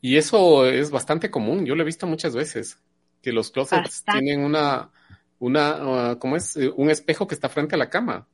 Y 0.00 0.16
eso 0.16 0.66
es 0.66 0.90
bastante 0.90 1.30
común, 1.30 1.66
yo 1.66 1.74
lo 1.74 1.82
he 1.82 1.86
visto 1.86 2.06
muchas 2.06 2.34
veces, 2.34 2.80
que 3.22 3.32
los 3.32 3.50
closets 3.50 4.04
tienen 4.04 4.40
una, 4.40 4.90
una, 5.38 6.12
uh, 6.12 6.18
¿cómo 6.18 6.36
es? 6.36 6.56
Eh, 6.56 6.70
un 6.74 6.90
espejo 6.90 7.26
que 7.26 7.34
está 7.34 7.48
frente 7.48 7.74
a 7.74 7.78
la 7.78 7.90
cama, 7.90 8.26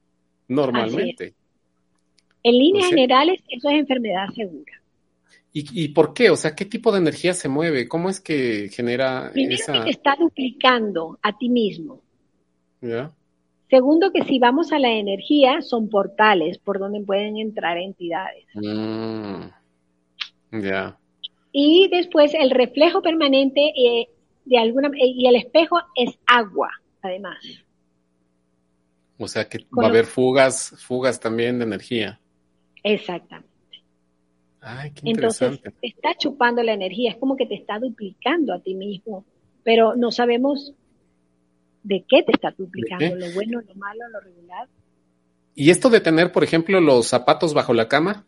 normalmente. 0.48 1.34
En 2.42 2.52
líneas 2.52 2.90
generales, 2.90 3.40
eso 3.48 3.68
es 3.68 3.80
enfermedad 3.80 4.28
segura. 4.34 4.72
¿Y, 5.52 5.84
¿Y, 5.84 5.88
por 5.88 6.12
qué? 6.12 6.30
O 6.30 6.36
sea, 6.36 6.54
¿qué 6.54 6.66
tipo 6.66 6.92
de 6.92 6.98
energía 6.98 7.32
se 7.32 7.48
mueve? 7.48 7.88
¿Cómo 7.88 8.10
es 8.10 8.20
que 8.20 8.68
genera 8.70 9.30
Primero 9.32 9.54
esa...? 9.54 9.72
que 9.72 9.80
te 9.80 9.90
está 9.90 10.14
duplicando 10.16 11.18
a 11.22 11.36
ti 11.36 11.48
mismo. 11.48 12.02
¿Ya? 12.82 13.10
Segundo, 13.68 14.12
que 14.12 14.22
si 14.24 14.38
vamos 14.38 14.72
a 14.72 14.78
la 14.78 14.92
energía, 14.92 15.60
son 15.60 15.88
portales 15.88 16.58
por 16.58 16.78
donde 16.78 17.00
pueden 17.00 17.38
entrar 17.38 17.78
entidades. 17.78 18.44
Mm, 18.54 19.46
ya. 20.62 20.96
Y 21.50 21.88
después 21.88 22.32
el 22.34 22.50
reflejo 22.50 23.02
permanente 23.02 23.72
eh, 23.76 24.08
de 24.44 24.58
alguna 24.58 24.88
eh, 24.88 25.06
y 25.06 25.26
el 25.26 25.36
espejo 25.36 25.80
es 25.96 26.16
agua, 26.26 26.70
además. 27.02 27.38
O 29.18 29.26
sea 29.26 29.48
que 29.48 29.58
va 29.76 29.84
a 29.84 29.88
haber 29.88 30.04
fugas, 30.04 30.74
fugas 30.78 31.18
también 31.18 31.58
de 31.58 31.64
energía. 31.64 32.20
Exactamente. 32.82 33.48
Ay, 34.60 34.90
qué 34.92 35.08
interesante. 35.08 35.56
Entonces, 35.64 35.80
te 35.80 35.86
está 35.88 36.14
chupando 36.16 36.62
la 36.62 36.74
energía, 36.74 37.10
es 37.10 37.16
como 37.16 37.36
que 37.36 37.46
te 37.46 37.54
está 37.54 37.78
duplicando 37.78 38.52
a 38.52 38.60
ti 38.60 38.74
mismo, 38.74 39.24
pero 39.64 39.96
no 39.96 40.12
sabemos 40.12 40.74
de 41.86 42.04
qué 42.08 42.22
te 42.22 42.32
está 42.32 42.52
duplicando, 42.56 43.14
lo 43.14 43.30
bueno, 43.32 43.60
lo 43.60 43.74
malo, 43.76 44.08
lo 44.10 44.20
regular. 44.20 44.68
¿Y 45.54 45.70
esto 45.70 45.88
de 45.88 46.00
tener, 46.00 46.32
por 46.32 46.42
ejemplo, 46.42 46.80
los 46.80 47.06
zapatos 47.06 47.54
bajo 47.54 47.72
la 47.72 47.88
cama? 47.88 48.26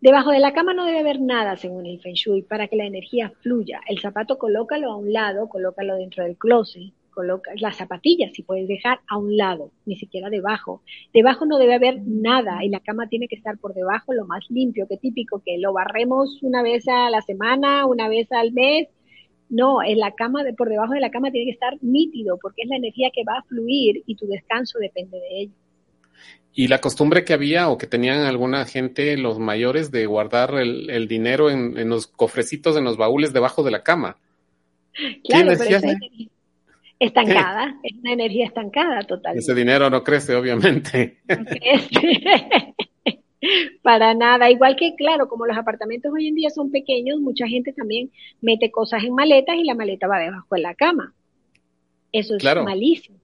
Debajo 0.00 0.30
de 0.30 0.38
la 0.38 0.52
cama 0.52 0.74
no 0.74 0.84
debe 0.84 1.00
haber 1.00 1.20
nada, 1.20 1.56
según 1.56 1.86
el 1.86 2.00
Feng 2.00 2.14
Shui, 2.14 2.42
para 2.42 2.68
que 2.68 2.76
la 2.76 2.86
energía 2.86 3.32
fluya. 3.42 3.80
El 3.88 3.98
zapato 3.98 4.38
colócalo 4.38 4.92
a 4.92 4.96
un 4.96 5.12
lado, 5.12 5.48
colócalo 5.48 5.96
dentro 5.96 6.22
del 6.22 6.36
closet, 6.36 6.92
coloca 7.10 7.50
las 7.56 7.76
zapatillas 7.76 8.32
si 8.32 8.42
puedes 8.42 8.68
dejar 8.68 9.00
a 9.08 9.16
un 9.16 9.36
lado, 9.36 9.70
ni 9.86 9.96
siquiera 9.96 10.30
debajo. 10.30 10.82
Debajo 11.12 11.46
no 11.46 11.58
debe 11.58 11.74
haber 11.74 12.00
nada 12.04 12.64
y 12.64 12.68
la 12.68 12.80
cama 12.80 13.08
tiene 13.08 13.28
que 13.28 13.36
estar 13.36 13.58
por 13.58 13.74
debajo 13.74 14.12
lo 14.12 14.26
más 14.26 14.44
limpio, 14.50 14.86
que 14.86 14.98
típico 14.98 15.42
que 15.44 15.58
lo 15.58 15.72
barremos 15.72 16.42
una 16.42 16.62
vez 16.62 16.86
a 16.86 17.10
la 17.10 17.22
semana, 17.22 17.86
una 17.86 18.08
vez 18.08 18.30
al 18.30 18.52
mes 18.52 18.88
no, 19.48 19.82
en 19.82 19.98
la 19.98 20.12
cama, 20.12 20.42
de, 20.42 20.52
por 20.52 20.68
debajo 20.68 20.92
de 20.92 21.00
la 21.00 21.10
cama 21.10 21.30
tiene 21.30 21.46
que 21.46 21.54
estar 21.54 21.76
nítido 21.82 22.38
porque 22.40 22.62
es 22.62 22.68
la 22.68 22.76
energía 22.76 23.10
que 23.14 23.24
va 23.24 23.38
a 23.38 23.42
fluir 23.42 24.02
y 24.06 24.16
tu 24.16 24.26
descanso 24.26 24.78
depende 24.78 25.18
de 25.18 25.40
ello. 25.40 25.52
Y 26.56 26.68
la 26.68 26.80
costumbre 26.80 27.24
que 27.24 27.32
había 27.32 27.68
o 27.68 27.78
que 27.78 27.88
tenían 27.88 28.20
alguna 28.20 28.64
gente, 28.64 29.16
los 29.16 29.40
mayores, 29.40 29.90
de 29.90 30.06
guardar 30.06 30.54
el, 30.54 31.08
dinero 31.08 31.50
en, 31.50 31.88
los 31.88 32.06
cofrecitos, 32.06 32.76
en 32.76 32.84
los 32.84 32.96
baúles 32.96 33.32
debajo 33.32 33.62
de 33.62 33.70
la 33.70 33.82
cama. 33.82 34.16
Claro, 35.24 35.52
pero 35.58 35.76
es 35.78 35.84
estancada, 37.00 37.76
es 37.82 37.96
una 37.98 38.12
energía 38.12 38.46
estancada 38.46 39.02
total. 39.02 39.36
Ese 39.36 39.54
dinero 39.54 39.90
no 39.90 40.04
crece, 40.04 40.34
obviamente. 40.34 41.18
No 41.28 41.44
crece. 41.44 42.74
Para 43.82 44.14
nada. 44.14 44.50
Igual 44.50 44.76
que, 44.76 44.94
claro, 44.94 45.28
como 45.28 45.46
los 45.46 45.56
apartamentos 45.56 46.12
hoy 46.12 46.28
en 46.28 46.34
día 46.34 46.50
son 46.50 46.70
pequeños, 46.70 47.20
mucha 47.20 47.46
gente 47.46 47.72
también 47.72 48.10
mete 48.40 48.70
cosas 48.70 49.04
en 49.04 49.14
maletas 49.14 49.56
y 49.56 49.64
la 49.64 49.74
maleta 49.74 50.06
va 50.06 50.18
debajo 50.18 50.54
de 50.54 50.60
la 50.62 50.74
cama. 50.74 51.14
Eso 52.12 52.36
es 52.36 52.44
malísimo. 52.62 53.18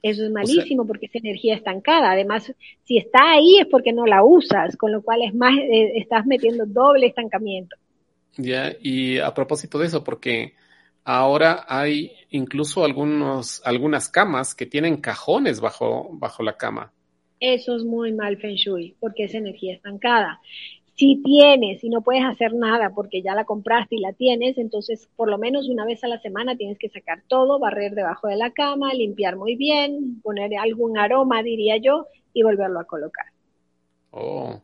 Eso 0.00 0.24
es 0.24 0.30
malísimo 0.30 0.86
porque 0.86 1.06
es 1.06 1.14
energía 1.16 1.56
estancada. 1.56 2.12
Además, 2.12 2.52
si 2.84 2.98
está 2.98 3.32
ahí 3.32 3.58
es 3.58 3.66
porque 3.66 3.92
no 3.92 4.06
la 4.06 4.22
usas, 4.22 4.76
con 4.76 4.92
lo 4.92 5.02
cual 5.02 5.22
es 5.22 5.34
más, 5.34 5.56
eh, 5.58 5.98
estás 5.98 6.24
metiendo 6.24 6.64
doble 6.66 7.06
estancamiento. 7.06 7.76
Ya, 8.36 8.72
y 8.80 9.18
a 9.18 9.34
propósito 9.34 9.78
de 9.78 9.86
eso, 9.86 10.04
porque 10.04 10.54
ahora 11.02 11.64
hay 11.68 12.12
incluso 12.30 12.84
algunos, 12.84 13.60
algunas 13.64 14.08
camas 14.08 14.54
que 14.54 14.66
tienen 14.66 14.98
cajones 14.98 15.60
bajo, 15.60 16.10
bajo 16.12 16.44
la 16.44 16.56
cama. 16.56 16.92
Eso 17.40 17.76
es 17.76 17.84
muy 17.84 18.12
mal 18.12 18.36
Feng 18.38 18.56
Shui, 18.56 18.96
porque 19.00 19.24
es 19.24 19.34
energía 19.34 19.74
estancada. 19.74 20.40
Si 20.96 21.22
tienes 21.22 21.84
y 21.84 21.90
no 21.90 22.02
puedes 22.02 22.24
hacer 22.24 22.54
nada 22.54 22.90
porque 22.92 23.22
ya 23.22 23.36
la 23.36 23.44
compraste 23.44 23.94
y 23.94 24.00
la 24.00 24.12
tienes, 24.12 24.58
entonces 24.58 25.08
por 25.14 25.30
lo 25.30 25.38
menos 25.38 25.68
una 25.68 25.84
vez 25.84 26.02
a 26.02 26.08
la 26.08 26.18
semana 26.18 26.56
tienes 26.56 26.76
que 26.76 26.88
sacar 26.88 27.22
todo, 27.28 27.60
barrer 27.60 27.94
debajo 27.94 28.26
de 28.26 28.34
la 28.34 28.50
cama, 28.50 28.92
limpiar 28.92 29.36
muy 29.36 29.54
bien, 29.54 30.20
poner 30.22 30.56
algún 30.56 30.98
aroma, 30.98 31.44
diría 31.44 31.76
yo, 31.76 32.06
y 32.32 32.42
volverlo 32.42 32.80
a 32.80 32.84
colocar. 32.84 33.26
Oh. 34.10 34.60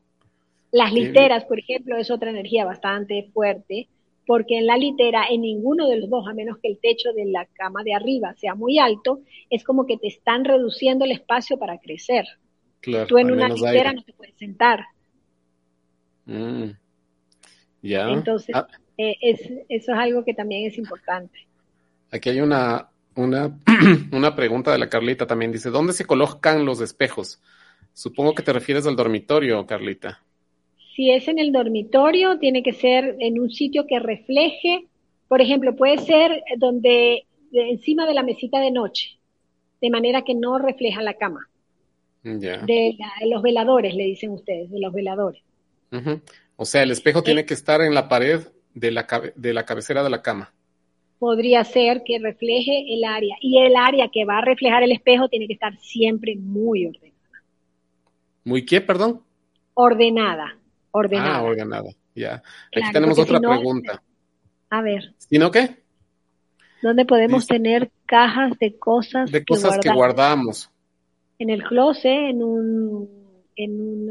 Las 0.73 0.93
literas, 0.93 1.45
por 1.45 1.61
ejemplo, 1.61 1.97
es 1.97 2.11
otra 2.11 2.31
energía 2.31 2.65
bastante 2.65 3.31
fuerte, 3.33 3.87
porque 4.27 4.59
en 4.59 4.67
la 4.67 4.77
litera, 4.77 5.27
en 5.31 5.43
ninguno 5.43 5.89
de 5.89 5.99
los 5.99 6.11
dos, 6.11 6.27
a 6.27 6.35
menos 6.35 6.59
que 6.59 6.67
el 6.67 6.79
techo 6.79 7.13
de 7.13 7.27
la 7.27 7.47
cama 7.47 7.85
de 7.85 7.95
arriba 7.95 8.35
sea 8.35 8.57
muy 8.57 8.81
alto, 8.81 9.21
es 9.51 9.63
como 9.63 9.87
que 9.87 9.99
te 9.99 10.09
están 10.09 10.45
reduciendo 10.45 11.05
el 11.05 11.13
espacio 11.13 11.59
para 11.59 11.79
crecer. 11.79 12.25
Tú 13.09 13.19
en 13.19 13.31
una 13.31 13.49
litera 13.49 13.93
no 13.93 14.03
te 14.03 14.13
puedes 14.13 14.35
sentar. 14.37 14.85
Mm. 16.27 16.71
Ya. 17.83 18.11
Entonces, 18.11 18.55
ah. 18.55 18.67
eh, 18.97 19.17
eso 19.21 19.53
es 19.69 19.89
algo 19.89 20.25
que 20.25 20.35
también 20.35 20.67
es 20.67 20.79
importante. 20.79 21.47
Aquí 22.11 22.31
hay 22.31 22.41
una, 22.41 22.89
una, 23.17 23.59
una 24.13 24.35
pregunta 24.35 24.73
de 24.73 24.79
la 24.79 24.89
Carlita 24.89 25.27
también. 25.27 25.53
Dice, 25.53 25.71
¿dónde 25.71 25.93
se 25.93 26.07
colocan 26.07 26.65
los 26.65 26.81
espejos? 26.81 27.41
Supongo 27.93 28.35
que 28.35 28.43
te 28.43 28.53
refieres 28.53 28.87
al 28.87 28.97
dormitorio, 28.97 29.67
Carlita. 29.67 30.21
Si 30.95 31.11
es 31.11 31.27
en 31.29 31.39
el 31.39 31.53
dormitorio, 31.53 32.39
tiene 32.39 32.63
que 32.63 32.73
ser 32.73 33.17
en 33.19 33.41
un 33.41 33.51
sitio 33.51 33.87
que 33.87 33.99
refleje, 33.99 34.87
por 35.29 35.41
ejemplo, 35.41 35.75
puede 35.75 35.99
ser 35.99 36.43
donde 36.57 37.27
encima 37.53 38.07
de 38.07 38.15
la 38.15 38.23
mesita 38.23 38.61
de 38.61 38.71
noche, 38.71 39.19
de 39.81 39.91
manera 39.91 40.23
que 40.23 40.35
no 40.35 40.59
refleja 40.59 41.03
la 41.03 41.15
cama. 41.15 41.49
De, 42.25 42.97
los 43.27 43.43
veladores, 43.43 43.95
le 43.95 44.05
dicen 44.05 44.31
ustedes, 44.31 44.71
de 44.71 44.81
los 44.81 44.93
veladores. 44.93 45.43
O 46.57 46.65
sea, 46.65 46.83
el 46.83 46.91
espejo 46.91 47.23
tiene 47.23 47.45
que 47.45 47.55
estar 47.55 47.83
en 47.83 47.95
la 47.95 48.09
pared 48.09 48.41
de 48.73 48.91
la, 48.91 49.07
de 49.37 49.53
la 49.53 49.65
cabecera 49.65 50.03
de 50.03 50.11
la 50.11 50.23
cama. 50.23 50.53
Podría 51.19 51.63
ser 51.65 52.03
que 52.05 52.19
refleje 52.19 52.95
el 52.95 53.05
área. 53.05 53.37
Y 53.41 53.59
el 53.59 53.77
área 53.77 54.09
que 54.13 54.25
va 54.25 54.39
a 54.39 54.45
reflejar 54.45 54.83
el 54.83 54.93
espejo 54.93 55.29
tiene 55.29 55.47
que 55.47 55.53
estar 55.53 55.79
siempre 55.79 56.35
muy 56.37 56.87
ordenada. 56.87 57.15
¿Muy 58.43 58.65
qué, 58.65 58.81
perdón? 58.81 59.23
Ordenada. 59.75 60.57
Ordenada. 60.91 61.37
Ah, 61.37 61.43
ordenada. 61.43 61.91
Ya. 62.15 62.43
Aquí 62.75 62.93
tenemos 62.93 63.19
otra 63.19 63.39
pregunta. 63.39 64.03
A 64.71 64.83
ver. 64.83 65.15
¿Y 65.31 65.39
no 65.39 65.51
qué? 65.51 65.83
¿Dónde 66.83 67.05
podemos 67.05 67.47
tener 67.47 67.91
cajas 68.07 68.59
de 68.59 68.79
cosas? 68.79 69.31
De 69.31 69.45
cosas 69.45 69.79
que 69.79 69.91
guardamos 69.91 70.71
en 71.39 71.51
el 71.51 71.63
closet, 71.65 72.31
en, 72.31 72.43
un, 72.43 73.09
en 73.57 74.11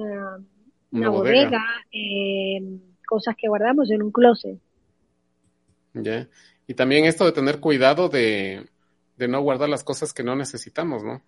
una, 0.91 1.09
bodega, 1.09 1.63
eh, 1.91 2.61
cosas 3.07 3.35
que 3.35 3.47
guardamos 3.47 3.89
en 3.91 4.03
un 4.03 4.11
closet. 4.11 4.57
Ya. 5.93 6.27
Y 6.67 6.73
también 6.73 7.05
esto 7.05 7.25
de 7.25 7.31
tener 7.31 7.59
cuidado 7.59 8.09
de, 8.09 8.67
no 9.17 9.41
guardar 9.41 9.69
las 9.69 9.83
cosas 9.83 10.13
que 10.13 10.23
no 10.23 10.35
necesitamos, 10.35 11.03
¿no? 11.03 11.21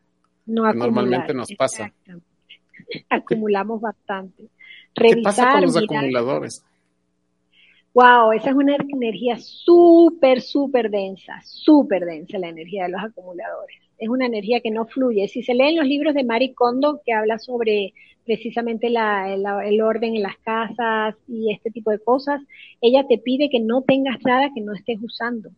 No 0.46 0.72
normalmente 0.74 1.34
nos 1.34 1.52
pasa. 1.54 1.92
Acumulamos 3.10 3.82
bastante. 3.82 4.50
¿Qué 4.94 5.22
pasa 5.24 5.52
con 5.54 5.62
los 5.62 5.78
acumuladores? 5.78 6.64
Wow, 7.94 8.34
esa 8.34 8.50
es 8.50 8.56
una 8.56 8.76
energía 8.76 9.38
súper, 9.40 10.42
súper 10.42 10.90
densa, 10.90 11.42
súper 11.44 12.04
densa 12.04 12.38
la 12.38 12.50
energía 12.50 12.84
de 12.84 12.90
los 12.90 13.02
acumuladores 13.02 13.85
es 13.98 14.10
una 14.10 14.26
energía 14.26 14.62
que 14.62 14.72
no 14.72 14.86
fluye. 14.86 15.28
Si 15.28 15.44
se 15.44 15.54
leen 15.54 15.76
los 15.76 15.86
libros 15.86 16.14
de 16.14 16.24
Mari 16.24 16.54
Kondo, 16.54 17.02
que 17.06 17.14
habla 17.14 17.40
sobre 17.40 17.94
precisamente 18.26 18.88
el 18.88 19.82
orden 19.82 20.16
en 20.16 20.24
las 20.24 20.38
casas 20.38 21.16
y 21.28 21.54
este 21.54 21.70
tipo 21.70 21.92
de 21.92 22.00
cosas, 22.00 22.42
ella 22.82 23.06
te 23.08 23.18
pide 23.18 23.50
que 23.50 23.60
no 23.60 23.84
tengas 23.84 24.18
nada 24.24 24.50
que 24.54 24.62
no 24.62 24.74
estés 24.74 24.98
usando. 25.02 25.52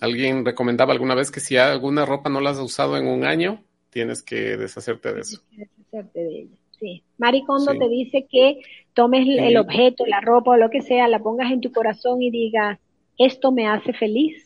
Alguien 0.00 0.44
recomendaba 0.44 0.92
alguna 0.92 1.14
vez 1.14 1.30
que 1.30 1.40
si 1.40 1.56
alguna 1.56 2.04
ropa 2.04 2.28
no 2.28 2.40
la 2.40 2.50
has 2.50 2.58
usado 2.58 2.96
en 2.96 3.06
un 3.06 3.24
año, 3.24 3.62
tienes 3.90 4.22
que 4.22 4.56
deshacerte 4.56 5.14
de 5.14 5.20
eso. 5.20 5.40
Que 5.50 5.58
deshacerte 5.58 6.20
de 6.20 6.40
ella, 6.40 6.56
sí. 6.78 7.02
Mari 7.18 7.44
Kondo 7.44 7.72
te 7.78 7.88
dice 7.88 8.26
que 8.28 8.60
tomes 8.92 9.26
el 9.28 9.56
objeto, 9.56 10.04
la 10.06 10.20
ropa 10.20 10.50
o 10.50 10.56
lo 10.56 10.70
que 10.70 10.82
sea, 10.82 11.08
la 11.08 11.20
pongas 11.20 11.52
en 11.52 11.60
tu 11.60 11.72
corazón 11.72 12.20
y 12.20 12.30
digas, 12.30 12.78
esto 13.16 13.52
me 13.52 13.66
hace 13.68 13.92
feliz 13.92 14.45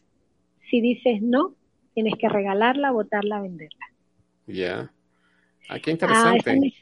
si 0.70 0.80
dices 0.80 1.20
no, 1.20 1.54
tienes 1.94 2.14
que 2.18 2.28
regalarla, 2.28 2.90
botarla, 2.92 3.40
venderla. 3.40 3.86
Ya. 4.46 4.92
Ah, 5.68 5.78
qué 5.78 5.90
interesante. 5.90 6.74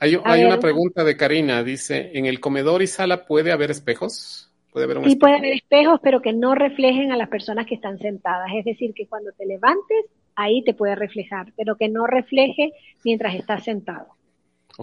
Ah, 0.00 0.06
hay, 0.24 0.44
una 0.44 0.60
pregunta 0.60 1.04
de 1.04 1.16
Karina. 1.16 1.62
Dice, 1.62 2.10
¿en 2.14 2.26
el 2.26 2.40
comedor 2.40 2.82
y 2.82 2.86
sala 2.86 3.26
puede 3.26 3.52
haber 3.52 3.70
espejos? 3.70 4.50
¿Puede 4.72 4.84
haber 4.84 5.08
sí, 5.08 5.16
puede 5.16 5.36
haber 5.36 5.54
espejos, 5.54 6.00
pero 6.02 6.20
que 6.20 6.32
no 6.32 6.54
reflejen 6.54 7.12
a 7.12 7.16
las 7.16 7.28
personas 7.28 7.66
que 7.66 7.76
están 7.76 7.98
sentadas. 7.98 8.48
Es 8.56 8.64
decir, 8.64 8.92
que 8.92 9.06
cuando 9.06 9.30
te 9.32 9.46
levantes, 9.46 10.06
ahí 10.34 10.62
te 10.64 10.74
puede 10.74 10.96
reflejar, 10.96 11.52
pero 11.56 11.76
que 11.76 11.88
no 11.88 12.06
refleje 12.06 12.72
mientras 13.04 13.34
estás 13.34 13.64
sentado. 13.64 14.06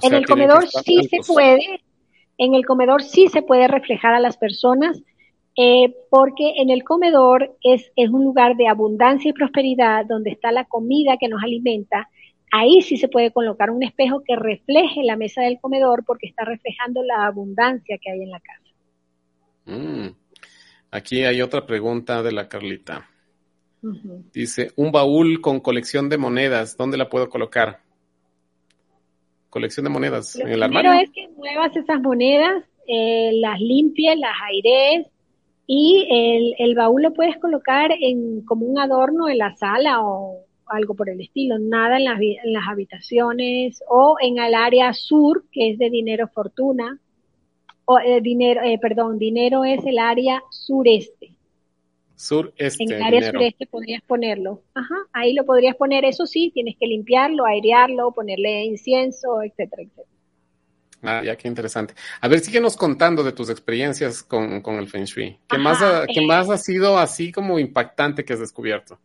en 0.02 0.14
el 0.14 0.26
comedor 0.26 0.66
sí 0.68 1.04
se 1.10 1.18
puede, 1.28 1.82
en 2.38 2.56
el 2.56 2.66
comedor 2.66 3.04
sí 3.04 3.28
se 3.28 3.42
puede 3.42 3.68
reflejar 3.68 4.14
a 4.14 4.22
las 4.22 4.38
personas, 4.38 5.02
eh, 5.58 5.94
porque 6.10 6.54
en 6.58 6.70
el 6.70 6.84
comedor 6.84 7.58
es, 7.64 7.92
es 7.96 8.10
un 8.10 8.24
lugar 8.24 8.56
de 8.56 8.68
abundancia 8.68 9.30
y 9.30 9.34
prosperidad, 9.34 10.06
donde 10.06 10.32
está 10.32 10.52
la 10.52 10.66
comida 10.66 11.18
que 11.20 11.28
nos 11.28 11.44
alimenta. 11.44 12.10
Ahí 12.52 12.82
sí 12.82 12.98
se 12.98 13.08
puede 13.08 13.32
colocar 13.32 13.70
un 13.70 13.84
espejo 13.84 14.24
que 14.26 14.36
refleje 14.36 15.04
la 15.04 15.16
mesa 15.18 15.42
del 15.42 15.60
comedor 15.60 16.04
porque 16.06 16.28
está 16.28 16.46
reflejando 16.46 17.04
la 17.04 17.26
abundancia 17.26 17.98
que 18.02 18.12
hay 18.12 18.24
en 18.24 18.32
la 18.32 18.40
casa. 18.40 18.62
Mm. 19.66 20.16
Aquí 20.92 21.24
hay 21.24 21.42
otra 21.42 21.66
pregunta 21.66 22.22
de 22.22 22.32
la 22.34 22.48
Carlita. 22.50 23.08
Dice, 24.34 24.72
un 24.76 24.92
baúl 24.92 25.42
con 25.42 25.60
colección 25.60 26.08
de 26.08 26.18
monedas, 26.18 26.78
¿dónde 26.78 26.98
la 26.98 27.10
puedo 27.10 27.30
colocar? 27.30 27.80
Colección 29.50 29.86
de 29.86 29.90
monedas, 29.90 30.36
en 30.36 30.50
el 30.50 30.62
armario. 30.62 30.92
Primero 30.92 31.10
es 31.10 31.12
que 31.12 31.28
muevas 31.36 31.76
esas 31.76 32.00
monedas, 32.02 32.64
eh, 32.88 33.32
las 33.34 33.60
limpies, 33.60 34.20
las 34.20 34.36
aires, 34.50 35.08
y 35.74 36.06
el, 36.12 36.56
el 36.58 36.76
baúl 36.76 37.02
lo 37.02 37.14
puedes 37.14 37.38
colocar 37.38 37.94
en, 37.98 38.42
como 38.42 38.66
un 38.66 38.78
adorno 38.78 39.30
en 39.30 39.38
la 39.38 39.56
sala 39.56 40.02
o 40.02 40.44
algo 40.66 40.96
por 40.96 41.10
el 41.10 41.22
estilo, 41.22 41.60
nada 41.60 41.96
en 41.96 42.04
las, 42.04 42.20
en 42.20 42.52
las 42.52 42.68
habitaciones 42.68 43.82
o 43.88 44.18
en 44.22 44.38
el 44.38 44.54
área 44.54 44.92
sur, 44.92 45.46
que 45.50 45.70
es 45.70 45.78
de 45.78 45.90
dinero 45.90 46.28
fortuna, 46.28 47.00
o 47.86 48.00
eh, 48.00 48.20
dinero, 48.20 48.60
eh, 48.66 48.80
perdón, 48.80 49.18
dinero 49.18 49.64
es 49.64 49.80
el 49.86 49.98
área 49.98 50.44
sureste. 50.50 51.32
Sureste. 52.18 52.84
En 52.84 52.92
el 52.92 53.02
área 53.02 53.32
sureste 53.32 53.66
podrías 53.66 54.02
ponerlo. 54.02 54.64
Ajá, 54.74 54.96
ahí 55.14 55.34
lo 55.34 55.46
podrías 55.46 55.78
poner, 55.78 56.04
eso 56.04 56.26
sí, 56.26 56.52
tienes 56.54 56.76
que 56.78 56.86
limpiarlo, 56.86 57.46
airearlo, 57.46 58.12
ponerle 58.12 58.66
incienso, 58.66 59.42
etcétera, 59.42 59.84
etcétera. 59.84 60.11
Ah, 61.04 61.22
ya 61.24 61.36
qué 61.36 61.48
interesante. 61.48 61.96
A 62.20 62.28
ver, 62.28 62.40
síguenos 62.40 62.78
contando 62.78 63.24
de 63.24 63.32
tus 63.32 63.50
experiencias 63.50 64.22
con, 64.24 64.62
el 64.64 64.88
Feng 64.88 65.06
Shui. 65.06 65.38
¿Qué, 65.48 65.58
más 65.58 65.82
ha, 65.82 66.06
¿Qué 66.06 66.22
eh. 66.22 66.28
más 66.28 66.50
ha 66.50 66.58
sido 66.58 66.98
así 66.98 67.32
como 67.32 67.58
impactante 67.58 68.24
que 68.24 68.34
has 68.34 68.40
descubierto? 68.40 69.00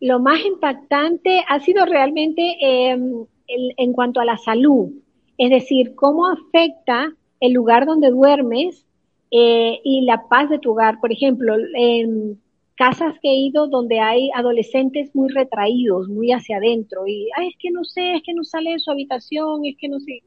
Lo 0.00 0.20
más 0.20 0.44
impactante 0.44 1.44
ha 1.48 1.60
sido 1.60 1.86
realmente 1.86 2.56
em, 2.60 3.24
en 3.48 3.92
cuanto 3.94 4.20
a 4.20 4.24
la 4.26 4.36
salud, 4.36 4.90
es 5.38 5.50
decir, 5.50 5.94
cómo 5.94 6.26
afecta 6.28 7.12
el 7.40 7.52
lugar 7.52 7.86
donde 7.86 8.10
duermes 8.10 8.86
eh, 9.30 9.80
y 9.82 10.02
la 10.02 10.28
paz 10.28 10.50
de 10.50 10.58
tu 10.58 10.72
hogar. 10.72 11.00
Por 11.00 11.12
ejemplo, 11.12 11.54
em, 11.74 12.36
casas 12.76 13.14
que 13.22 13.30
he 13.30 13.36
ido 13.36 13.66
donde 13.68 14.00
hay 14.00 14.30
adolescentes 14.34 15.14
muy 15.14 15.30
retraídos, 15.30 16.08
muy 16.08 16.30
hacia 16.32 16.58
adentro, 16.58 17.06
y 17.06 17.28
Ay, 17.36 17.48
es 17.48 17.54
que 17.58 17.70
no 17.70 17.84
sé, 17.84 18.16
es 18.16 18.22
que 18.22 18.34
no 18.34 18.44
sale 18.44 18.72
de 18.72 18.78
su 18.78 18.90
habitación, 18.90 19.64
es 19.64 19.76
que 19.78 19.88
no 19.88 19.98
sé. 20.00 20.22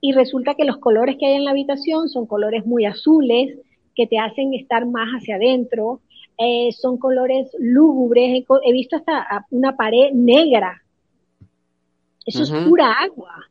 Y 0.00 0.12
resulta 0.12 0.54
que 0.54 0.64
los 0.64 0.78
colores 0.78 1.16
que 1.18 1.26
hay 1.26 1.34
en 1.34 1.44
la 1.44 1.52
habitación 1.52 2.08
son 2.08 2.26
colores 2.26 2.66
muy 2.66 2.86
azules, 2.86 3.58
que 3.94 4.06
te 4.06 4.18
hacen 4.18 4.54
estar 4.54 4.86
más 4.86 5.08
hacia 5.10 5.36
adentro, 5.36 6.00
eh, 6.38 6.70
son 6.72 6.98
colores 6.98 7.50
lúgubres, 7.58 8.44
he, 8.64 8.72
visto 8.72 8.96
hasta 8.96 9.46
una 9.50 9.76
pared 9.76 10.12
negra. 10.12 10.82
Eso 12.24 12.42
es 12.42 12.50
pura 12.50 12.92
agua, 12.92 13.48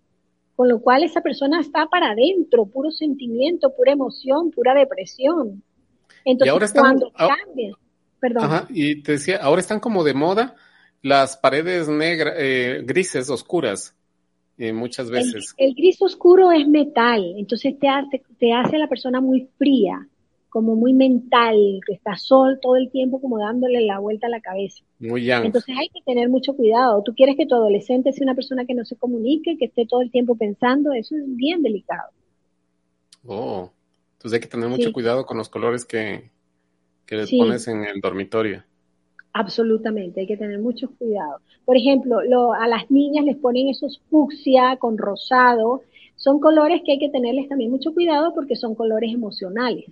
con 0.55 0.69
lo 0.69 0.79
cual 0.79 1.03
esa 1.03 1.21
persona 1.21 1.59
está 1.59 1.87
para 1.87 2.11
adentro, 2.11 2.65
puro 2.65 2.91
sentimiento, 2.91 3.73
pura 3.75 3.91
emoción, 3.91 4.51
pura 4.51 4.73
depresión. 4.73 5.63
Entonces, 6.25 6.73
cuando 6.73 7.11
cambia, 7.11 7.73
perdón. 8.19 8.43
Ajá, 8.43 8.67
y 8.69 9.01
te 9.03 9.13
decía, 9.13 9.37
ahora 9.37 9.61
están 9.61 9.79
como 9.79 10.03
de 10.03 10.13
moda 10.13 10.55
las 11.01 11.37
paredes 11.37 11.87
negras, 11.87 12.35
eh, 12.37 12.81
grises, 12.85 13.29
oscuras, 13.29 13.95
eh, 14.61 14.73
muchas 14.73 15.09
veces. 15.09 15.55
El, 15.57 15.73
gris 15.73 15.99
oscuro 16.03 16.51
es 16.51 16.67
metal, 16.67 17.33
entonces 17.35 17.79
te 17.79 17.89
hace, 17.89 18.21
te 18.37 18.53
hace 18.53 18.75
a 18.75 18.79
la 18.79 18.87
persona 18.87 19.19
muy 19.19 19.49
fría, 19.57 20.07
como 20.49 20.75
muy 20.75 20.93
mental, 20.93 21.55
que 21.83 21.93
está 21.93 22.15
sol 22.15 22.59
todo 22.61 22.75
el 22.75 22.91
tiempo 22.91 23.19
como 23.19 23.39
dándole 23.39 23.81
la 23.81 23.97
vuelta 23.97 24.27
a 24.27 24.29
la 24.29 24.39
cabeza. 24.39 24.83
Muy 24.99 25.25
young. 25.25 25.45
Entonces 25.45 25.75
hay 25.75 25.89
que 25.89 26.01
tener 26.05 26.29
mucho 26.29 26.55
cuidado. 26.55 27.01
Tú 27.01 27.15
quieres 27.15 27.37
que 27.37 27.47
tu 27.47 27.55
adolescente 27.55 28.11
sea 28.11 28.23
una 28.23 28.35
persona 28.35 28.65
que 28.65 28.75
no 28.75 28.85
se 28.85 28.95
comunique, 28.97 29.57
que 29.57 29.65
esté 29.65 29.87
todo 29.87 30.03
el 30.03 30.11
tiempo 30.11 30.35
pensando, 30.35 30.93
eso 30.93 31.15
es 31.15 31.23
bien 31.25 31.63
delicado. 31.63 32.11
Oh, 33.25 33.71
entonces 34.13 34.37
hay 34.37 34.41
que 34.41 34.47
tener 34.47 34.69
mucho 34.69 34.93
cuidado 34.93 35.25
con 35.25 35.37
los 35.37 35.49
colores 35.49 35.85
que, 35.85 36.29
que 37.07 37.15
les 37.15 37.31
pones 37.31 37.67
en 37.67 37.83
el 37.83 37.99
dormitorio. 37.99 38.63
Absolutamente, 39.33 40.21
hay 40.21 40.27
que 40.27 40.37
tener 40.37 40.59
mucho 40.59 40.89
cuidado. 40.97 41.39
Por 41.63 41.77
ejemplo, 41.77 42.19
a 42.53 42.67
las 42.67 42.91
niñas 42.91 43.23
les 43.25 43.37
ponen 43.37 43.69
esos 43.69 44.01
fucsia 44.09 44.75
con 44.77 44.97
rosado. 44.97 45.81
Son 46.15 46.39
colores 46.39 46.81
que 46.85 46.93
hay 46.93 46.99
que 46.99 47.09
tenerles 47.09 47.47
también 47.47 47.71
mucho 47.71 47.93
cuidado 47.93 48.33
porque 48.33 48.55
son 48.55 48.75
colores 48.75 49.13
emocionales, 49.13 49.85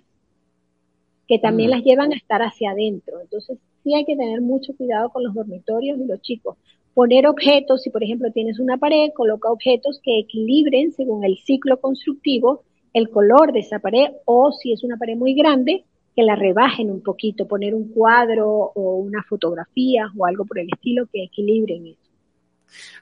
que 1.26 1.38
también 1.38 1.70
mm. 1.70 1.72
las 1.72 1.84
llevan 1.84 2.12
a 2.12 2.16
estar 2.16 2.42
hacia 2.42 2.72
adentro. 2.72 3.20
Entonces, 3.20 3.58
sí 3.82 3.94
hay 3.94 4.04
que 4.04 4.16
tener 4.16 4.42
mucho 4.42 4.74
cuidado 4.76 5.08
con 5.08 5.24
los 5.24 5.34
dormitorios 5.34 5.98
y 5.98 6.04
los 6.04 6.20
chicos. 6.20 6.56
Poner 6.92 7.26
objetos, 7.26 7.82
si 7.82 7.90
por 7.90 8.02
ejemplo 8.02 8.30
tienes 8.32 8.58
una 8.58 8.76
pared, 8.76 9.10
coloca 9.14 9.50
objetos 9.50 10.00
que 10.02 10.18
equilibren 10.18 10.92
según 10.92 11.24
el 11.24 11.38
ciclo 11.38 11.80
constructivo 11.80 12.62
el 12.92 13.10
color 13.10 13.52
de 13.52 13.60
esa 13.60 13.78
pared 13.78 14.10
o 14.24 14.52
si 14.52 14.72
es 14.72 14.82
una 14.82 14.96
pared 14.96 15.16
muy 15.16 15.34
grande, 15.34 15.84
que 16.14 16.22
la 16.22 16.36
rebajen 16.36 16.90
un 16.90 17.02
poquito, 17.02 17.46
poner 17.46 17.74
un 17.74 17.88
cuadro 17.88 18.48
o 18.48 18.96
una 18.96 19.22
fotografía 19.22 20.10
o 20.16 20.26
algo 20.26 20.44
por 20.44 20.58
el 20.58 20.68
estilo 20.72 21.06
que 21.12 21.24
equilibren 21.24 21.86
eso. 21.86 22.10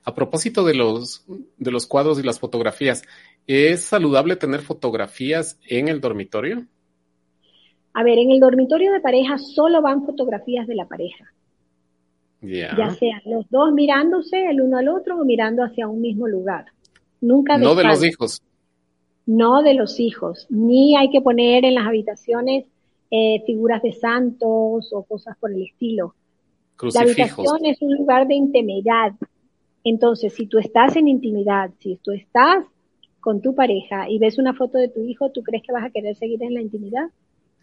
A 0.05 0.15
propósito 0.15 0.65
de 0.65 0.75
los, 0.75 1.25
de 1.57 1.71
los 1.71 1.87
cuadros 1.87 2.19
y 2.19 2.23
las 2.23 2.39
fotografías, 2.39 3.03
¿es 3.47 3.85
saludable 3.85 4.37
tener 4.37 4.61
fotografías 4.61 5.59
en 5.67 5.89
el 5.89 6.01
dormitorio? 6.01 6.67
A 7.93 8.03
ver, 8.03 8.19
en 8.19 8.31
el 8.31 8.41
dormitorio 8.41 8.93
de 8.93 9.01
pareja 9.01 9.39
solo 9.39 9.83
van 9.83 10.07
fotografías 10.07 10.67
de 10.67 10.75
la 10.75 10.87
pareja. 10.87 11.33
Ya 12.41 12.91
sean 12.91 13.21
los 13.25 13.51
dos 13.51 13.73
mirándose 13.73 14.49
el 14.49 14.61
uno 14.61 14.79
al 14.79 14.89
otro 14.89 15.21
o 15.21 15.25
mirando 15.25 15.65
hacia 15.65 15.89
un 15.89 16.01
mismo 16.01 16.29
lugar. 16.29 16.67
Nunca 17.21 17.59
No 17.59 17.75
de 17.75 17.85
los 17.85 18.05
hijos. 18.05 18.43
No 19.27 19.63
de 19.63 19.75
los 19.75 19.99
hijos. 19.99 20.47
Ni 20.49 20.97
hay 20.97 21.11
que 21.11 21.21
poner 21.21 21.65
en 21.65 21.75
las 21.75 21.87
habitaciones 21.87 22.67
eh, 23.11 23.43
figuras 23.47 23.83
de 23.83 23.93
santos 23.93 24.91
o 24.93 25.03
cosas 25.05 25.37
por 25.39 25.53
el 25.53 25.63
estilo. 25.63 26.15
La 26.95 27.01
habitación 27.01 27.65
es 27.65 27.81
un 27.83 27.97
lugar 27.97 28.29
de 28.29 28.35
intimidad. 28.35 29.13
Entonces, 29.85 30.35
si 30.35 30.47
tú 30.47 30.59
estás 30.59 30.97
en 30.97 31.09
intimidad, 31.09 31.71
si 31.79 31.97
tú 31.97 32.13
estás 32.13 32.65
con 33.21 33.41
tu 33.43 33.55
pareja 33.55 34.09
y 34.09 34.19
ves 34.19 34.39
una 34.39 34.55
foto 34.55 34.79
de 34.79 34.89
tu 34.89 35.03
hijo, 35.03 35.31
¿tú 35.31 35.43
crees 35.43 35.63
que 35.65 35.73
vas 35.73 35.85
a 35.85 35.91
querer 35.91 36.17
seguir 36.17 36.43
en 36.43 36.55
la 36.55 36.61
intimidad? 36.61 37.09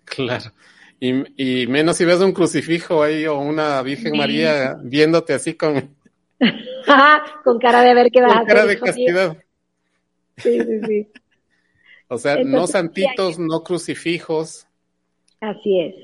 Claro. 0.03 0.51
Y, 0.99 1.67
menos 1.67 1.97
si 1.97 2.05
ves 2.05 2.19
un 2.21 2.31
crucifijo 2.31 3.03
ahí 3.03 3.25
o 3.25 3.37
una 3.37 3.81
Virgen 3.81 4.17
María 4.17 4.77
viéndote 4.81 5.33
así 5.33 5.53
con... 5.53 5.95
con 7.43 7.59
cara 7.59 7.81
de 7.81 7.93
ver 7.93 8.11
qué 8.11 8.21
vas 8.21 8.31
a 8.31 8.35
hacer. 8.37 8.47
cara 8.47 8.65
de 8.65 8.79
castidad. 8.79 9.37
Sí, 10.37 10.59
sí, 10.59 10.79
sí. 10.87 11.07
o 12.07 12.17
sea, 12.17 12.43
no 12.43 12.67
santitos, 12.67 13.39
no 13.39 13.63
crucifijos. 13.63 14.64
Así 15.45 15.79
es. 15.79 15.95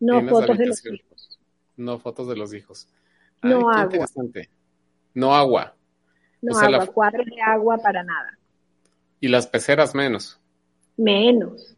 No 0.00 0.26
fotos 0.28 0.56
de 0.56 0.66
los 0.66 0.86
hijos. 0.86 1.38
No 1.76 1.98
fotos 1.98 2.28
de 2.28 2.36
los 2.36 2.54
hijos. 2.54 2.88
no 3.42 3.70
agua. 3.70 3.82
Interesante. 3.84 4.48
No 5.14 5.34
agua. 5.34 5.74
No 6.40 6.58
agua, 6.58 6.86
cuadros 6.86 7.26
de 7.26 7.40
agua 7.42 7.78
para 7.78 8.02
nada. 8.02 8.38
Y 9.20 9.28
las 9.28 9.50
menos. 9.94 10.40
Menos. 10.96 11.76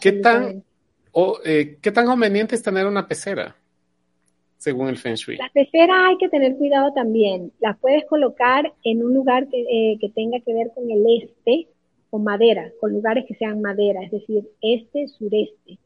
¿Qué 0.00 0.12
tan, 0.12 0.64
eh, 1.44 1.78
¿Qué 1.80 1.92
tan 1.92 2.06
conveniente 2.06 2.56
es 2.56 2.62
tener 2.62 2.86
una 2.86 3.06
pecera? 3.06 3.56
Según 4.56 4.88
el 4.88 4.98
Feng 4.98 5.14
Shui. 5.14 5.36
La 5.36 5.50
pecera 5.54 6.08
hay 6.08 6.18
que 6.18 6.28
tener 6.28 6.56
cuidado 6.56 6.92
también. 6.92 7.52
La 7.60 7.74
puedes 7.74 8.04
colocar 8.06 8.72
en 8.82 9.04
un 9.04 9.14
lugar 9.14 9.48
que, 9.48 9.60
eh, 9.60 9.98
que 10.00 10.08
tenga 10.08 10.40
que 10.40 10.52
ver 10.52 10.72
con 10.74 10.90
el 10.90 11.04
este, 11.22 11.68
con 12.10 12.24
madera, 12.24 12.70
con 12.80 12.92
lugares 12.92 13.24
que 13.26 13.34
sean 13.34 13.60
madera, 13.60 14.02
es 14.02 14.10
decir, 14.10 14.44
este, 14.60 15.08
sureste. 15.08 15.78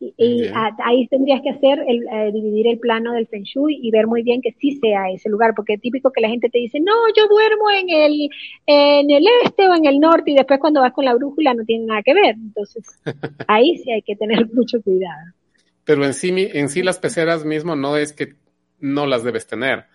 Y, 0.00 0.44
ahí 0.84 1.08
tendrías 1.08 1.42
que 1.42 1.50
hacer, 1.50 1.80
el, 1.88 2.06
eh, 2.06 2.30
dividir 2.32 2.68
el 2.68 2.78
plano 2.78 3.12
del 3.14 3.26
Feng 3.26 3.42
Shui 3.42 3.80
y 3.82 3.90
ver 3.90 4.06
muy 4.06 4.22
bien 4.22 4.40
que 4.40 4.52
sí 4.52 4.78
sea 4.80 5.10
ese 5.10 5.28
lugar, 5.28 5.54
porque 5.56 5.74
es 5.74 5.80
típico 5.80 6.12
que 6.12 6.20
la 6.20 6.28
gente 6.28 6.48
te 6.48 6.58
dice, 6.58 6.78
no, 6.78 6.92
yo 7.16 7.26
duermo 7.26 7.70
en 7.70 7.90
el, 7.90 8.30
en 8.66 9.10
el 9.10 9.24
este 9.44 9.68
o 9.68 9.74
en 9.74 9.86
el 9.86 9.98
norte 9.98 10.30
y 10.30 10.34
después 10.34 10.60
cuando 10.60 10.82
vas 10.82 10.92
con 10.92 11.04
la 11.04 11.14
brújula 11.14 11.52
no 11.54 11.64
tiene 11.64 11.86
nada 11.86 12.02
que 12.04 12.14
ver. 12.14 12.36
Entonces, 12.36 12.84
ahí 13.48 13.76
sí 13.78 13.90
hay 13.90 14.02
que 14.02 14.14
tener 14.14 14.46
mucho 14.54 14.80
cuidado. 14.82 15.32
Pero 15.84 16.04
en 16.04 16.14
sí, 16.14 16.32
en 16.36 16.68
sí 16.68 16.82
las 16.82 16.98
peceras 16.98 17.44
mismo 17.44 17.74
no 17.74 17.96
es 17.96 18.12
que 18.12 18.34
no 18.78 19.06
las 19.06 19.24
debes 19.24 19.48
tener, 19.48 19.86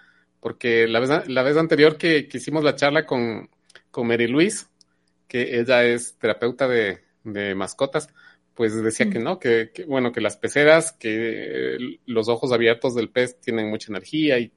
porque 0.42 0.86
la 0.88 1.00
vez, 1.00 1.30
la 1.30 1.44
vez 1.44 1.56
anterior 1.56 1.98
que, 1.98 2.28
que 2.28 2.40
hicimos 2.40 2.66
la 2.66 2.76
charla 2.76 3.06
con, 3.06 3.48
con 3.90 4.08
Mary 4.08 4.28
Luis, 4.28 4.70
que 5.34 5.60
ella 5.60 5.84
es 5.84 6.16
terapeuta 6.20 6.68
de, 6.68 7.00
mascotas, 7.56 8.08
pues 8.54 8.76
decía 8.84 9.10
que 9.10 9.18
no, 9.18 9.40
que, 9.40 9.72
bueno, 9.88 10.12
que 10.12 10.22
las 10.22 10.38
peceras, 10.38 10.92
que 10.92 11.98
los 12.06 12.30
ojos 12.30 12.52
abiertos 12.52 12.94
del 12.94 13.10
pez 13.10 13.40
tienen 13.42 13.68
mucha 13.72 13.92
energía 13.92 14.38
y, 14.38 14.52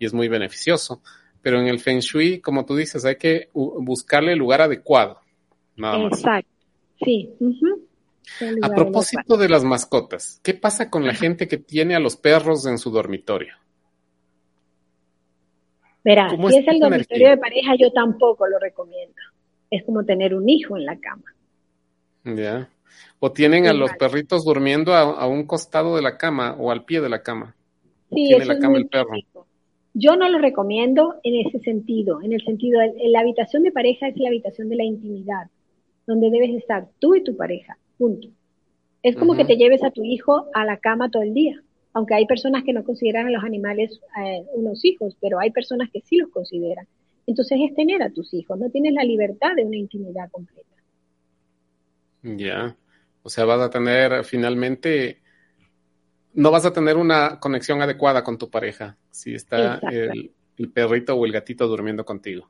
es 0.00 0.14
muy 0.14 0.28
beneficioso. 0.28 1.02
Pero 1.42 1.60
en 1.60 1.66
el 1.66 1.80
Feng 1.80 2.00
Shui, 2.00 2.40
como 2.40 2.64
tú 2.64 2.76
dices, 2.76 3.04
hay 3.04 3.16
que 3.16 3.50
buscarle 3.52 4.32
el 4.32 4.38
lugar 4.38 4.62
adecuado. 4.62 5.20
Nada 5.76 6.06
Exacto, 6.06 6.50
sí. 7.04 7.34
A 8.62 8.70
propósito 8.70 9.36
de 9.36 9.50
las 9.50 9.64
mascotas, 9.64 10.40
¿qué 10.42 10.54
pasa 10.54 10.88
con 10.88 11.06
la 11.06 11.14
gente 11.14 11.46
que 11.46 11.58
tiene 11.58 11.94
a 11.94 12.00
los 12.00 12.16
perros 12.16 12.64
en 12.66 12.78
su 12.78 12.90
dormitorio? 12.90 13.54
Verá, 16.02 16.30
si 16.30 16.56
es 16.56 16.68
el 16.68 16.80
dormitorio 16.80 17.30
de 17.30 17.36
pareja, 17.36 17.74
yo 17.78 17.92
tampoco 17.92 18.46
lo 18.46 18.58
recomiendo 18.58 19.14
es 19.76 19.84
como 19.84 20.04
tener 20.04 20.34
un 20.34 20.48
hijo 20.48 20.76
en 20.76 20.86
la 20.86 20.98
cama. 20.98 21.24
Ya. 22.24 22.68
O 23.18 23.32
tienen 23.32 23.66
a 23.66 23.72
los 23.72 23.92
perritos 23.92 24.44
durmiendo 24.44 24.94
a, 24.94 25.26
un 25.26 25.44
costado 25.46 25.96
de 25.96 26.02
la 26.02 26.16
cama 26.16 26.56
o 26.58 26.70
al 26.70 26.84
pie 26.84 27.00
de 27.00 27.08
la 27.08 27.22
cama. 27.22 27.54
Sí, 28.10 28.26
Tiene 28.28 28.44
la 28.44 28.58
cama 28.58 28.78
el 28.78 28.86
perro. 28.86 29.12
Yo 29.94 30.16
no 30.16 30.28
lo 30.28 30.38
recomiendo 30.38 31.14
en 31.22 31.46
ese 31.46 31.60
sentido, 31.60 32.20
en 32.22 32.32
el 32.32 32.42
sentido 32.42 32.80
de 32.80 33.08
la 33.10 33.20
habitación 33.20 33.62
de 33.62 33.70
pareja 33.70 34.08
es 34.08 34.16
la 34.16 34.28
habitación 34.28 34.68
de 34.68 34.76
la 34.76 34.84
intimidad, 34.84 35.48
donde 36.06 36.30
debes 36.30 36.50
estar 36.50 36.88
tú 36.98 37.14
y 37.14 37.22
tu 37.22 37.36
pareja, 37.36 37.78
punto. 37.96 38.28
Es 39.04 39.16
como 39.16 39.36
que 39.36 39.44
te 39.44 39.56
lleves 39.56 39.84
a 39.84 39.90
tu 39.90 40.02
hijo 40.02 40.46
a 40.52 40.64
la 40.64 40.78
cama 40.78 41.10
todo 41.10 41.22
el 41.22 41.32
día, 41.32 41.62
aunque 41.92 42.14
hay 42.14 42.26
personas 42.26 42.64
que 42.64 42.72
no 42.72 42.82
consideran 42.84 43.26
a 43.26 43.30
los 43.30 43.44
animales 43.44 44.00
eh, 44.20 44.44
unos 44.54 44.84
hijos, 44.84 45.16
pero 45.20 45.38
hay 45.38 45.50
personas 45.50 45.90
que 45.92 46.00
sí 46.00 46.16
los 46.16 46.30
consideran. 46.30 46.86
Entonces 47.26 47.58
es 47.62 47.74
tener 47.74 48.02
a 48.02 48.10
tus 48.10 48.32
hijos, 48.34 48.58
no 48.58 48.70
tienes 48.70 48.92
la 48.92 49.04
libertad 49.04 49.54
de 49.56 49.64
una 49.64 49.76
intimidad 49.76 50.30
completa. 50.30 50.68
Ya, 52.22 52.76
o 53.22 53.28
sea, 53.28 53.44
vas 53.44 53.60
a 53.60 53.70
tener 53.70 54.24
finalmente, 54.24 55.20
no 56.34 56.50
vas 56.50 56.64
a 56.66 56.72
tener 56.72 56.96
una 56.96 57.38
conexión 57.40 57.82
adecuada 57.82 58.24
con 58.24 58.38
tu 58.38 58.50
pareja 58.50 58.96
si 59.10 59.34
está 59.34 59.78
el, 59.90 60.32
el 60.56 60.70
perrito 60.70 61.14
o 61.14 61.24
el 61.26 61.32
gatito 61.32 61.66
durmiendo 61.66 62.04
contigo. 62.04 62.48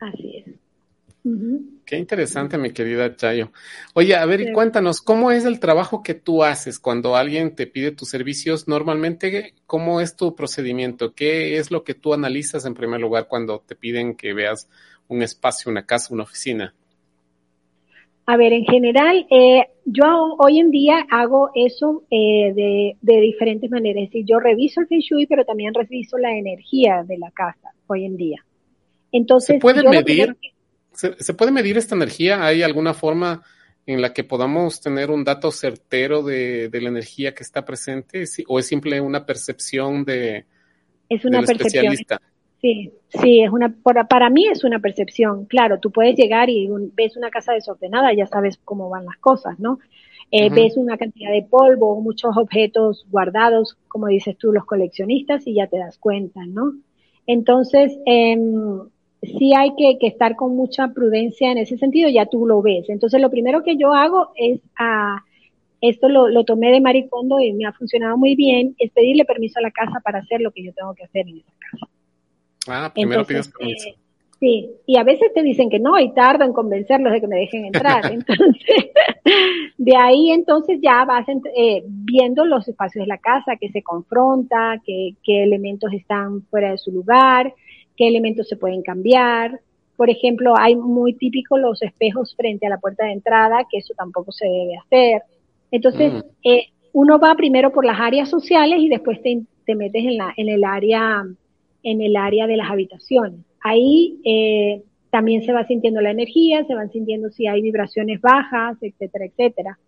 Así 0.00 0.38
es. 0.38 1.73
Qué 1.84 1.98
interesante, 1.98 2.56
mi 2.56 2.72
querida 2.72 3.14
Chayo. 3.14 3.52
Oye, 3.92 4.14
a 4.14 4.24
ver, 4.24 4.40
y 4.40 4.52
cuéntanos, 4.52 5.02
¿cómo 5.02 5.30
es 5.30 5.44
el 5.44 5.60
trabajo 5.60 6.02
que 6.02 6.14
tú 6.14 6.42
haces 6.42 6.78
cuando 6.78 7.14
alguien 7.14 7.54
te 7.54 7.66
pide 7.66 7.90
tus 7.90 8.08
servicios? 8.08 8.66
Normalmente, 8.68 9.52
¿cómo 9.66 10.00
es 10.00 10.16
tu 10.16 10.34
procedimiento? 10.34 11.14
¿Qué 11.14 11.58
es 11.58 11.70
lo 11.70 11.84
que 11.84 11.92
tú 11.92 12.14
analizas 12.14 12.64
en 12.64 12.74
primer 12.74 13.00
lugar 13.00 13.28
cuando 13.28 13.62
te 13.66 13.76
piden 13.76 14.16
que 14.16 14.32
veas 14.32 14.70
un 15.08 15.22
espacio, 15.22 15.70
una 15.70 15.84
casa, 15.84 16.14
una 16.14 16.22
oficina? 16.22 16.74
A 18.26 18.38
ver, 18.38 18.54
en 18.54 18.64
general, 18.64 19.26
eh, 19.30 19.66
yo 19.84 20.36
hoy 20.38 20.60
en 20.60 20.70
día 20.70 21.04
hago 21.10 21.50
eso 21.54 22.04
eh, 22.10 22.54
de, 22.54 22.96
de, 23.02 23.20
diferentes 23.20 23.70
maneras. 23.70 24.04
Es 24.04 24.10
decir, 24.10 24.24
yo 24.26 24.40
reviso 24.40 24.80
el 24.80 24.86
Feng 24.86 25.00
Shui, 25.00 25.26
pero 25.26 25.44
también 25.44 25.74
reviso 25.74 26.16
la 26.16 26.34
energía 26.34 27.04
de 27.06 27.18
la 27.18 27.30
casa 27.30 27.72
hoy 27.86 28.06
en 28.06 28.16
día. 28.16 28.42
Entonces, 29.12 29.56
¿se 29.56 29.60
puede 29.60 29.86
medir? 29.86 30.34
¿Se, 30.94 31.34
puede 31.34 31.52
medir 31.52 31.76
esta 31.76 31.94
energía? 31.94 32.44
¿Hay 32.44 32.62
alguna 32.62 32.94
forma 32.94 33.42
en 33.86 34.00
la 34.00 34.12
que 34.12 34.24
podamos 34.24 34.80
tener 34.80 35.10
un 35.10 35.24
dato 35.24 35.50
certero 35.50 36.22
de, 36.22 36.68
de 36.68 36.80
la 36.80 36.88
energía 36.88 37.34
que 37.34 37.42
está 37.42 37.64
presente? 37.64 38.24
¿O 38.48 38.58
es 38.58 38.66
simple 38.66 39.00
una 39.00 39.26
percepción 39.26 40.04
de, 40.04 40.46
es 41.08 41.24
una 41.24 41.40
percepción. 41.40 41.86
especialista? 41.86 42.20
Sí, 42.60 42.92
sí, 43.08 43.42
es 43.42 43.50
una, 43.50 43.74
para, 44.08 44.30
mí 44.30 44.46
es 44.48 44.64
una 44.64 44.78
percepción. 44.78 45.44
Claro, 45.44 45.80
tú 45.80 45.90
puedes 45.90 46.16
llegar 46.16 46.48
y 46.48 46.68
ves 46.94 47.16
una 47.16 47.30
casa 47.30 47.52
desordenada, 47.52 48.14
ya 48.14 48.26
sabes 48.26 48.58
cómo 48.64 48.88
van 48.88 49.04
las 49.04 49.18
cosas, 49.18 49.58
¿no? 49.58 49.78
Eh, 50.30 50.48
ves 50.48 50.76
una 50.76 50.96
cantidad 50.96 51.30
de 51.30 51.42
polvo, 51.42 52.00
muchos 52.00 52.36
objetos 52.36 53.06
guardados, 53.10 53.76
como 53.88 54.06
dices 54.06 54.36
tú, 54.38 54.52
los 54.52 54.64
coleccionistas, 54.64 55.46
y 55.46 55.54
ya 55.54 55.66
te 55.66 55.78
das 55.78 55.98
cuenta, 55.98 56.44
¿no? 56.46 56.72
Entonces, 57.26 57.98
eh, 58.06 58.36
sí 59.26 59.52
hay 59.56 59.74
que, 59.76 60.06
estar 60.06 60.36
con 60.36 60.56
mucha 60.56 60.88
prudencia 60.88 61.50
en 61.50 61.58
ese 61.58 61.76
sentido, 61.78 62.08
ya 62.08 62.26
tú 62.26 62.46
lo 62.46 62.62
ves. 62.62 62.88
Entonces, 62.88 63.20
lo 63.20 63.30
primero 63.30 63.62
que 63.62 63.76
yo 63.76 63.92
hago 63.92 64.30
es, 64.36 64.60
a, 64.78 65.22
esto 65.80 66.08
lo, 66.08 66.28
lo 66.28 66.44
tomé 66.44 66.70
de 66.72 66.80
Maricondo 66.80 67.40
y 67.40 67.52
me 67.52 67.66
ha 67.66 67.72
funcionado 67.72 68.16
muy 68.16 68.34
bien, 68.34 68.74
es 68.78 68.90
pedirle 68.90 69.24
permiso 69.24 69.58
a 69.58 69.62
la 69.62 69.70
casa 69.70 70.00
para 70.02 70.20
hacer 70.20 70.40
lo 70.40 70.50
que 70.50 70.64
yo 70.64 70.72
tengo 70.72 70.94
que 70.94 71.04
hacer 71.04 71.28
en 71.28 71.38
esa 71.38 71.52
casa. 71.70 71.86
Ah, 72.66 72.90
primero 72.92 73.24
pides 73.24 73.48
permiso. 73.48 73.88
Eh, 73.88 73.96
sí, 74.40 74.70
y 74.86 74.96
a 74.96 75.04
veces 75.04 75.32
te 75.34 75.42
dicen 75.42 75.68
que 75.68 75.78
no 75.78 75.98
y 75.98 76.12
tardo 76.14 76.44
en 76.44 76.52
convencerlos 76.52 77.12
de 77.12 77.20
que 77.20 77.26
me 77.26 77.36
dejen 77.36 77.66
entrar. 77.66 78.04
entonces, 78.12 78.90
de 79.76 79.96
ahí 79.96 80.30
entonces 80.30 80.78
ya 80.82 81.04
vas 81.04 81.26
eh, 81.28 81.82
viendo 81.86 82.44
los 82.44 82.66
espacios 82.66 83.02
de 83.02 83.08
la 83.08 83.18
casa, 83.18 83.56
que 83.60 83.68
se 83.70 83.82
confronta, 83.82 84.80
qué 84.84 85.14
elementos 85.26 85.92
están 85.92 86.42
fuera 86.42 86.70
de 86.70 86.78
su 86.78 86.90
lugar, 86.92 87.52
qué 87.96 88.08
elementos 88.08 88.48
se 88.48 88.56
pueden 88.56 88.82
cambiar. 88.82 89.60
Por 89.96 90.10
ejemplo, 90.10 90.54
hay 90.56 90.74
muy 90.74 91.14
típico 91.14 91.56
los 91.56 91.80
espejos 91.82 92.34
frente 92.36 92.66
a 92.66 92.70
la 92.70 92.78
puerta 92.78 93.04
de 93.04 93.12
entrada, 93.12 93.66
que 93.70 93.78
eso 93.78 93.94
tampoco 93.96 94.32
se 94.32 94.46
debe 94.46 94.76
hacer. 94.76 95.22
Entonces, 95.70 96.12
mm. 96.12 96.48
eh, 96.48 96.66
uno 96.92 97.18
va 97.18 97.34
primero 97.34 97.72
por 97.72 97.84
las 97.84 98.00
áreas 98.00 98.28
sociales 98.28 98.78
y 98.80 98.88
después 98.88 99.20
te, 99.22 99.42
te 99.64 99.74
metes 99.74 100.04
en, 100.04 100.16
la, 100.16 100.32
en 100.36 100.48
el 100.48 100.64
área 100.64 101.24
en 101.84 102.00
el 102.00 102.16
área 102.16 102.46
de 102.46 102.56
las 102.56 102.70
habitaciones. 102.70 103.40
Ahí 103.62 104.18
eh, 104.24 104.82
también 105.10 105.44
se 105.44 105.52
va 105.52 105.66
sintiendo 105.66 106.00
la 106.00 106.10
energía, 106.10 106.64
se 106.64 106.74
van 106.74 106.90
sintiendo 106.90 107.30
si 107.30 107.46
hay 107.46 107.62
vibraciones 107.62 108.20
bajas, 108.20 108.76
etcétera, 108.80 109.26
etcétera. 109.26 109.78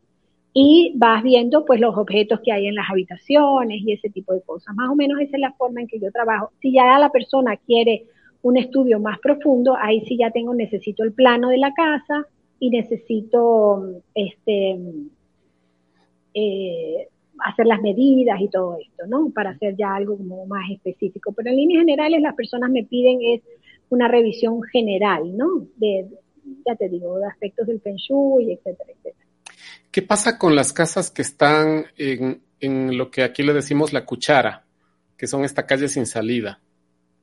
Y 0.58 0.94
vas 0.96 1.22
viendo 1.22 1.66
pues 1.66 1.80
los 1.80 1.94
objetos 1.98 2.40
que 2.42 2.50
hay 2.50 2.66
en 2.66 2.76
las 2.76 2.88
habitaciones 2.88 3.82
y 3.84 3.92
ese 3.92 4.08
tipo 4.08 4.32
de 4.32 4.40
cosas. 4.40 4.74
Más 4.74 4.88
o 4.88 4.94
menos 4.94 5.20
esa 5.20 5.36
es 5.36 5.40
la 5.42 5.52
forma 5.52 5.82
en 5.82 5.86
que 5.86 6.00
yo 6.00 6.10
trabajo. 6.10 6.50
Si 6.62 6.72
ya 6.72 6.98
la 6.98 7.10
persona 7.10 7.58
quiere 7.58 8.06
un 8.40 8.56
estudio 8.56 8.98
más 8.98 9.18
profundo, 9.18 9.76
ahí 9.78 10.00
sí 10.06 10.16
ya 10.16 10.30
tengo, 10.30 10.54
necesito 10.54 11.02
el 11.04 11.12
plano 11.12 11.50
de 11.50 11.58
la 11.58 11.74
casa 11.74 12.26
y 12.58 12.70
necesito 12.70 14.00
este 14.14 14.78
eh, 16.32 17.08
hacer 17.40 17.66
las 17.66 17.82
medidas 17.82 18.40
y 18.40 18.48
todo 18.48 18.78
esto, 18.80 19.06
¿no? 19.06 19.28
Para 19.34 19.50
hacer 19.50 19.76
ya 19.76 19.94
algo 19.94 20.16
como 20.16 20.46
más 20.46 20.70
específico. 20.70 21.32
Pero 21.32 21.50
en 21.50 21.56
líneas 21.56 21.80
generales 21.80 22.22
las 22.22 22.34
personas 22.34 22.70
me 22.70 22.82
piden 22.84 23.18
es 23.20 23.42
una 23.90 24.08
revisión 24.08 24.62
general, 24.62 25.36
¿no? 25.36 25.66
De, 25.76 26.06
ya 26.64 26.76
te 26.76 26.88
digo, 26.88 27.18
de 27.18 27.26
aspectos 27.26 27.66
del 27.66 27.82
Feng 27.82 27.96
Shui, 27.96 28.52
etcétera, 28.52 28.90
etcétera. 28.90 29.25
¿Qué 29.96 30.02
pasa 30.02 30.36
con 30.36 30.54
las 30.54 30.74
casas 30.74 31.10
que 31.10 31.22
están 31.22 31.86
en, 31.96 32.42
en 32.60 32.98
lo 32.98 33.10
que 33.10 33.22
aquí 33.22 33.42
le 33.42 33.54
decimos 33.54 33.94
la 33.94 34.04
cuchara, 34.04 34.66
que 35.16 35.26
son 35.26 35.42
esta 35.42 35.64
calle 35.64 35.88
sin 35.88 36.04
salida? 36.04 36.60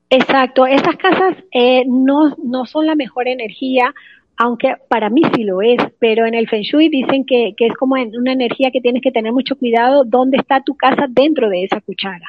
Exacto, 0.10 0.66
esas 0.66 0.96
casas 0.96 1.38
eh, 1.52 1.84
no, 1.86 2.36
no 2.44 2.66
son 2.66 2.88
la 2.88 2.96
mejor 2.96 3.28
energía 3.28 3.94
aunque 4.38 4.74
para 4.88 5.12
mí 5.12 5.22
sí 5.36 5.44
lo 5.44 5.62
es, 5.62 5.78
pero 6.00 6.26
en 6.26 6.34
el 6.34 6.50
Feng 6.50 6.64
Shui 6.64 6.90
dicen 6.90 7.26
que, 7.26 7.54
es 7.56 7.74
como 7.76 7.94
una 7.94 8.34
energía 8.34 8.72
que 8.72 8.82
tienes 8.82 9.04
que 9.04 9.12
tener 9.12 9.32
mucho 9.32 9.56
cuidado 9.56 10.04
dónde 10.04 10.38
está 10.38 10.64
tu 10.64 10.74
casa 10.74 11.06
dentro 11.08 11.50
de 11.50 11.66
esa 11.66 11.80
cuchara. 11.80 12.26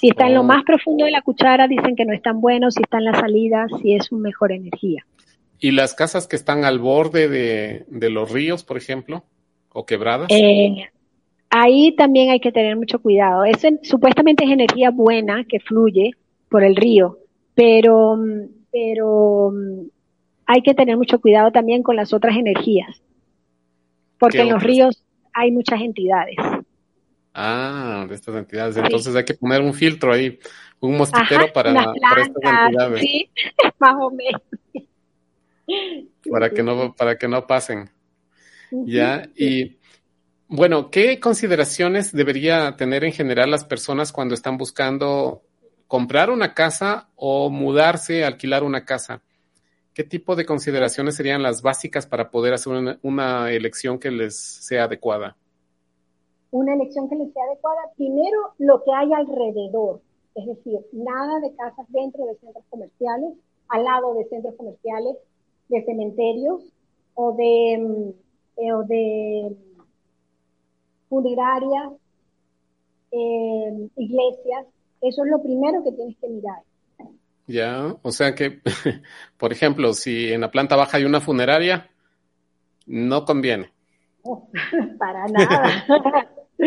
Si 0.00 0.08
está 0.08 0.28
en 0.28 0.34
lo 0.34 0.40
oh. 0.40 0.44
más 0.44 0.64
profundo 0.64 1.04
de 1.04 1.10
la 1.10 1.20
cuchara, 1.20 1.68
dicen 1.68 1.94
que 1.94 2.06
no 2.06 2.14
es 2.14 2.22
tan 2.22 2.40
bueno, 2.40 2.70
si 2.70 2.80
está 2.80 2.96
en 2.96 3.04
la 3.04 3.20
salida, 3.20 3.66
si 3.82 3.94
es 3.94 4.10
una 4.12 4.22
mejor 4.22 4.50
energía. 4.52 5.04
¿Y 5.60 5.72
las 5.72 5.92
casas 5.92 6.26
que 6.26 6.36
están 6.36 6.64
al 6.64 6.78
borde 6.78 7.28
de, 7.28 8.10
los 8.10 8.32
ríos, 8.32 8.64
por 8.64 8.78
ejemplo, 8.78 9.24
o 9.78 9.86
quebradas? 9.86 10.26
Eh, 10.30 10.88
ahí 11.50 11.94
también 11.94 12.30
hay 12.30 12.40
que 12.40 12.50
tener 12.50 12.76
mucho 12.76 12.98
cuidado. 12.98 13.44
Es, 13.44 13.64
supuestamente 13.82 14.44
es 14.44 14.50
energía 14.50 14.90
buena 14.90 15.44
que 15.44 15.60
fluye 15.60 16.10
por 16.48 16.64
el 16.64 16.74
río, 16.74 17.18
pero, 17.54 18.18
pero 18.72 19.52
hay 20.46 20.62
que 20.62 20.74
tener 20.74 20.96
mucho 20.96 21.20
cuidado 21.20 21.52
también 21.52 21.84
con 21.84 21.94
las 21.94 22.12
otras 22.12 22.36
energías, 22.36 23.00
porque 24.18 24.40
en 24.40 24.50
los 24.50 24.62
ríos 24.62 25.04
hay 25.32 25.52
muchas 25.52 25.80
entidades. 25.80 26.36
Ah, 27.32 28.04
de 28.08 28.14
estas 28.16 28.34
entidades. 28.34 28.76
Entonces 28.76 29.14
hay 29.14 29.24
que 29.24 29.34
poner 29.34 29.60
un 29.60 29.72
filtro 29.72 30.12
ahí, 30.12 30.40
un 30.80 30.96
mosquitero 30.96 31.52
para, 31.52 31.70
estas 31.70 32.26
entidades. 32.34 33.00
Sí, 33.00 33.30
más 33.78 33.94
o 34.00 34.10
menos. 34.10 34.42
Para 36.28 36.50
que 36.50 36.64
no, 36.64 36.94
para 36.96 37.16
que 37.16 37.28
no 37.28 37.46
pasen. 37.46 37.88
Ya, 38.70 39.28
y 39.34 39.78
bueno, 40.48 40.90
¿qué 40.90 41.20
consideraciones 41.20 42.12
debería 42.12 42.74
tener 42.76 43.04
en 43.04 43.12
general 43.12 43.50
las 43.50 43.64
personas 43.64 44.12
cuando 44.12 44.34
están 44.34 44.56
buscando 44.56 45.42
comprar 45.86 46.30
una 46.30 46.54
casa 46.54 47.08
o 47.16 47.50
mudarse, 47.50 48.24
alquilar 48.24 48.62
una 48.62 48.84
casa? 48.84 49.22
¿Qué 49.92 50.04
tipo 50.04 50.36
de 50.36 50.46
consideraciones 50.46 51.16
serían 51.16 51.42
las 51.42 51.60
básicas 51.60 52.06
para 52.06 52.30
poder 52.30 52.54
hacer 52.54 52.98
una, 53.02 53.50
elección 53.50 53.98
que 53.98 54.10
les 54.10 54.38
sea 54.38 54.84
adecuada? 54.84 55.36
Una 56.50 56.72
elección 56.74 57.08
que 57.10 57.16
les 57.16 57.32
sea 57.32 57.42
adecuada, 57.44 57.80
primero 57.96 58.54
lo 58.58 58.82
que 58.84 58.92
hay 58.92 59.12
alrededor, 59.12 60.00
es 60.34 60.46
decir, 60.46 60.78
nada 60.92 61.40
de 61.40 61.52
casas 61.56 61.84
dentro 61.88 62.24
de 62.26 62.36
centros 62.36 62.64
comerciales, 62.70 63.34
al 63.68 63.84
lado 63.84 64.14
de 64.14 64.24
centros 64.28 64.54
comerciales, 64.54 65.16
de 65.68 65.84
cementerios 65.84 66.62
o 67.14 67.32
de, 67.32 67.78
mm, 67.78 68.27
eh, 68.60 68.72
o 68.72 68.82
de 68.84 69.56
funerarias, 71.08 71.92
eh, 73.12 73.88
iglesias. 73.96 74.66
Eso 75.00 75.24
es 75.24 75.30
lo 75.30 75.42
primero 75.42 75.82
que 75.84 75.92
tienes 75.92 76.16
que 76.20 76.28
mirar. 76.28 76.62
Ya, 77.46 77.96
o 78.02 78.12
sea 78.12 78.34
que, 78.34 78.60
por 79.38 79.52
ejemplo, 79.52 79.94
si 79.94 80.32
en 80.32 80.42
la 80.42 80.50
planta 80.50 80.76
baja 80.76 80.98
hay 80.98 81.04
una 81.04 81.20
funeraria, 81.20 81.88
no 82.86 83.24
conviene. 83.24 83.70
para 84.98 85.26
nada. 85.28 85.86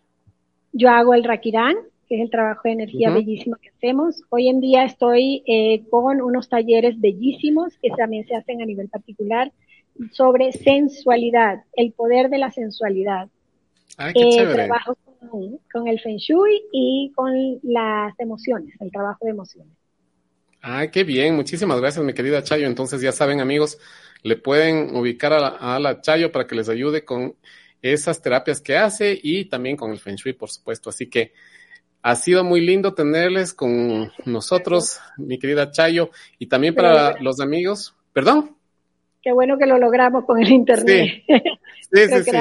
Yo 0.71 0.89
hago 0.89 1.13
el 1.13 1.25
Rakirán, 1.25 1.75
que 2.11 2.17
es 2.17 2.23
el 2.23 2.29
trabajo 2.29 2.63
de 2.65 2.73
energía 2.73 3.09
bellísimo 3.09 3.55
que 3.55 3.69
hacemos. 3.69 4.21
Hoy 4.27 4.49
en 4.49 4.59
día 4.59 4.83
estoy 4.83 5.43
eh, 5.47 5.81
con 5.89 6.21
unos 6.21 6.49
talleres 6.49 6.99
bellísimos 6.99 7.77
que 7.81 7.89
también 7.91 8.27
se 8.27 8.35
hacen 8.35 8.61
a 8.61 8.65
nivel 8.65 8.89
particular 8.89 9.53
sobre 10.11 10.51
sensualidad, 10.51 11.63
el 11.71 11.93
poder 11.93 12.29
de 12.29 12.37
la 12.37 12.51
sensualidad. 12.51 13.29
Ah, 13.97 14.11
qué 14.13 14.27
eh, 14.27 14.45
Trabajo 14.45 14.97
con, 15.71 15.87
el 15.87 16.01
Feng 16.01 16.17
Shui 16.17 16.61
y 16.73 17.13
con 17.15 17.31
las 17.63 18.19
emociones, 18.19 18.75
el 18.81 18.91
trabajo 18.91 19.23
de 19.23 19.31
emociones. 19.31 19.71
Ah, 20.61 20.87
qué 20.91 21.05
bien. 21.05 21.33
Muchísimas 21.37 21.79
gracias, 21.79 22.03
mi 22.03 22.13
querida 22.13 22.43
Chayo. 22.43 22.67
Entonces, 22.67 22.99
ya 22.99 23.13
saben, 23.13 23.39
amigos, 23.39 23.79
le 24.21 24.35
pueden 24.35 24.97
ubicar 24.97 25.31
a 25.31 25.79
la, 25.79 26.01
Chayo 26.01 26.29
para 26.29 26.45
que 26.45 26.55
les 26.55 26.67
ayude 26.67 27.05
con 27.05 27.37
esas 27.81 28.21
terapias 28.21 28.59
que 28.59 28.75
hace 28.75 29.17
y 29.23 29.45
también 29.45 29.77
con 29.77 29.91
el 29.91 29.99
Feng 29.99 30.17
Shui, 30.17 30.33
por 30.33 30.49
supuesto. 30.49 30.89
Así 30.89 31.07
que 31.07 31.31
ha 32.01 32.15
sido 32.15 32.43
muy 32.43 32.61
lindo 32.61 32.93
tenerles 32.93 33.53
con 33.53 34.11
nosotros, 34.25 34.99
mi 35.17 35.37
querida 35.37 35.71
Chayo, 35.71 36.09
y 36.39 36.47
también 36.47 36.75
para 36.75 37.19
los 37.21 37.39
amigos. 37.39 37.95
¿Perdón? 38.13 38.55
Qué 39.21 39.31
bueno 39.31 39.57
que 39.57 39.67
lo 39.67 39.77
logramos 39.77 40.25
con 40.25 40.41
el 40.41 40.49
Internet. 40.49 41.23
Sí, 41.27 41.33
sí, 41.91 42.23
sí. 42.23 42.31